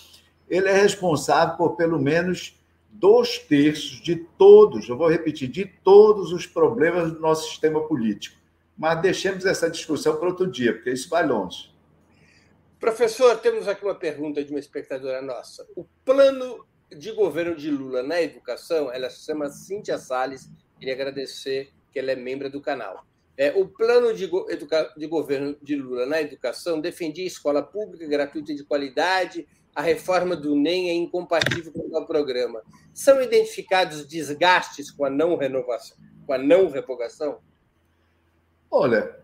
ele 0.48 0.68
é 0.68 0.72
responsável 0.72 1.56
por 1.56 1.76
pelo 1.76 2.00
menos 2.00 2.56
dois 2.88 3.38
terços 3.38 4.00
de 4.00 4.16
todos, 4.16 4.88
eu 4.88 4.96
vou 4.96 5.08
repetir, 5.08 5.48
de 5.48 5.64
todos 5.64 6.32
os 6.32 6.46
problemas 6.46 7.12
do 7.12 7.20
nosso 7.20 7.48
sistema 7.48 7.86
político. 7.86 8.36
Mas 8.76 9.00
deixemos 9.00 9.44
essa 9.44 9.70
discussão 9.70 10.16
para 10.16 10.28
outro 10.28 10.46
dia, 10.46 10.72
porque 10.72 10.90
isso 10.90 11.08
vai 11.08 11.26
longe. 11.26 11.74
Professor, 12.78 13.38
temos 13.38 13.66
aqui 13.66 13.84
uma 13.84 13.94
pergunta 13.94 14.44
de 14.44 14.50
uma 14.50 14.60
espectadora 14.60 15.22
nossa. 15.22 15.66
O 15.74 15.84
plano 16.04 16.64
de 16.90 17.10
governo 17.12 17.56
de 17.56 17.70
Lula 17.70 18.02
na 18.02 18.20
educação, 18.20 18.92
ela 18.92 19.10
se 19.10 19.24
chama 19.24 19.48
Cíntia 19.48 19.98
Salles, 19.98 20.48
queria 20.78 20.94
agradecer 20.94 21.72
que 21.90 21.98
ela 21.98 22.12
é 22.12 22.16
membro 22.16 22.50
do 22.50 22.60
canal. 22.60 23.04
É, 23.38 23.52
o 23.54 23.66
plano 23.66 24.14
de, 24.14 24.30
de 24.96 25.06
governo 25.06 25.56
de 25.62 25.76
Lula 25.76 26.06
na 26.06 26.22
educação 26.22 26.80
defendia 26.80 27.26
escola 27.26 27.62
pública, 27.62 28.06
gratuita 28.06 28.52
e 28.52 28.56
de 28.56 28.64
qualidade, 28.64 29.46
a 29.74 29.82
reforma 29.82 30.34
do 30.34 30.56
NEM 30.56 30.88
é 30.88 30.94
incompatível 30.94 31.70
com 31.70 31.80
o 31.80 32.06
programa. 32.06 32.62
São 32.94 33.20
identificados 33.20 34.06
desgastes 34.06 34.90
com 34.90 35.04
a 35.04 35.10
não 35.10 35.36
renovação, 35.36 35.98
com 36.26 36.32
a 36.32 36.38
não 36.38 36.70
revogação? 36.70 37.38
Olha, 38.70 39.16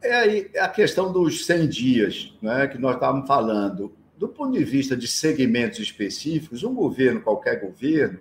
é 0.00 0.14
aí 0.14 0.50
a 0.58 0.68
questão 0.68 1.12
dos 1.12 1.44
100 1.44 1.68
dias 1.68 2.32
né, 2.40 2.68
que 2.68 2.78
nós 2.78 2.94
estávamos 2.94 3.26
falando. 3.26 3.92
Do 4.16 4.28
ponto 4.28 4.56
de 4.56 4.64
vista 4.64 4.96
de 4.96 5.08
segmentos 5.08 5.80
específicos, 5.80 6.62
um 6.62 6.72
governo, 6.72 7.20
qualquer 7.20 7.60
governo, 7.60 8.20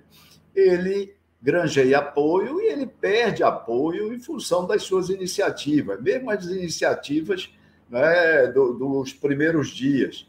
ele 0.56 1.16
granjeia 1.46 2.00
apoio 2.00 2.60
e 2.60 2.66
ele 2.70 2.88
perde 2.88 3.44
apoio 3.44 4.12
em 4.12 4.20
função 4.20 4.66
das 4.66 4.82
suas 4.82 5.10
iniciativas, 5.10 6.02
mesmo 6.02 6.32
as 6.32 6.48
iniciativas 6.48 7.54
né, 7.88 8.48
do, 8.48 8.74
dos 8.74 9.14
primeiros 9.14 9.70
dias. 9.70 10.28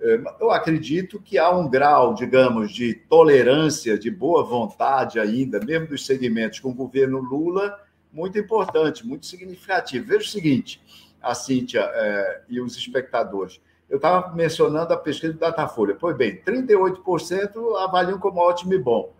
É, 0.00 0.18
eu 0.40 0.50
acredito 0.50 1.20
que 1.20 1.36
há 1.36 1.50
um 1.50 1.68
grau, 1.68 2.14
digamos, 2.14 2.72
de 2.72 2.94
tolerância, 2.94 3.98
de 3.98 4.10
boa 4.10 4.42
vontade 4.42 5.20
ainda, 5.20 5.60
mesmo 5.60 5.88
dos 5.88 6.06
segmentos 6.06 6.60
com 6.60 6.70
o 6.70 6.74
governo 6.74 7.18
Lula, 7.18 7.78
muito 8.10 8.38
importante, 8.38 9.06
muito 9.06 9.26
significativo. 9.26 10.06
Veja 10.06 10.24
o 10.24 10.30
seguinte, 10.30 10.80
a 11.20 11.34
Cíntia 11.34 11.82
é, 11.92 12.40
e 12.48 12.58
os 12.58 12.74
espectadores. 12.74 13.60
Eu 13.86 13.96
estava 13.96 14.34
mencionando 14.34 14.94
a 14.94 14.96
pesquisa 14.96 15.34
do 15.34 15.38
Datafolha. 15.38 15.94
Pois 15.94 16.16
bem, 16.16 16.40
38% 16.40 17.76
avaliam 17.84 18.18
como 18.18 18.40
ótimo 18.40 18.72
e 18.72 18.78
bom 18.78 19.12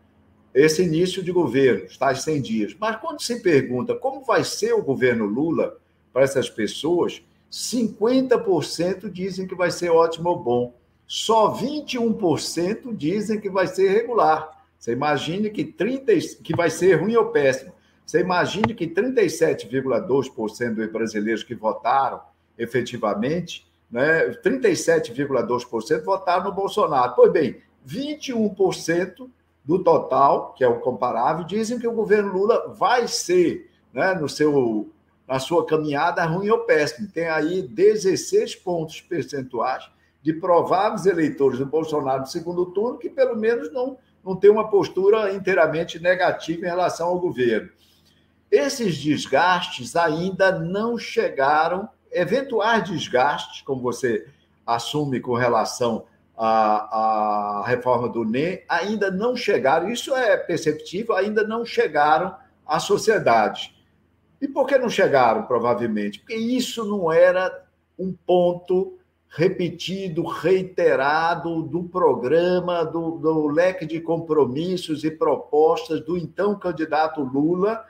esse 0.55 0.82
início 0.82 1.22
de 1.22 1.32
governo, 1.32 1.86
tais 1.98 2.22
100 2.22 2.42
dias. 2.42 2.76
Mas 2.78 2.96
quando 2.96 3.20
se 3.20 3.40
pergunta 3.40 3.94
como 3.94 4.24
vai 4.24 4.44
ser 4.44 4.72
o 4.72 4.82
governo 4.82 5.26
Lula 5.26 5.76
para 6.12 6.22
essas 6.22 6.48
pessoas, 6.48 7.20
50% 7.50 9.11
dizem 9.11 9.46
que 9.46 9.55
vai 9.55 9.70
ser 9.70 9.90
ótimo 9.90 10.28
ou 10.28 10.38
bom. 10.38 10.74
Só 11.07 11.52
21% 11.52 12.96
dizem 12.96 13.40
que 13.40 13.50
vai 13.50 13.66
ser 13.66 13.90
regular. 13.90 14.64
Você 14.78 14.92
imagine 14.92 15.50
que 15.50 15.64
30 15.64 16.12
que 16.42 16.55
vai 16.55 16.70
ser 16.70 17.00
ruim 17.00 17.16
ou 17.16 17.26
péssimo. 17.26 17.72
Você 18.07 18.20
imagine 18.20 18.74
que 18.74 18.86
37,2% 18.86 20.74
dos 20.74 20.92
brasileiros 20.92 21.42
que 21.42 21.55
votaram 21.55 22.20
efetivamente, 22.57 23.66
né, 23.90 24.28
37,2% 24.44 26.05
votaram 26.05 26.44
no 26.44 26.52
Bolsonaro. 26.52 27.14
Pois 27.16 27.32
bem, 27.32 27.57
21% 27.86 29.28
do 29.64 29.82
total, 29.82 30.52
que 30.52 30.62
é 30.62 30.68
o 30.68 30.80
comparável, 30.80 31.44
dizem 31.44 31.78
que 31.78 31.88
o 31.88 31.92
governo 31.92 32.32
Lula 32.32 32.74
vai 32.76 33.08
ser, 33.08 33.70
né, 33.92 34.14
no 34.14 34.28
seu, 34.28 34.92
na 35.26 35.38
sua 35.38 35.64
caminhada, 35.64 36.24
ruim 36.24 36.50
ou 36.50 36.60
péssimo. 36.60 37.08
Tem 37.08 37.28
aí 37.28 37.62
16 37.62 38.56
pontos 38.56 39.00
percentuais 39.00 39.88
de 40.22 40.34
prováveis 40.34 41.06
eleitores 41.06 41.58
do 41.58 41.66
Bolsonaro 41.66 42.20
no 42.20 42.26
segundo 42.26 42.66
turno 42.66 42.98
que, 42.98 43.08
pelo 43.08 43.36
menos, 43.36 43.72
não, 43.72 43.96
não 44.24 44.36
tem 44.36 44.50
uma 44.50 44.68
postura 44.68 45.32
inteiramente 45.32 45.98
negativa 45.98 46.66
em 46.66 46.68
relação 46.68 47.08
ao 47.08 47.18
governo. 47.18 47.70
Esses 48.50 48.96
desgastes 48.96 49.96
ainda 49.96 50.58
não 50.58 50.98
chegaram, 50.98 51.88
eventuais 52.12 52.88
desgastes, 52.88 53.62
como 53.62 53.82
você 53.82 54.26
assume 54.66 55.20
com 55.20 55.34
relação 55.34 56.04
a, 56.37 57.61
a 57.61 57.66
reforma 57.66 58.09
do 58.09 58.24
NEM 58.24 58.62
ainda 58.68 59.11
não 59.11 59.37
chegaram, 59.37 59.91
isso 59.91 60.14
é 60.14 60.37
perceptível, 60.37 61.14
ainda 61.14 61.45
não 61.45 61.64
chegaram 61.64 62.35
à 62.66 62.80
sociedade. 62.80 63.74
E 64.41 64.49
por 64.49 64.66
que 64.66 64.76
não 64.76 64.89
chegaram, 64.89 65.45
provavelmente? 65.45 66.18
Porque 66.18 66.35
isso 66.35 66.85
não 66.85 67.11
era 67.12 67.64
um 67.99 68.12
ponto 68.26 68.99
repetido, 69.28 70.24
reiterado 70.24 71.62
do 71.62 71.85
programa, 71.85 72.85
do, 72.85 73.12
do 73.18 73.49
leque 73.49 73.85
de 73.85 74.01
compromissos 74.01 75.03
e 75.03 75.11
propostas 75.11 76.01
do 76.05 76.16
então 76.16 76.57
candidato 76.57 77.20
Lula, 77.20 77.85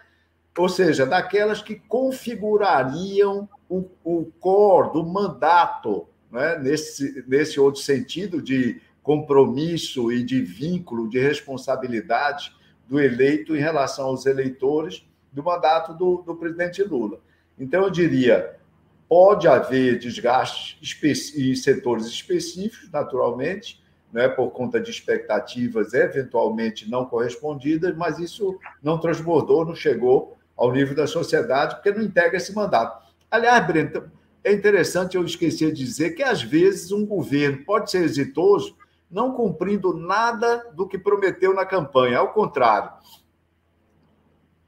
ou 0.57 0.69
seja, 0.69 1.05
daquelas 1.05 1.61
que 1.61 1.75
configurariam 1.75 3.49
o, 3.69 3.85
o 4.03 4.27
core 4.41 4.93
do 4.93 5.05
mandato 5.05 6.07
né, 6.35 6.59
nesse, 6.59 7.25
nesse 7.29 7.61
outro 7.61 7.81
sentido 7.81 8.43
de 8.43 8.81
compromisso 9.05 10.11
e 10.11 10.25
de 10.25 10.43
vínculo, 10.43 11.09
de 11.09 11.21
responsabilidade 11.21 12.53
do 12.89 13.01
eleito 13.01 13.55
em 13.55 13.61
relação 13.61 14.07
aos 14.07 14.27
eleitores 14.27 15.07
do 15.33 15.45
mandato 15.45 15.95
do, 15.95 16.23
do 16.27 16.35
presidente 16.35 16.83
Lula. 16.83 17.21
Então, 17.57 17.85
eu 17.85 17.91
diria, 17.91 18.57
pode 19.09 19.47
haver 19.47 19.97
desgastes 20.01 20.77
em 21.37 21.55
setores 21.55 22.07
específicos, 22.07 22.91
naturalmente, 22.91 23.81
né, 24.13 24.29
por 24.29 24.51
conta 24.51 24.81
de 24.81 24.91
expectativas 24.91 25.95
eventualmente 25.95 26.91
não 26.91 27.05
correspondidas, 27.05 27.97
mas 27.97 28.19
isso 28.19 28.59
não 28.83 28.99
transbordou, 28.99 29.65
não 29.65 29.75
chegou 29.75 30.37
ao 30.57 30.73
nível 30.73 30.97
da 30.97 31.07
sociedade, 31.07 31.77
porque 31.77 31.93
não 31.93 32.03
integra 32.03 32.37
esse 32.37 32.53
mandato. 32.53 33.05
Aliás, 33.31 33.65
Breno, 33.67 34.11
é 34.45 34.53
interessante 34.53 35.17
eu 35.17 35.25
esquecer 35.25 35.73
de 35.73 35.83
dizer 35.83 36.11
que, 36.11 36.23
às 36.23 36.43
vezes, 36.43 36.93
um 36.93 37.07
governo 37.07 37.65
pode 37.65 37.91
ser 37.91 38.05
exitoso 38.05 38.77
não 39.11 39.33
cumprindo 39.33 39.97
nada 39.97 40.71
do 40.75 40.87
que 40.87 40.99
prometeu 40.99 41.55
na 41.55 41.65
campanha. 41.65 42.19
Ao 42.19 42.33
contrário. 42.33 42.91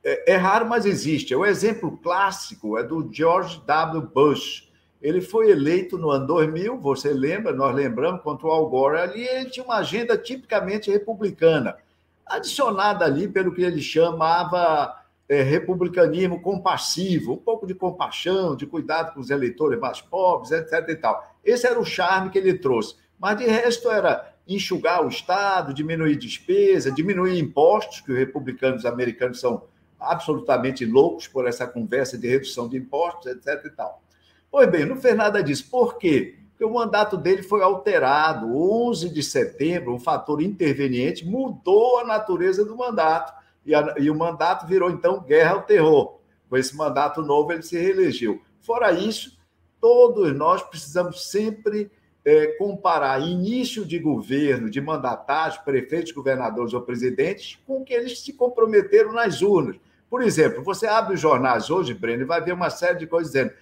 É, 0.03 0.33
é 0.33 0.37
raro, 0.37 0.67
mas 0.67 0.87
existe. 0.87 1.35
O 1.35 1.45
exemplo 1.45 1.99
clássico 1.99 2.79
é 2.79 2.83
do 2.83 3.09
George 3.13 3.61
W. 3.67 4.03
Bush. 4.03 4.71
Ele 5.03 5.21
foi 5.21 5.51
eleito 5.51 5.99
no 5.99 6.11
ano 6.11 6.27
2000, 6.27 6.81
você 6.81 7.13
lembra, 7.13 7.53
nós 7.53 7.75
lembramos, 7.75 8.23
contra 8.23 8.47
o 8.47 8.51
Al 8.51 8.71
Gore. 8.71 8.99
Ali 8.99 9.27
ele 9.27 9.51
tinha 9.51 9.65
uma 9.65 9.77
agenda 9.77 10.17
tipicamente 10.17 10.91
republicana, 10.91 11.77
adicionada 12.25 13.05
ali 13.05 13.29
pelo 13.29 13.53
que 13.53 13.63
ele 13.63 13.83
chamava 13.83 14.97
é, 15.29 15.43
republicanismo 15.43 16.41
compassivo, 16.41 17.33
um 17.33 17.37
pouco 17.37 17.67
de 17.67 17.75
compaixão, 17.75 18.55
de 18.55 18.67
cuidado 18.67 19.13
com 19.13 19.21
os 19.21 19.31
eleitores 19.31 19.79
mais 19.79 20.01
pobres, 20.01 20.53
etc. 20.53 20.89
E 20.89 20.97
tal. 20.97 21.37
Esse 21.45 21.67
era 21.67 21.79
o 21.79 21.85
charme 21.85 22.31
que 22.31 22.39
ele 22.39 22.55
trouxe. 22.55 22.95
Mas 23.19 23.39
de 23.39 23.47
resto 23.47 23.91
era 23.91 24.35
enxugar 24.47 25.05
o 25.05 25.09
Estado, 25.09 25.75
diminuir 25.75 26.17
despesa, 26.17 26.93
diminuir 26.93 27.39
impostos, 27.39 28.01
que 28.01 28.13
os 28.13 28.19
republicanos 28.19 28.87
americanos 28.87 29.41
são 29.41 29.65
absolutamente 29.99 30.85
loucos 30.85 31.27
por 31.27 31.49
essa 31.49 31.67
conversa 31.67 32.17
de 32.17 32.29
redução 32.29 32.69
de 32.69 32.77
impostos, 32.77 33.27
etc. 33.27 33.65
E 33.65 33.71
tal. 33.71 34.03
Pois 34.51 34.71
bem, 34.71 34.85
não 34.85 34.97
fez 34.97 35.17
nada 35.17 35.43
disso. 35.43 35.69
Por 35.69 35.99
quê? 35.99 36.37
Porque 36.51 36.65
o 36.65 36.73
mandato 36.73 37.17
dele 37.17 37.43
foi 37.43 37.63
alterado. 37.63 38.57
11 38.57 39.11
de 39.11 39.23
setembro, 39.23 39.93
um 39.93 39.99
fator 39.99 40.41
interveniente 40.41 41.27
mudou 41.27 41.99
a 41.99 42.05
natureza 42.05 42.65
do 42.65 42.77
mandato 42.77 43.35
e, 43.67 43.75
a, 43.75 43.95
e 43.99 44.09
o 44.09 44.15
mandato 44.15 44.67
virou, 44.67 44.91
então, 44.91 45.21
guerra 45.21 45.53
ao 45.53 45.63
terror. 45.63 46.19
Com 46.49 46.57
esse 46.57 46.77
mandato 46.77 47.21
novo, 47.21 47.53
ele 47.53 47.63
se 47.63 47.77
reelegeu. 47.77 48.41
Fora 48.61 48.93
isso, 48.93 49.37
todos 49.81 50.35
nós 50.35 50.63
precisamos 50.63 51.29
sempre 51.29 51.91
é, 52.25 52.47
comparar 52.59 53.21
início 53.21 53.85
de 53.85 53.99
governo, 53.99 54.71
de 54.71 54.81
mandatários, 54.81 55.59
prefeitos, 55.59 56.13
governadores 56.13 56.73
ou 56.73 56.83
presidentes, 56.83 57.59
com 57.67 57.81
o 57.81 57.85
que 57.85 57.93
eles 57.93 58.21
se 58.21 58.33
comprometeram 58.33 59.13
nas 59.13 59.43
urnas. 59.43 59.77
Por 60.09 60.23
exemplo, 60.23 60.63
você 60.63 60.87
abre 60.87 61.15
os 61.15 61.21
jornais 61.21 61.69
hoje, 61.69 61.93
Breno, 61.93 62.23
e 62.23 62.27
vai 62.27 62.41
ver 62.41 62.53
uma 62.53 62.71
série 62.71 62.99
de 62.99 63.07
coisas 63.07 63.33
dizendo 63.33 63.53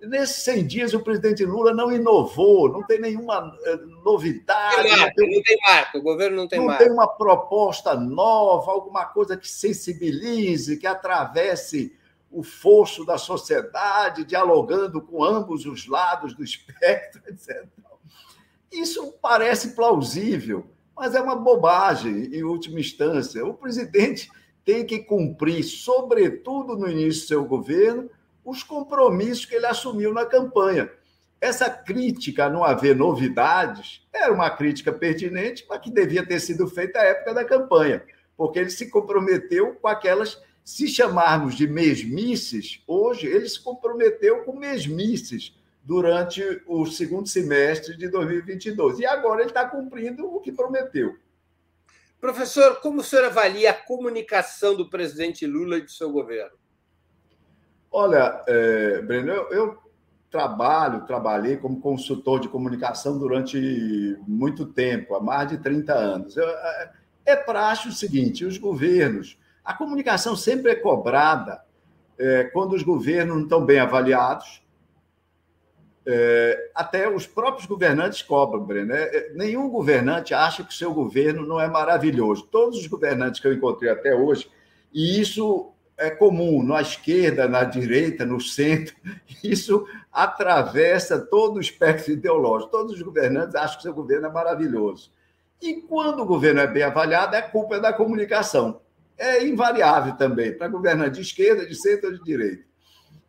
Nesses 0.00 0.44
100 0.44 0.66
dias, 0.66 0.94
o 0.94 1.00
presidente 1.00 1.44
Lula 1.44 1.74
não 1.74 1.90
inovou, 1.90 2.70
não 2.70 2.84
tem 2.86 3.00
nenhuma 3.00 3.52
eh, 3.64 3.76
novidade. 4.04 4.88
Não, 4.96 5.12
tem, 5.12 5.34
não 5.34 5.42
tem 5.42 5.58
marca, 5.66 5.98
o 5.98 6.02
governo 6.02 6.36
não 6.36 6.46
tem 6.46 6.60
não 6.60 6.66
marca. 6.66 6.84
Não 6.84 6.88
tem 6.88 6.96
uma 6.96 7.08
proposta 7.08 7.94
nova, 7.94 8.70
alguma 8.70 9.06
coisa 9.06 9.36
que 9.36 9.48
sensibilize, 9.48 10.76
que 10.76 10.86
atravesse 10.86 11.96
o 12.30 12.44
fosso 12.44 13.04
da 13.04 13.18
sociedade, 13.18 14.24
dialogando 14.24 15.00
com 15.02 15.24
ambos 15.24 15.66
os 15.66 15.88
lados 15.88 16.32
do 16.32 16.44
espectro, 16.44 17.20
etc. 17.26 17.66
Isso 18.70 19.14
parece 19.20 19.74
plausível, 19.74 20.70
mas 20.96 21.16
é 21.16 21.20
uma 21.20 21.34
bobagem, 21.34 22.26
em 22.32 22.44
última 22.44 22.78
instância. 22.78 23.44
O 23.44 23.54
presidente 23.54 24.30
tem 24.64 24.84
que 24.84 25.00
cumprir, 25.00 25.64
sobretudo 25.64 26.76
no 26.76 26.88
início 26.88 27.22
do 27.22 27.28
seu 27.28 27.44
governo, 27.44 28.10
os 28.48 28.62
compromissos 28.62 29.44
que 29.44 29.54
ele 29.54 29.66
assumiu 29.66 30.14
na 30.14 30.24
campanha. 30.24 30.90
Essa 31.38 31.68
crítica 31.68 32.46
a 32.46 32.50
não 32.50 32.64
haver 32.64 32.96
novidades 32.96 34.08
era 34.12 34.32
uma 34.32 34.48
crítica 34.48 34.90
pertinente, 34.90 35.66
mas 35.68 35.80
que 35.80 35.90
devia 35.90 36.26
ter 36.26 36.40
sido 36.40 36.66
feita 36.66 36.98
à 36.98 37.04
época 37.04 37.34
da 37.34 37.44
campanha, 37.44 38.02
porque 38.36 38.58
ele 38.58 38.70
se 38.70 38.88
comprometeu 38.88 39.74
com 39.74 39.86
aquelas, 39.86 40.42
se 40.64 40.88
chamarmos 40.88 41.54
de 41.56 41.68
mesmices, 41.68 42.82
hoje 42.86 43.26
ele 43.26 43.48
se 43.48 43.62
comprometeu 43.62 44.42
com 44.44 44.58
mesmices 44.58 45.54
durante 45.84 46.42
o 46.66 46.86
segundo 46.86 47.28
semestre 47.28 47.96
de 47.98 48.08
2022. 48.08 48.98
E 48.98 49.06
agora 49.06 49.42
ele 49.42 49.50
está 49.50 49.66
cumprindo 49.66 50.26
o 50.26 50.40
que 50.40 50.50
prometeu. 50.50 51.16
Professor, 52.18 52.80
como 52.80 53.00
o 53.00 53.04
senhor 53.04 53.26
avalia 53.26 53.70
a 53.70 53.74
comunicação 53.74 54.74
do 54.74 54.88
presidente 54.88 55.46
Lula 55.46 55.76
e 55.76 55.82
do 55.82 55.90
seu 55.90 56.10
governo? 56.10 56.56
Olha, 57.90 58.42
é, 58.46 59.02
Breno, 59.02 59.30
eu, 59.30 59.48
eu 59.50 59.78
trabalho, 60.30 61.06
trabalhei 61.06 61.56
como 61.56 61.80
consultor 61.80 62.40
de 62.40 62.48
comunicação 62.48 63.18
durante 63.18 64.16
muito 64.26 64.66
tempo, 64.66 65.14
há 65.14 65.20
mais 65.20 65.48
de 65.48 65.58
30 65.58 65.94
anos. 65.94 66.36
Eu, 66.36 66.48
é, 66.48 66.90
é 67.26 67.36
prático 67.36 67.88
o 67.88 67.92
seguinte: 67.92 68.44
os 68.44 68.58
governos, 68.58 69.38
a 69.64 69.74
comunicação 69.74 70.36
sempre 70.36 70.72
é 70.72 70.74
cobrada 70.74 71.62
é, 72.18 72.44
quando 72.44 72.74
os 72.74 72.82
governos 72.82 73.36
não 73.36 73.42
estão 73.44 73.64
bem 73.64 73.78
avaliados. 73.78 74.62
É, 76.10 76.70
até 76.74 77.06
os 77.06 77.26
próprios 77.26 77.66
governantes 77.66 78.22
cobram, 78.22 78.64
Breno. 78.64 78.94
É, 78.94 79.30
nenhum 79.34 79.68
governante 79.68 80.32
acha 80.32 80.64
que 80.64 80.70
o 80.70 80.76
seu 80.76 80.92
governo 80.92 81.46
não 81.46 81.60
é 81.60 81.68
maravilhoso. 81.68 82.48
Todos 82.50 82.78
os 82.78 82.86
governantes 82.86 83.40
que 83.40 83.46
eu 83.46 83.52
encontrei 83.52 83.90
até 83.90 84.14
hoje, 84.14 84.50
e 84.92 85.20
isso 85.20 85.70
é 85.98 86.10
comum 86.10 86.62
na 86.62 86.80
esquerda, 86.80 87.48
na 87.48 87.64
direita, 87.64 88.24
no 88.24 88.40
centro. 88.40 88.94
Isso 89.42 89.86
atravessa 90.12 91.18
todo 91.18 91.56
o 91.56 91.60
espectro 91.60 92.12
ideológico. 92.12 92.70
Todos 92.70 92.94
os 92.94 93.02
governantes 93.02 93.56
acham 93.56 93.76
que 93.76 93.82
seu 93.82 93.92
governo 93.92 94.28
é 94.28 94.32
maravilhoso. 94.32 95.12
E 95.60 95.82
quando 95.82 96.22
o 96.22 96.26
governo 96.26 96.60
é 96.60 96.66
bem 96.66 96.84
avaliado, 96.84 97.34
é 97.34 97.42
culpa 97.42 97.80
da 97.80 97.92
comunicação. 97.92 98.80
É 99.18 99.44
invariável 99.44 100.16
também, 100.16 100.56
para 100.56 100.68
governante 100.68 101.16
de 101.16 101.22
esquerda, 101.22 101.66
de 101.66 101.74
centro 101.74 102.10
ou 102.10 102.16
de 102.16 102.22
direita. 102.22 102.62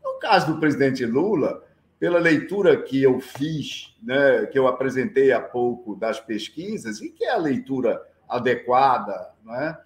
No 0.04 0.20
caso 0.20 0.54
do 0.54 0.60
presidente 0.60 1.04
Lula, 1.04 1.64
pela 2.00 2.20
leitura 2.20 2.78
que 2.78 3.02
eu 3.02 3.20
fiz, 3.20 3.96
né, 4.04 4.46
que 4.46 4.60
eu 4.60 4.68
apresentei 4.68 5.32
há 5.32 5.42
pouco 5.42 5.96
das 5.96 6.20
pesquisas, 6.20 7.02
e 7.02 7.10
que 7.10 7.26
é 7.26 7.32
a 7.32 7.38
leitura 7.38 8.00
adequada, 8.28 9.32
não 9.44 9.56
é? 9.56 9.78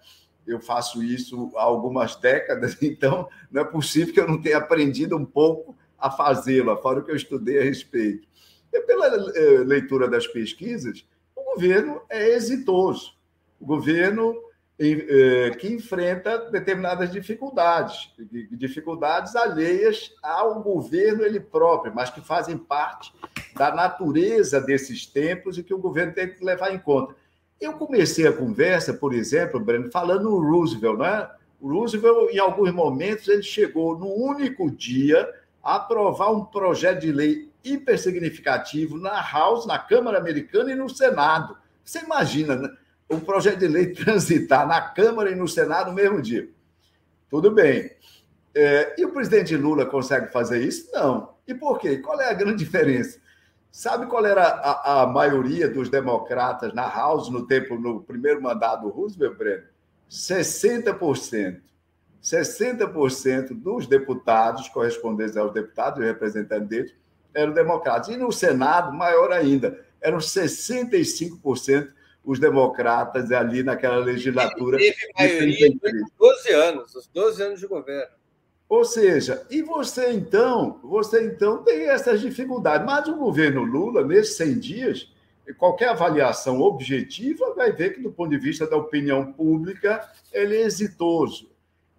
Eu 0.46 0.60
faço 0.60 1.02
isso 1.02 1.50
há 1.56 1.62
algumas 1.62 2.16
décadas, 2.16 2.76
então 2.82 3.28
não 3.50 3.62
é 3.62 3.64
possível 3.64 4.12
que 4.12 4.20
eu 4.20 4.28
não 4.28 4.40
tenha 4.40 4.58
aprendido 4.58 5.16
um 5.16 5.24
pouco 5.24 5.76
a 5.98 6.10
fazê-lo, 6.10 6.76
fora 6.76 7.00
o 7.00 7.04
que 7.04 7.10
eu 7.10 7.16
estudei 7.16 7.58
a 7.58 7.64
respeito. 7.64 8.28
E 8.72 8.80
pela 8.80 9.06
eh, 9.06 9.64
leitura 9.64 10.08
das 10.08 10.26
pesquisas, 10.26 11.06
o 11.34 11.54
governo 11.54 12.02
é 12.10 12.30
exitoso. 12.30 13.14
O 13.60 13.64
governo 13.64 14.34
eh, 14.76 15.52
que 15.60 15.68
enfrenta 15.68 16.50
determinadas 16.50 17.12
dificuldades, 17.12 18.12
dificuldades 18.50 19.36
alheias 19.36 20.12
ao 20.20 20.60
governo 20.60 21.22
ele 21.22 21.38
próprio, 21.38 21.94
mas 21.94 22.10
que 22.10 22.20
fazem 22.20 22.58
parte 22.58 23.12
da 23.54 23.72
natureza 23.72 24.60
desses 24.60 25.06
tempos 25.06 25.56
e 25.56 25.62
que 25.62 25.72
o 25.72 25.78
governo 25.78 26.12
tem 26.12 26.28
que 26.28 26.44
levar 26.44 26.74
em 26.74 26.78
conta. 26.78 27.14
Eu 27.64 27.72
comecei 27.72 28.26
a 28.26 28.32
conversa, 28.32 28.92
por 28.92 29.14
exemplo, 29.14 29.58
Breno, 29.58 29.90
falando 29.90 30.24
no 30.24 30.38
Roosevelt, 30.38 30.98
né? 30.98 31.30
O 31.58 31.72
Roosevelt, 31.72 32.30
em 32.30 32.38
alguns 32.38 32.70
momentos, 32.70 33.26
ele 33.26 33.42
chegou 33.42 33.98
no 33.98 34.06
único 34.06 34.70
dia 34.70 35.26
a 35.62 35.76
aprovar 35.76 36.30
um 36.30 36.44
projeto 36.44 37.00
de 37.00 37.10
lei 37.10 37.50
hiper 37.64 37.98
significativo 37.98 38.98
na 38.98 39.18
House, 39.18 39.64
na 39.64 39.78
Câmara 39.78 40.18
Americana 40.18 40.72
e 40.72 40.74
no 40.74 40.90
Senado. 40.90 41.56
Você 41.82 42.00
imagina 42.00 42.54
né? 42.54 42.68
um 43.08 43.18
projeto 43.18 43.60
de 43.60 43.68
lei 43.68 43.86
transitar 43.96 44.68
na 44.68 44.82
Câmara 44.82 45.30
e 45.30 45.34
no 45.34 45.48
Senado 45.48 45.88
no 45.88 45.94
mesmo 45.94 46.20
dia? 46.20 46.46
Tudo 47.30 47.50
bem. 47.50 47.90
É, 48.54 48.94
e 48.98 49.06
o 49.06 49.12
presidente 49.12 49.56
Lula 49.56 49.86
consegue 49.86 50.30
fazer 50.30 50.62
isso? 50.62 50.90
Não. 50.92 51.32
E 51.48 51.54
por 51.54 51.78
quê? 51.78 51.96
Qual 51.96 52.20
é 52.20 52.28
a 52.28 52.34
grande 52.34 52.62
diferença? 52.62 53.23
Sabe 53.74 54.06
qual 54.06 54.24
era 54.24 54.44
a, 54.44 55.02
a, 55.02 55.06
maioria 55.08 55.68
dos 55.68 55.88
democratas 55.88 56.72
na 56.72 56.86
House 56.86 57.28
no 57.28 57.44
tempo 57.44 57.76
no 57.76 58.04
primeiro 58.04 58.40
mandato 58.40 58.82
do 58.82 58.88
Roosevelt, 58.88 59.36
Breno? 59.36 59.64
60%. 60.08 61.60
60% 62.22 63.48
dos 63.52 63.88
deputados 63.88 64.68
correspondentes 64.68 65.36
aos 65.36 65.52
deputados 65.52 66.00
e 66.00 66.06
representantes 66.06 66.68
deles 66.68 66.94
eram 67.34 67.52
democratas. 67.52 68.10
E 68.10 68.16
no 68.16 68.30
Senado, 68.30 68.92
maior 68.92 69.32
ainda, 69.32 69.84
eram 70.00 70.18
65% 70.18 71.92
os 72.24 72.38
democratas 72.38 73.32
ali 73.32 73.64
naquela 73.64 73.96
legislatura. 73.96 74.80
Ele 74.80 74.92
teve 74.92 75.12
maioria 75.18 75.70
durante 75.82 76.12
12 76.16 76.52
anos, 76.52 76.94
os 76.94 77.08
12 77.08 77.42
anos 77.42 77.58
de 77.58 77.66
governo. 77.66 78.14
Ou 78.74 78.84
seja, 78.84 79.46
e 79.48 79.62
você 79.62 80.10
então, 80.10 80.80
você 80.82 81.24
então 81.24 81.62
tem 81.62 81.88
essas 81.88 82.20
dificuldades. 82.20 82.84
Mas 82.84 83.06
o 83.06 83.14
governo 83.14 83.62
Lula, 83.62 84.04
nesses 84.04 84.36
100 84.36 84.58
dias, 84.58 85.12
qualquer 85.56 85.90
avaliação 85.90 86.60
objetiva 86.60 87.54
vai 87.54 87.70
ver 87.70 87.94
que, 87.94 88.02
do 88.02 88.10
ponto 88.10 88.30
de 88.30 88.36
vista 88.36 88.66
da 88.66 88.76
opinião 88.76 89.32
pública, 89.32 90.04
ele 90.32 90.56
é 90.56 90.62
exitoso. 90.62 91.52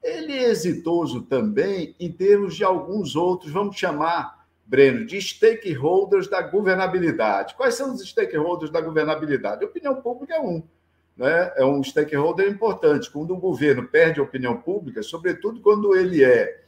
Ele 0.04 0.34
é 0.34 0.50
exitoso 0.50 1.22
também 1.22 1.96
em 1.98 2.12
termos 2.12 2.58
de 2.58 2.66
alguns 2.66 3.16
outros, 3.16 3.54
vamos 3.54 3.78
chamar, 3.78 4.46
Breno, 4.66 5.06
de 5.06 5.22
stakeholders 5.22 6.28
da 6.28 6.42
governabilidade. 6.42 7.56
Quais 7.56 7.76
são 7.76 7.94
os 7.94 8.02
stakeholders 8.02 8.70
da 8.70 8.82
governabilidade? 8.82 9.64
A 9.64 9.68
opinião 9.68 9.96
pública 10.02 10.36
é 10.36 10.42
um. 10.42 10.62
Né? 11.16 11.54
É 11.56 11.64
um 11.64 11.82
stakeholder 11.82 12.50
importante. 12.50 13.10
Quando 13.10 13.34
o 13.34 13.40
governo 13.40 13.88
perde 13.88 14.20
a 14.20 14.24
opinião 14.24 14.58
pública, 14.58 15.02
sobretudo 15.02 15.62
quando 15.62 15.96
ele 15.96 16.22
é 16.22 16.65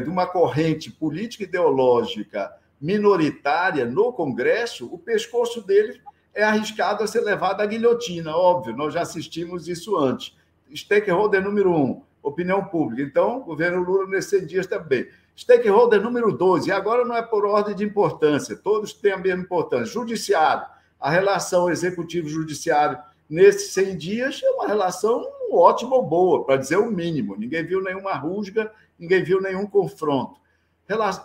de 0.00 0.08
uma 0.08 0.26
corrente 0.26 0.90
política 0.90 1.44
ideológica 1.44 2.52
minoritária 2.80 3.84
no 3.84 4.12
Congresso, 4.12 4.88
o 4.92 4.98
pescoço 4.98 5.62
dele 5.62 6.00
é 6.34 6.42
arriscado 6.42 7.02
a 7.02 7.06
ser 7.06 7.20
levado 7.20 7.60
à 7.60 7.66
guilhotina, 7.66 8.36
óbvio, 8.36 8.76
nós 8.76 8.92
já 8.92 9.02
assistimos 9.02 9.68
isso 9.68 9.96
antes. 9.96 10.36
Stakeholder 10.74 11.42
número 11.42 11.70
um, 11.70 12.02
opinião 12.22 12.64
pública. 12.64 13.02
Então, 13.02 13.38
o 13.38 13.44
governo 13.44 13.82
Lula 13.82 14.06
nesses 14.08 14.46
dias 14.46 14.66
também. 14.66 15.06
Stakeholder 15.36 16.00
número 16.00 16.32
dois, 16.32 16.66
e 16.66 16.72
agora 16.72 17.04
não 17.04 17.16
é 17.16 17.22
por 17.22 17.44
ordem 17.44 17.74
de 17.74 17.84
importância, 17.84 18.56
todos 18.56 18.92
têm 18.92 19.12
a 19.12 19.18
mesma 19.18 19.42
importância. 19.42 19.86
Judiciário, 19.86 20.66
a 21.00 21.10
relação 21.10 21.68
executivo-judiciário 21.68 22.98
nesses 23.28 23.72
100 23.72 23.96
dias 23.96 24.40
é 24.42 24.50
uma 24.50 24.66
relação 24.66 25.26
ótima 25.52 25.96
ou 25.96 26.02
boa, 26.02 26.44
para 26.44 26.56
dizer 26.56 26.76
o 26.76 26.90
mínimo. 26.90 27.36
Ninguém 27.36 27.64
viu 27.64 27.82
nenhuma 27.82 28.14
rusga 28.14 28.72
ninguém 28.98 29.22
viu 29.22 29.40
nenhum 29.40 29.66
confronto. 29.66 30.40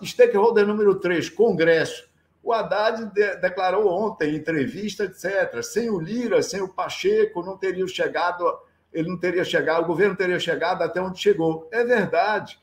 Stakeholder 0.03 0.65
número 0.65 0.95
3, 0.95 1.29
Congresso. 1.29 2.09
O 2.41 2.53
Haddad 2.53 3.13
de, 3.13 3.35
declarou 3.37 3.87
ontem, 3.87 4.31
em 4.31 4.35
entrevista, 4.35 5.03
etc. 5.03 5.61
Sem 5.61 5.89
o 5.89 5.99
Lira, 5.99 6.41
sem 6.41 6.61
o 6.61 6.69
Pacheco, 6.69 7.43
não 7.43 7.57
teria 7.57 7.85
chegado, 7.87 8.45
ele 8.93 9.09
não 9.09 9.17
teria 9.17 9.43
chegado, 9.43 9.83
o 9.83 9.87
governo 9.87 10.15
teria 10.15 10.39
chegado 10.39 10.81
até 10.81 11.01
onde 11.01 11.19
chegou. 11.19 11.67
É 11.71 11.83
verdade. 11.83 12.57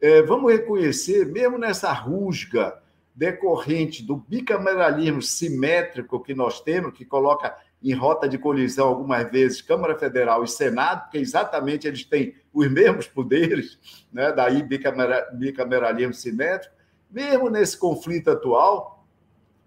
É, 0.00 0.20
vamos 0.22 0.52
reconhecer, 0.52 1.24
mesmo 1.26 1.56
nessa 1.56 1.92
rusga 1.92 2.78
decorrente 3.14 4.02
do 4.02 4.16
bicameralismo 4.16 5.22
simétrico 5.22 6.22
que 6.22 6.34
nós 6.34 6.60
temos, 6.60 6.92
que 6.92 7.04
coloca 7.04 7.56
em 7.82 7.94
rota 7.94 8.28
de 8.28 8.36
colisão 8.36 8.88
algumas 8.88 9.30
vezes 9.30 9.62
Câmara 9.62 9.98
Federal 9.98 10.44
e 10.44 10.48
Senado, 10.48 11.04
porque 11.04 11.18
exatamente 11.18 11.86
eles 11.86 12.04
têm 12.04 12.34
os 12.56 12.70
mesmos 12.70 13.06
poderes, 13.06 13.78
né? 14.10 14.32
daí 14.32 14.62
bicamera, 14.62 15.28
bicameralismo 15.34 16.14
simétrico. 16.14 16.74
Mesmo 17.10 17.50
nesse 17.50 17.76
conflito 17.76 18.30
atual, 18.30 19.06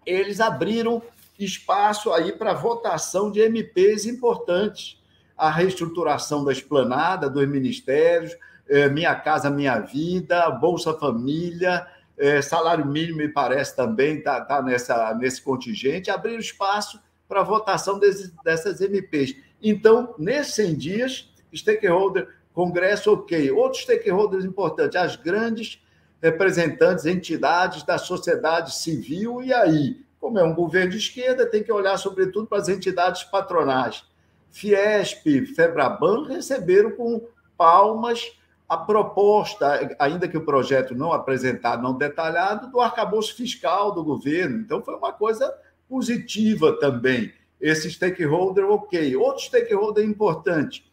eles 0.04 0.40
abriram 0.40 1.00
espaço 1.38 2.12
aí 2.12 2.32
para 2.32 2.54
votação 2.54 3.32
de 3.32 3.42
MPs 3.42 4.06
importantes. 4.08 5.00
A 5.38 5.52
reestruturação 5.52 6.44
da 6.44 6.52
esplanada, 6.52 7.30
dos 7.30 7.48
ministérios, 7.48 8.36
é, 8.68 8.90
Minha 8.90 9.14
Casa 9.14 9.52
Minha 9.52 9.80
Vida, 9.80 10.50
Bolsa 10.50 10.92
Família, 10.96 11.86
é, 12.18 12.42
salário 12.42 12.88
mínimo, 12.88 13.20
me 13.20 13.30
parece 13.30 13.76
também, 13.76 14.18
está 14.18 14.42
tá 14.42 14.64
nessa, 14.64 15.14
nesse 15.14 15.44
contingente, 15.44 16.10
abriram 16.10 16.40
espaço 16.40 17.00
para 17.28 17.44
votação 17.44 18.00
dessas 18.44 18.82
MPs. 18.82 19.36
Então, 19.62 20.16
nesses 20.18 20.56
100 20.56 20.76
dias, 20.76 21.34
stakeholder 21.54 22.39
Congresso, 22.54 23.14
ok. 23.14 23.52
Outros 23.52 23.84
stakeholders 23.84 24.46
importantes, 24.46 24.96
as 24.96 25.16
grandes 25.16 25.82
representantes, 26.22 27.06
entidades 27.06 27.84
da 27.84 27.98
sociedade 27.98 28.76
civil, 28.76 29.42
e 29.42 29.54
aí? 29.54 30.02
Como 30.20 30.38
é 30.38 30.44
um 30.44 30.54
governo 30.54 30.92
de 30.92 30.98
esquerda, 30.98 31.46
tem 31.46 31.64
que 31.64 31.72
olhar, 31.72 31.98
sobretudo, 31.98 32.48
para 32.48 32.58
as 32.58 32.68
entidades 32.68 33.24
patronais. 33.24 34.04
Fiesp, 34.52 35.46
Febraban 35.56 36.26
receberam 36.28 36.92
com 36.92 37.26
palmas 37.58 38.34
a 38.68 38.78
proposta, 38.78 39.96
ainda 39.98 40.28
que 40.28 40.38
o 40.38 40.46
projeto 40.46 40.94
não 40.94 41.12
apresentado, 41.12 41.82
não 41.82 41.98
detalhado, 41.98 42.70
do 42.70 42.80
arcabouço 42.80 43.36
fiscal 43.36 43.92
do 43.92 44.04
governo. 44.04 44.60
Então, 44.60 44.84
foi 44.84 44.96
uma 44.96 45.12
coisa 45.12 45.52
positiva 45.88 46.78
também. 46.80 47.34
Esse 47.60 47.90
stakeholder, 47.90 48.70
ok. 48.70 49.16
Outro 49.16 49.44
stakeholder 49.44 50.06
importante, 50.06 50.89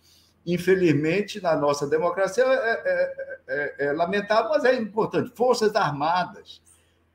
infelizmente, 0.47 1.42
na 1.42 1.57
nossa 1.57 1.86
democracia, 1.86 2.44
é, 2.44 2.49
é, 2.49 3.36
é, 3.49 3.86
é 3.86 3.92
lamentável, 3.92 4.51
mas 4.51 4.64
é 4.64 4.74
importante: 4.74 5.32
Forças 5.34 5.74
Armadas. 5.74 6.62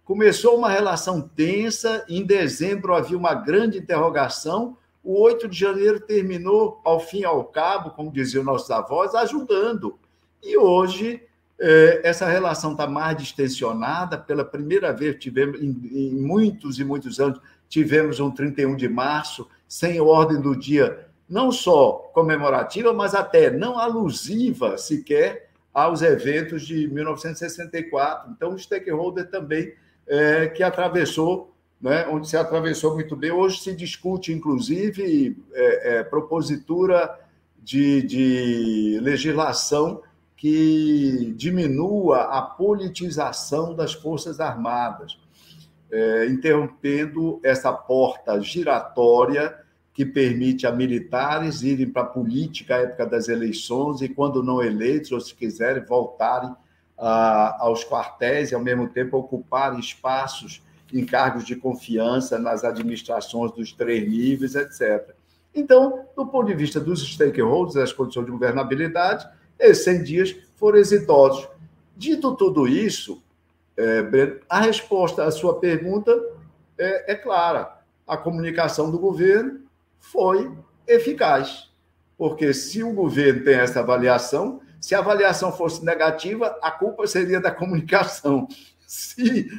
Começou 0.03 0.57
uma 0.57 0.69
relação 0.69 1.21
tensa, 1.21 2.03
em 2.09 2.25
dezembro 2.25 2.93
havia 2.93 3.17
uma 3.17 3.33
grande 3.33 3.77
interrogação, 3.77 4.75
o 5.03 5.21
8 5.21 5.47
de 5.47 5.57
janeiro 5.57 6.01
terminou, 6.01 6.81
ao 6.83 6.99
fim 6.99 7.19
e 7.19 7.25
ao 7.25 7.45
cabo, 7.45 7.91
como 7.91 8.11
diziam 8.11 8.43
nossos 8.43 8.69
avós, 8.71 9.15
ajudando 9.15 9.97
e 10.43 10.57
hoje 10.57 11.21
é, 11.59 12.01
essa 12.03 12.25
relação 12.25 12.71
está 12.71 12.87
mais 12.87 13.17
distensionada. 13.17 14.17
Pela 14.17 14.43
primeira 14.43 14.91
vez, 14.91 15.17
tivemos, 15.19 15.61
em, 15.61 16.15
muitos 16.15 16.79
e 16.79 16.83
muitos 16.83 17.19
anos, 17.19 17.39
tivemos 17.69 18.19
um 18.19 18.31
31 18.31 18.75
de 18.75 18.89
março, 18.89 19.47
sem 19.67 20.01
ordem 20.01 20.41
do 20.41 20.55
dia, 20.55 21.07
não 21.31 21.49
só 21.49 22.11
comemorativa, 22.13 22.91
mas 22.91 23.15
até 23.15 23.49
não 23.49 23.79
alusiva 23.79 24.77
sequer 24.77 25.49
aos 25.73 26.01
eventos 26.01 26.67
de 26.67 26.89
1964. 26.89 28.31
Então, 28.31 28.53
o 28.53 28.59
stakeholder 28.59 29.29
também 29.31 29.73
é, 30.05 30.47
que 30.47 30.61
atravessou, 30.61 31.55
né, 31.81 32.05
onde 32.09 32.27
se 32.27 32.35
atravessou 32.35 32.95
muito 32.95 33.15
bem. 33.15 33.31
Hoje 33.31 33.61
se 33.61 33.73
discute, 33.73 34.33
inclusive, 34.33 35.41
é, 35.53 35.99
é, 35.99 36.03
propositura 36.03 37.17
de, 37.63 38.01
de 38.01 38.99
legislação 39.01 40.01
que 40.35 41.33
diminua 41.37 42.23
a 42.23 42.41
politização 42.41 43.73
das 43.73 43.93
Forças 43.93 44.41
Armadas, 44.41 45.17
é, 45.89 46.25
interrompendo 46.25 47.39
essa 47.41 47.71
porta 47.71 48.41
giratória 48.41 49.61
que 49.93 50.05
permite 50.05 50.65
a 50.65 50.71
militares 50.71 51.63
irem 51.63 51.89
para 51.89 52.03
a 52.03 52.05
política 52.05 52.75
à 52.75 52.79
época 52.79 53.05
das 53.05 53.27
eleições 53.27 54.01
e, 54.01 54.09
quando 54.09 54.41
não 54.41 54.63
eleitos, 54.63 55.11
ou 55.11 55.19
se 55.19 55.35
quiserem, 55.35 55.83
voltarem 55.83 56.53
ah, 56.97 57.57
aos 57.59 57.83
quartéis 57.83 58.51
e, 58.51 58.55
ao 58.55 58.61
mesmo 58.61 58.87
tempo, 58.87 59.17
ocuparem 59.17 59.79
espaços 59.79 60.63
em 60.93 61.05
cargos 61.05 61.45
de 61.45 61.55
confiança 61.55 62.37
nas 62.37 62.63
administrações 62.63 63.51
dos 63.51 63.71
três 63.73 64.09
níveis, 64.09 64.55
etc. 64.55 65.13
Então, 65.53 66.05
do 66.15 66.25
ponto 66.25 66.47
de 66.47 66.53
vista 66.53 66.79
dos 66.79 67.01
stakeholders, 67.13 67.75
das 67.75 67.93
condições 67.93 68.25
de 68.25 68.31
governabilidade, 68.31 69.27
esses 69.59 69.83
100 69.83 70.03
dias 70.03 70.35
foram 70.55 70.77
exitosos. 70.77 71.47
Dito 71.95 72.35
tudo 72.35 72.67
isso, 72.67 73.21
é, 73.75 74.01
Breno, 74.01 74.39
a 74.49 74.61
resposta 74.61 75.23
à 75.23 75.31
sua 75.31 75.59
pergunta 75.59 76.11
é, 76.77 77.13
é 77.13 77.15
clara. 77.15 77.79
A 78.07 78.17
comunicação 78.17 78.89
do 78.89 78.97
governo 78.97 79.60
foi 80.01 80.51
eficaz. 80.85 81.71
Porque 82.17 82.53
se 82.53 82.83
o 82.83 82.91
governo 82.91 83.45
tem 83.45 83.55
essa 83.55 83.79
avaliação, 83.79 84.59
se 84.81 84.93
a 84.93 84.99
avaliação 84.99 85.51
fosse 85.53 85.85
negativa, 85.85 86.57
a 86.61 86.71
culpa 86.71 87.07
seria 87.07 87.39
da 87.39 87.51
comunicação. 87.51 88.47
Se 88.85 89.49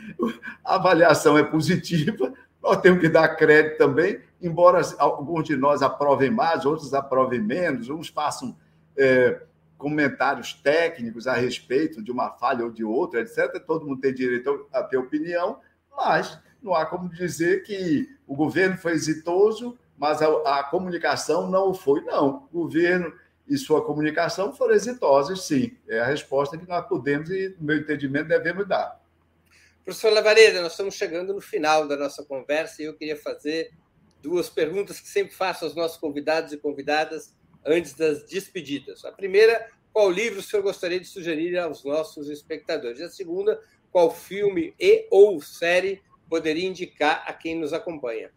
a 0.63 0.75
avaliação 0.75 1.39
é 1.39 1.43
positiva, 1.43 2.35
nós 2.63 2.81
temos 2.83 3.01
que 3.01 3.09
dar 3.09 3.29
crédito 3.31 3.79
também, 3.79 4.21
embora 4.43 4.81
alguns 4.99 5.45
de 5.45 5.57
nós 5.57 5.81
aprovem 5.81 6.31
mais, 6.31 6.67
outros 6.67 6.93
aprovem 6.93 7.41
menos, 7.41 7.89
uns 7.89 8.09
façam 8.09 8.55
é, 8.97 9.41
comentários 9.79 10.53
técnicos 10.53 11.27
a 11.27 11.35
respeito 11.35 12.03
de 12.03 12.13
uma 12.13 12.31
falha 12.31 12.65
ou 12.65 12.71
de 12.71 12.85
outra, 12.85 13.21
etc. 13.21 13.61
Todo 13.67 13.87
mundo 13.87 14.01
tem 14.01 14.15
direito 14.15 14.67
a 14.73 14.83
ter 14.83 14.97
opinião, 14.97 15.59
mas 15.97 16.39
não 16.63 16.75
há 16.75 16.87
como 16.87 17.09
dizer 17.09 17.65
que 17.65 18.09
o 18.27 18.37
governo 18.37 18.77
foi 18.77 18.93
exitoso, 18.93 19.77
mas 20.03 20.21
a, 20.21 20.59
a 20.59 20.65
comunicação 20.65 21.49
não 21.49 21.73
foi. 21.73 22.01
Não, 22.01 22.49
o 22.53 22.63
governo 22.65 23.17
e 23.47 23.57
sua 23.57 23.85
comunicação 23.85 24.53
foram 24.53 24.75
exitosos, 24.75 25.47
sim. 25.47 25.77
É 25.89 26.01
a 26.01 26.07
resposta 26.07 26.59
que 26.59 26.67
nós 26.67 26.85
podemos 26.89 27.31
e, 27.31 27.55
no 27.57 27.67
meu 27.67 27.77
entendimento, 27.77 28.27
devemos 28.27 28.67
dar. 28.67 29.01
Professor 29.85 30.13
Lavareda, 30.13 30.61
nós 30.61 30.73
estamos 30.73 30.97
chegando 30.97 31.33
no 31.33 31.41
final 31.41 31.87
da 31.87 31.97
nossa 31.97 32.25
conversa 32.25 32.83
e 32.83 32.87
eu 32.87 32.95
queria 32.95 33.17
fazer 33.17 33.71
duas 34.21 34.51
perguntas 34.51 34.99
que 34.99 35.07
sempre 35.07 35.37
faço 35.37 35.67
aos 35.67 35.77
nossos 35.77 35.99
convidados 35.99 36.53
e 36.53 36.57
convidadas 36.57 37.33
antes 37.65 37.95
das 37.95 38.25
despedidas. 38.25 39.05
A 39.05 39.13
primeira, 39.13 39.69
qual 39.93 40.11
livro 40.11 40.41
o 40.41 40.43
senhor 40.43 40.65
gostaria 40.65 40.99
de 40.99 41.07
sugerir 41.07 41.57
aos 41.57 41.85
nossos 41.85 42.29
espectadores? 42.29 42.99
E 42.99 43.05
a 43.05 43.09
segunda, 43.09 43.63
qual 43.93 44.11
filme 44.11 44.75
e 44.81 45.07
ou 45.13 45.41
série 45.41 46.03
poderia 46.29 46.67
indicar 46.67 47.23
a 47.25 47.33
quem 47.33 47.57
nos 47.57 47.73
acompanha? 47.73 48.33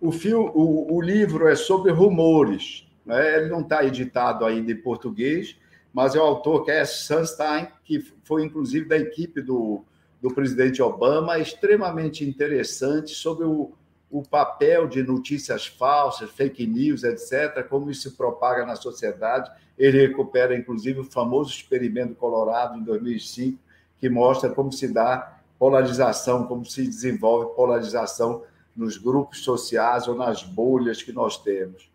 O, 0.00 0.12
filme, 0.12 0.50
o, 0.54 0.94
o 0.94 1.00
livro 1.00 1.48
é 1.48 1.54
sobre 1.54 1.90
rumores. 1.90 2.86
Né? 3.04 3.36
Ele 3.36 3.48
não 3.48 3.60
está 3.60 3.84
editado 3.84 4.44
ainda 4.44 4.70
em 4.70 4.76
português, 4.76 5.56
mas 5.92 6.14
é 6.14 6.18
o 6.18 6.22
autor 6.22 6.64
que 6.64 6.70
é 6.70 6.84
Sunstein, 6.84 7.68
que 7.84 8.00
foi 8.22 8.44
inclusive 8.44 8.86
da 8.86 8.96
equipe 8.96 9.40
do, 9.40 9.84
do 10.20 10.32
presidente 10.32 10.82
Obama, 10.82 11.38
extremamente 11.38 12.24
interessante 12.24 13.14
sobre 13.14 13.44
o, 13.44 13.72
o 14.10 14.22
papel 14.22 14.86
de 14.86 15.02
notícias 15.02 15.66
falsas, 15.66 16.30
fake 16.30 16.66
news, 16.66 17.04
etc., 17.04 17.66
como 17.68 17.90
isso 17.90 18.10
se 18.10 18.16
propaga 18.16 18.64
na 18.64 18.76
sociedade. 18.76 19.50
Ele 19.76 20.06
recupera, 20.06 20.56
inclusive, 20.56 21.00
o 21.00 21.04
famoso 21.04 21.50
experimento 21.50 22.14
Colorado, 22.14 22.78
em 22.78 22.82
2005, 22.82 23.58
que 23.98 24.08
mostra 24.08 24.50
como 24.50 24.72
se 24.72 24.92
dá 24.92 25.40
polarização, 25.58 26.46
como 26.46 26.64
se 26.64 26.86
desenvolve 26.86 27.54
polarização 27.54 28.44
nos 28.78 28.96
grupos 28.96 29.42
sociais 29.42 30.06
ou 30.06 30.14
nas 30.14 30.44
bolhas 30.44 31.02
que 31.02 31.12
nós 31.12 31.36
temos. 31.36 31.90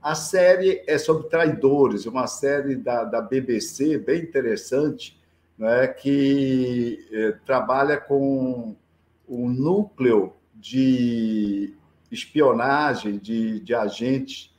A 0.00 0.14
série 0.14 0.82
é 0.86 0.96
sobre 0.96 1.28
traidores, 1.28 2.06
uma 2.06 2.26
série 2.26 2.74
da, 2.76 3.04
da 3.04 3.20
BBC 3.20 3.98
bem 3.98 4.22
interessante, 4.22 5.20
né, 5.58 5.86
que 5.88 7.06
eh, 7.12 7.36
trabalha 7.44 7.98
com 7.98 8.74
o 9.26 9.48
núcleo 9.50 10.32
de 10.54 11.74
espionagem 12.10 13.18
de, 13.18 13.60
de 13.60 13.74
agentes 13.74 14.50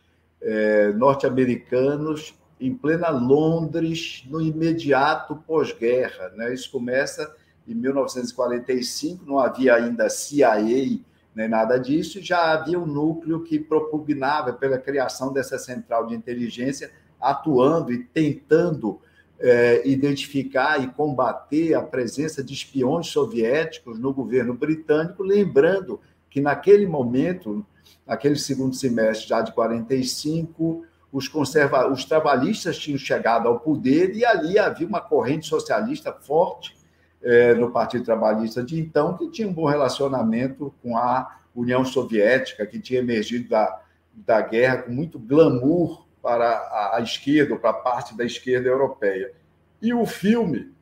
é, 0.41 0.93
norte-americanos 0.93 2.35
em 2.59 2.75
plena 2.75 3.09
Londres, 3.09 4.23
no 4.29 4.41
imediato 4.41 5.35
pós-guerra. 5.35 6.29
Né? 6.35 6.53
Isso 6.53 6.69
começa 6.69 7.35
em 7.67 7.73
1945, 7.73 9.25
não 9.25 9.39
havia 9.39 9.75
ainda 9.75 10.09
CIA 10.09 11.01
nem 11.35 11.47
nada 11.47 11.77
disso, 11.77 12.21
já 12.21 12.53
havia 12.53 12.79
um 12.79 12.85
núcleo 12.85 13.43
que 13.43 13.59
propugnava 13.59 14.53
pela 14.53 14.77
criação 14.77 15.31
dessa 15.31 15.57
central 15.57 16.07
de 16.07 16.15
inteligência, 16.15 16.91
atuando 17.19 17.93
e 17.93 18.03
tentando 18.03 18.99
é, 19.39 19.87
identificar 19.87 20.81
e 20.81 20.87
combater 20.87 21.73
a 21.73 21.81
presença 21.81 22.43
de 22.43 22.53
espiões 22.53 23.07
soviéticos 23.07 23.99
no 23.99 24.13
governo 24.13 24.53
britânico, 24.53 25.23
lembrando 25.23 25.99
que 26.29 26.41
naquele 26.41 26.85
momento, 26.85 27.65
naquele 28.05 28.35
segundo 28.35 28.75
semestre 28.75 29.29
já 29.29 29.41
de 29.41 29.53
45, 29.53 30.83
os, 31.11 31.27
conserva 31.27 31.91
os 31.91 32.05
trabalhistas 32.05 32.77
tinham 32.77 32.97
chegado 32.97 33.47
ao 33.47 33.59
poder 33.59 34.15
e 34.15 34.25
ali 34.25 34.59
havia 34.59 34.87
uma 34.87 35.01
corrente 35.01 35.47
socialista 35.47 36.11
forte 36.11 36.78
é, 37.21 37.53
no 37.53 37.71
Partido 37.71 38.03
Trabalhista 38.03 38.63
de 38.63 38.79
então, 38.79 39.17
que 39.17 39.29
tinha 39.29 39.47
um 39.47 39.53
bom 39.53 39.65
relacionamento 39.65 40.73
com 40.81 40.97
a 40.97 41.39
União 41.55 41.83
Soviética, 41.83 42.65
que 42.65 42.79
tinha 42.79 42.99
emergido 42.99 43.49
da, 43.49 43.81
da 44.13 44.41
guerra 44.41 44.83
com 44.83 44.91
muito 44.91 45.19
glamour 45.19 46.07
para 46.21 46.49
a, 46.49 46.97
a 46.97 47.01
esquerda, 47.01 47.55
para 47.55 47.71
a 47.71 47.73
parte 47.73 48.15
da 48.15 48.23
esquerda 48.25 48.69
europeia. 48.69 49.33
E 49.81 49.93
o 49.93 50.05
filme. 50.05 50.73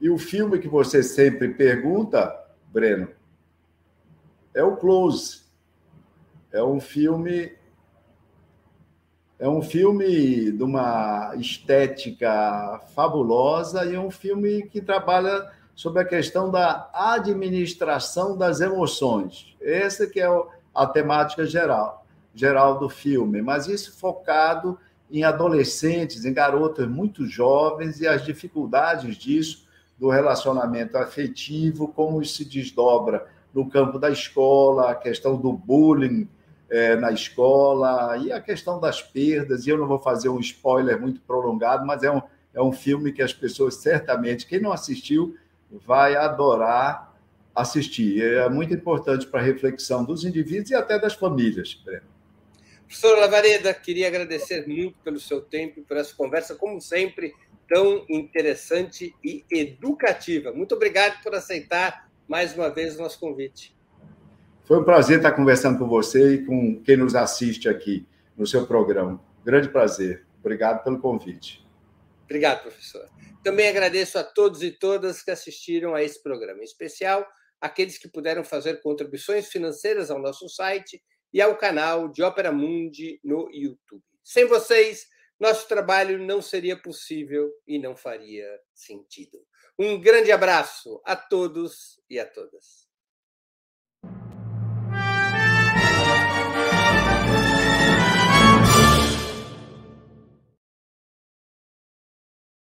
E 0.00 0.10
o 0.10 0.18
filme 0.18 0.58
que 0.58 0.68
você 0.68 1.02
sempre 1.02 1.48
pergunta, 1.48 2.34
Breno, 2.72 3.08
é 4.52 4.62
o 4.62 4.76
Close. 4.76 5.44
É 6.52 6.62
um 6.62 6.80
filme. 6.80 7.52
É 9.38 9.46
um 9.46 9.60
filme 9.60 10.50
de 10.50 10.62
uma 10.62 11.34
estética 11.36 12.80
fabulosa 12.94 13.84
e 13.84 13.94
é 13.94 14.00
um 14.00 14.10
filme 14.10 14.62
que 14.62 14.80
trabalha 14.80 15.50
sobre 15.74 16.00
a 16.00 16.06
questão 16.06 16.50
da 16.50 16.88
administração 16.94 18.36
das 18.36 18.62
emoções. 18.62 19.54
Essa 19.60 20.06
que 20.06 20.20
é 20.20 20.28
a 20.74 20.86
temática 20.86 21.44
geral. 21.44 22.06
geral 22.34 22.78
do 22.78 22.88
filme, 22.88 23.42
mas 23.42 23.66
isso 23.66 23.98
focado 23.98 24.78
em 25.10 25.22
adolescentes, 25.22 26.24
em 26.24 26.32
garotas 26.32 26.88
muito 26.88 27.26
jovens 27.26 28.00
e 28.00 28.06
as 28.06 28.24
dificuldades 28.24 29.16
disso, 29.16 29.66
do 29.98 30.10
relacionamento 30.10 30.98
afetivo, 30.98 31.88
como 31.88 32.20
isso 32.20 32.36
se 32.36 32.44
desdobra 32.44 33.26
no 33.54 33.68
campo 33.68 33.98
da 33.98 34.10
escola, 34.10 34.90
a 34.90 34.94
questão 34.94 35.36
do 35.36 35.52
bullying 35.52 36.28
é, 36.68 36.96
na 36.96 37.12
escola 37.12 38.16
e 38.18 38.32
a 38.32 38.40
questão 38.40 38.80
das 38.80 39.02
perdas. 39.02 39.66
E 39.66 39.70
eu 39.70 39.78
não 39.78 39.86
vou 39.86 39.98
fazer 39.98 40.28
um 40.28 40.40
spoiler 40.40 41.00
muito 41.00 41.20
prolongado, 41.20 41.86
mas 41.86 42.02
é 42.02 42.10
um, 42.10 42.22
é 42.54 42.62
um 42.62 42.72
filme 42.72 43.12
que 43.12 43.22
as 43.22 43.32
pessoas 43.32 43.76
certamente, 43.76 44.46
quem 44.46 44.60
não 44.60 44.72
assistiu, 44.72 45.36
vai 45.70 46.16
adorar 46.16 47.14
assistir. 47.54 48.22
É 48.22 48.48
muito 48.48 48.74
importante 48.74 49.26
para 49.26 49.40
a 49.40 49.42
reflexão 49.42 50.04
dos 50.04 50.24
indivíduos 50.24 50.70
e 50.70 50.74
até 50.74 50.98
das 50.98 51.14
famílias, 51.14 51.74
Breno. 51.84 52.16
Professor 52.86 53.18
Lavareda, 53.18 53.74
queria 53.74 54.06
agradecer 54.06 54.66
muito 54.68 54.96
pelo 55.02 55.18
seu 55.18 55.40
tempo 55.40 55.80
e 55.80 55.82
por 55.82 55.96
essa 55.96 56.14
conversa, 56.14 56.54
como 56.54 56.80
sempre, 56.80 57.34
tão 57.68 58.04
interessante 58.08 59.12
e 59.24 59.44
educativa. 59.50 60.52
Muito 60.52 60.74
obrigado 60.74 61.20
por 61.22 61.34
aceitar 61.34 62.08
mais 62.28 62.54
uma 62.54 62.68
vez 62.68 62.94
o 62.94 63.02
nosso 63.02 63.18
convite. 63.18 63.75
Foi 64.66 64.80
um 64.80 64.84
prazer 64.84 65.18
estar 65.18 65.30
conversando 65.30 65.78
com 65.78 65.86
você 65.86 66.34
e 66.34 66.44
com 66.44 66.82
quem 66.82 66.96
nos 66.96 67.14
assiste 67.14 67.68
aqui 67.68 68.04
no 68.36 68.44
seu 68.44 68.66
programa. 68.66 69.24
Grande 69.44 69.68
prazer. 69.68 70.26
Obrigado 70.40 70.82
pelo 70.82 70.98
convite. 70.98 71.64
Obrigado, 72.24 72.62
professor. 72.62 73.08
Também 73.44 73.68
agradeço 73.68 74.18
a 74.18 74.24
todos 74.24 74.64
e 74.64 74.72
todas 74.72 75.22
que 75.22 75.30
assistiram 75.30 75.94
a 75.94 76.02
esse 76.02 76.20
programa, 76.20 76.58
em 76.62 76.64
especial 76.64 77.24
aqueles 77.60 77.96
que 77.96 78.08
puderam 78.08 78.42
fazer 78.42 78.80
contribuições 78.82 79.46
financeiras 79.46 80.10
ao 80.10 80.18
nosso 80.18 80.48
site 80.48 81.00
e 81.32 81.40
ao 81.40 81.56
canal 81.56 82.08
de 82.08 82.24
Ópera 82.24 82.50
Mundi 82.50 83.20
no 83.22 83.48
YouTube. 83.52 84.02
Sem 84.24 84.46
vocês, 84.46 85.06
nosso 85.38 85.68
trabalho 85.68 86.18
não 86.18 86.42
seria 86.42 86.76
possível 86.76 87.52
e 87.68 87.78
não 87.78 87.94
faria 87.94 88.48
sentido. 88.74 89.38
Um 89.78 90.00
grande 90.00 90.32
abraço 90.32 91.00
a 91.04 91.14
todos 91.14 92.00
e 92.10 92.18
a 92.18 92.26
todas. 92.26 92.85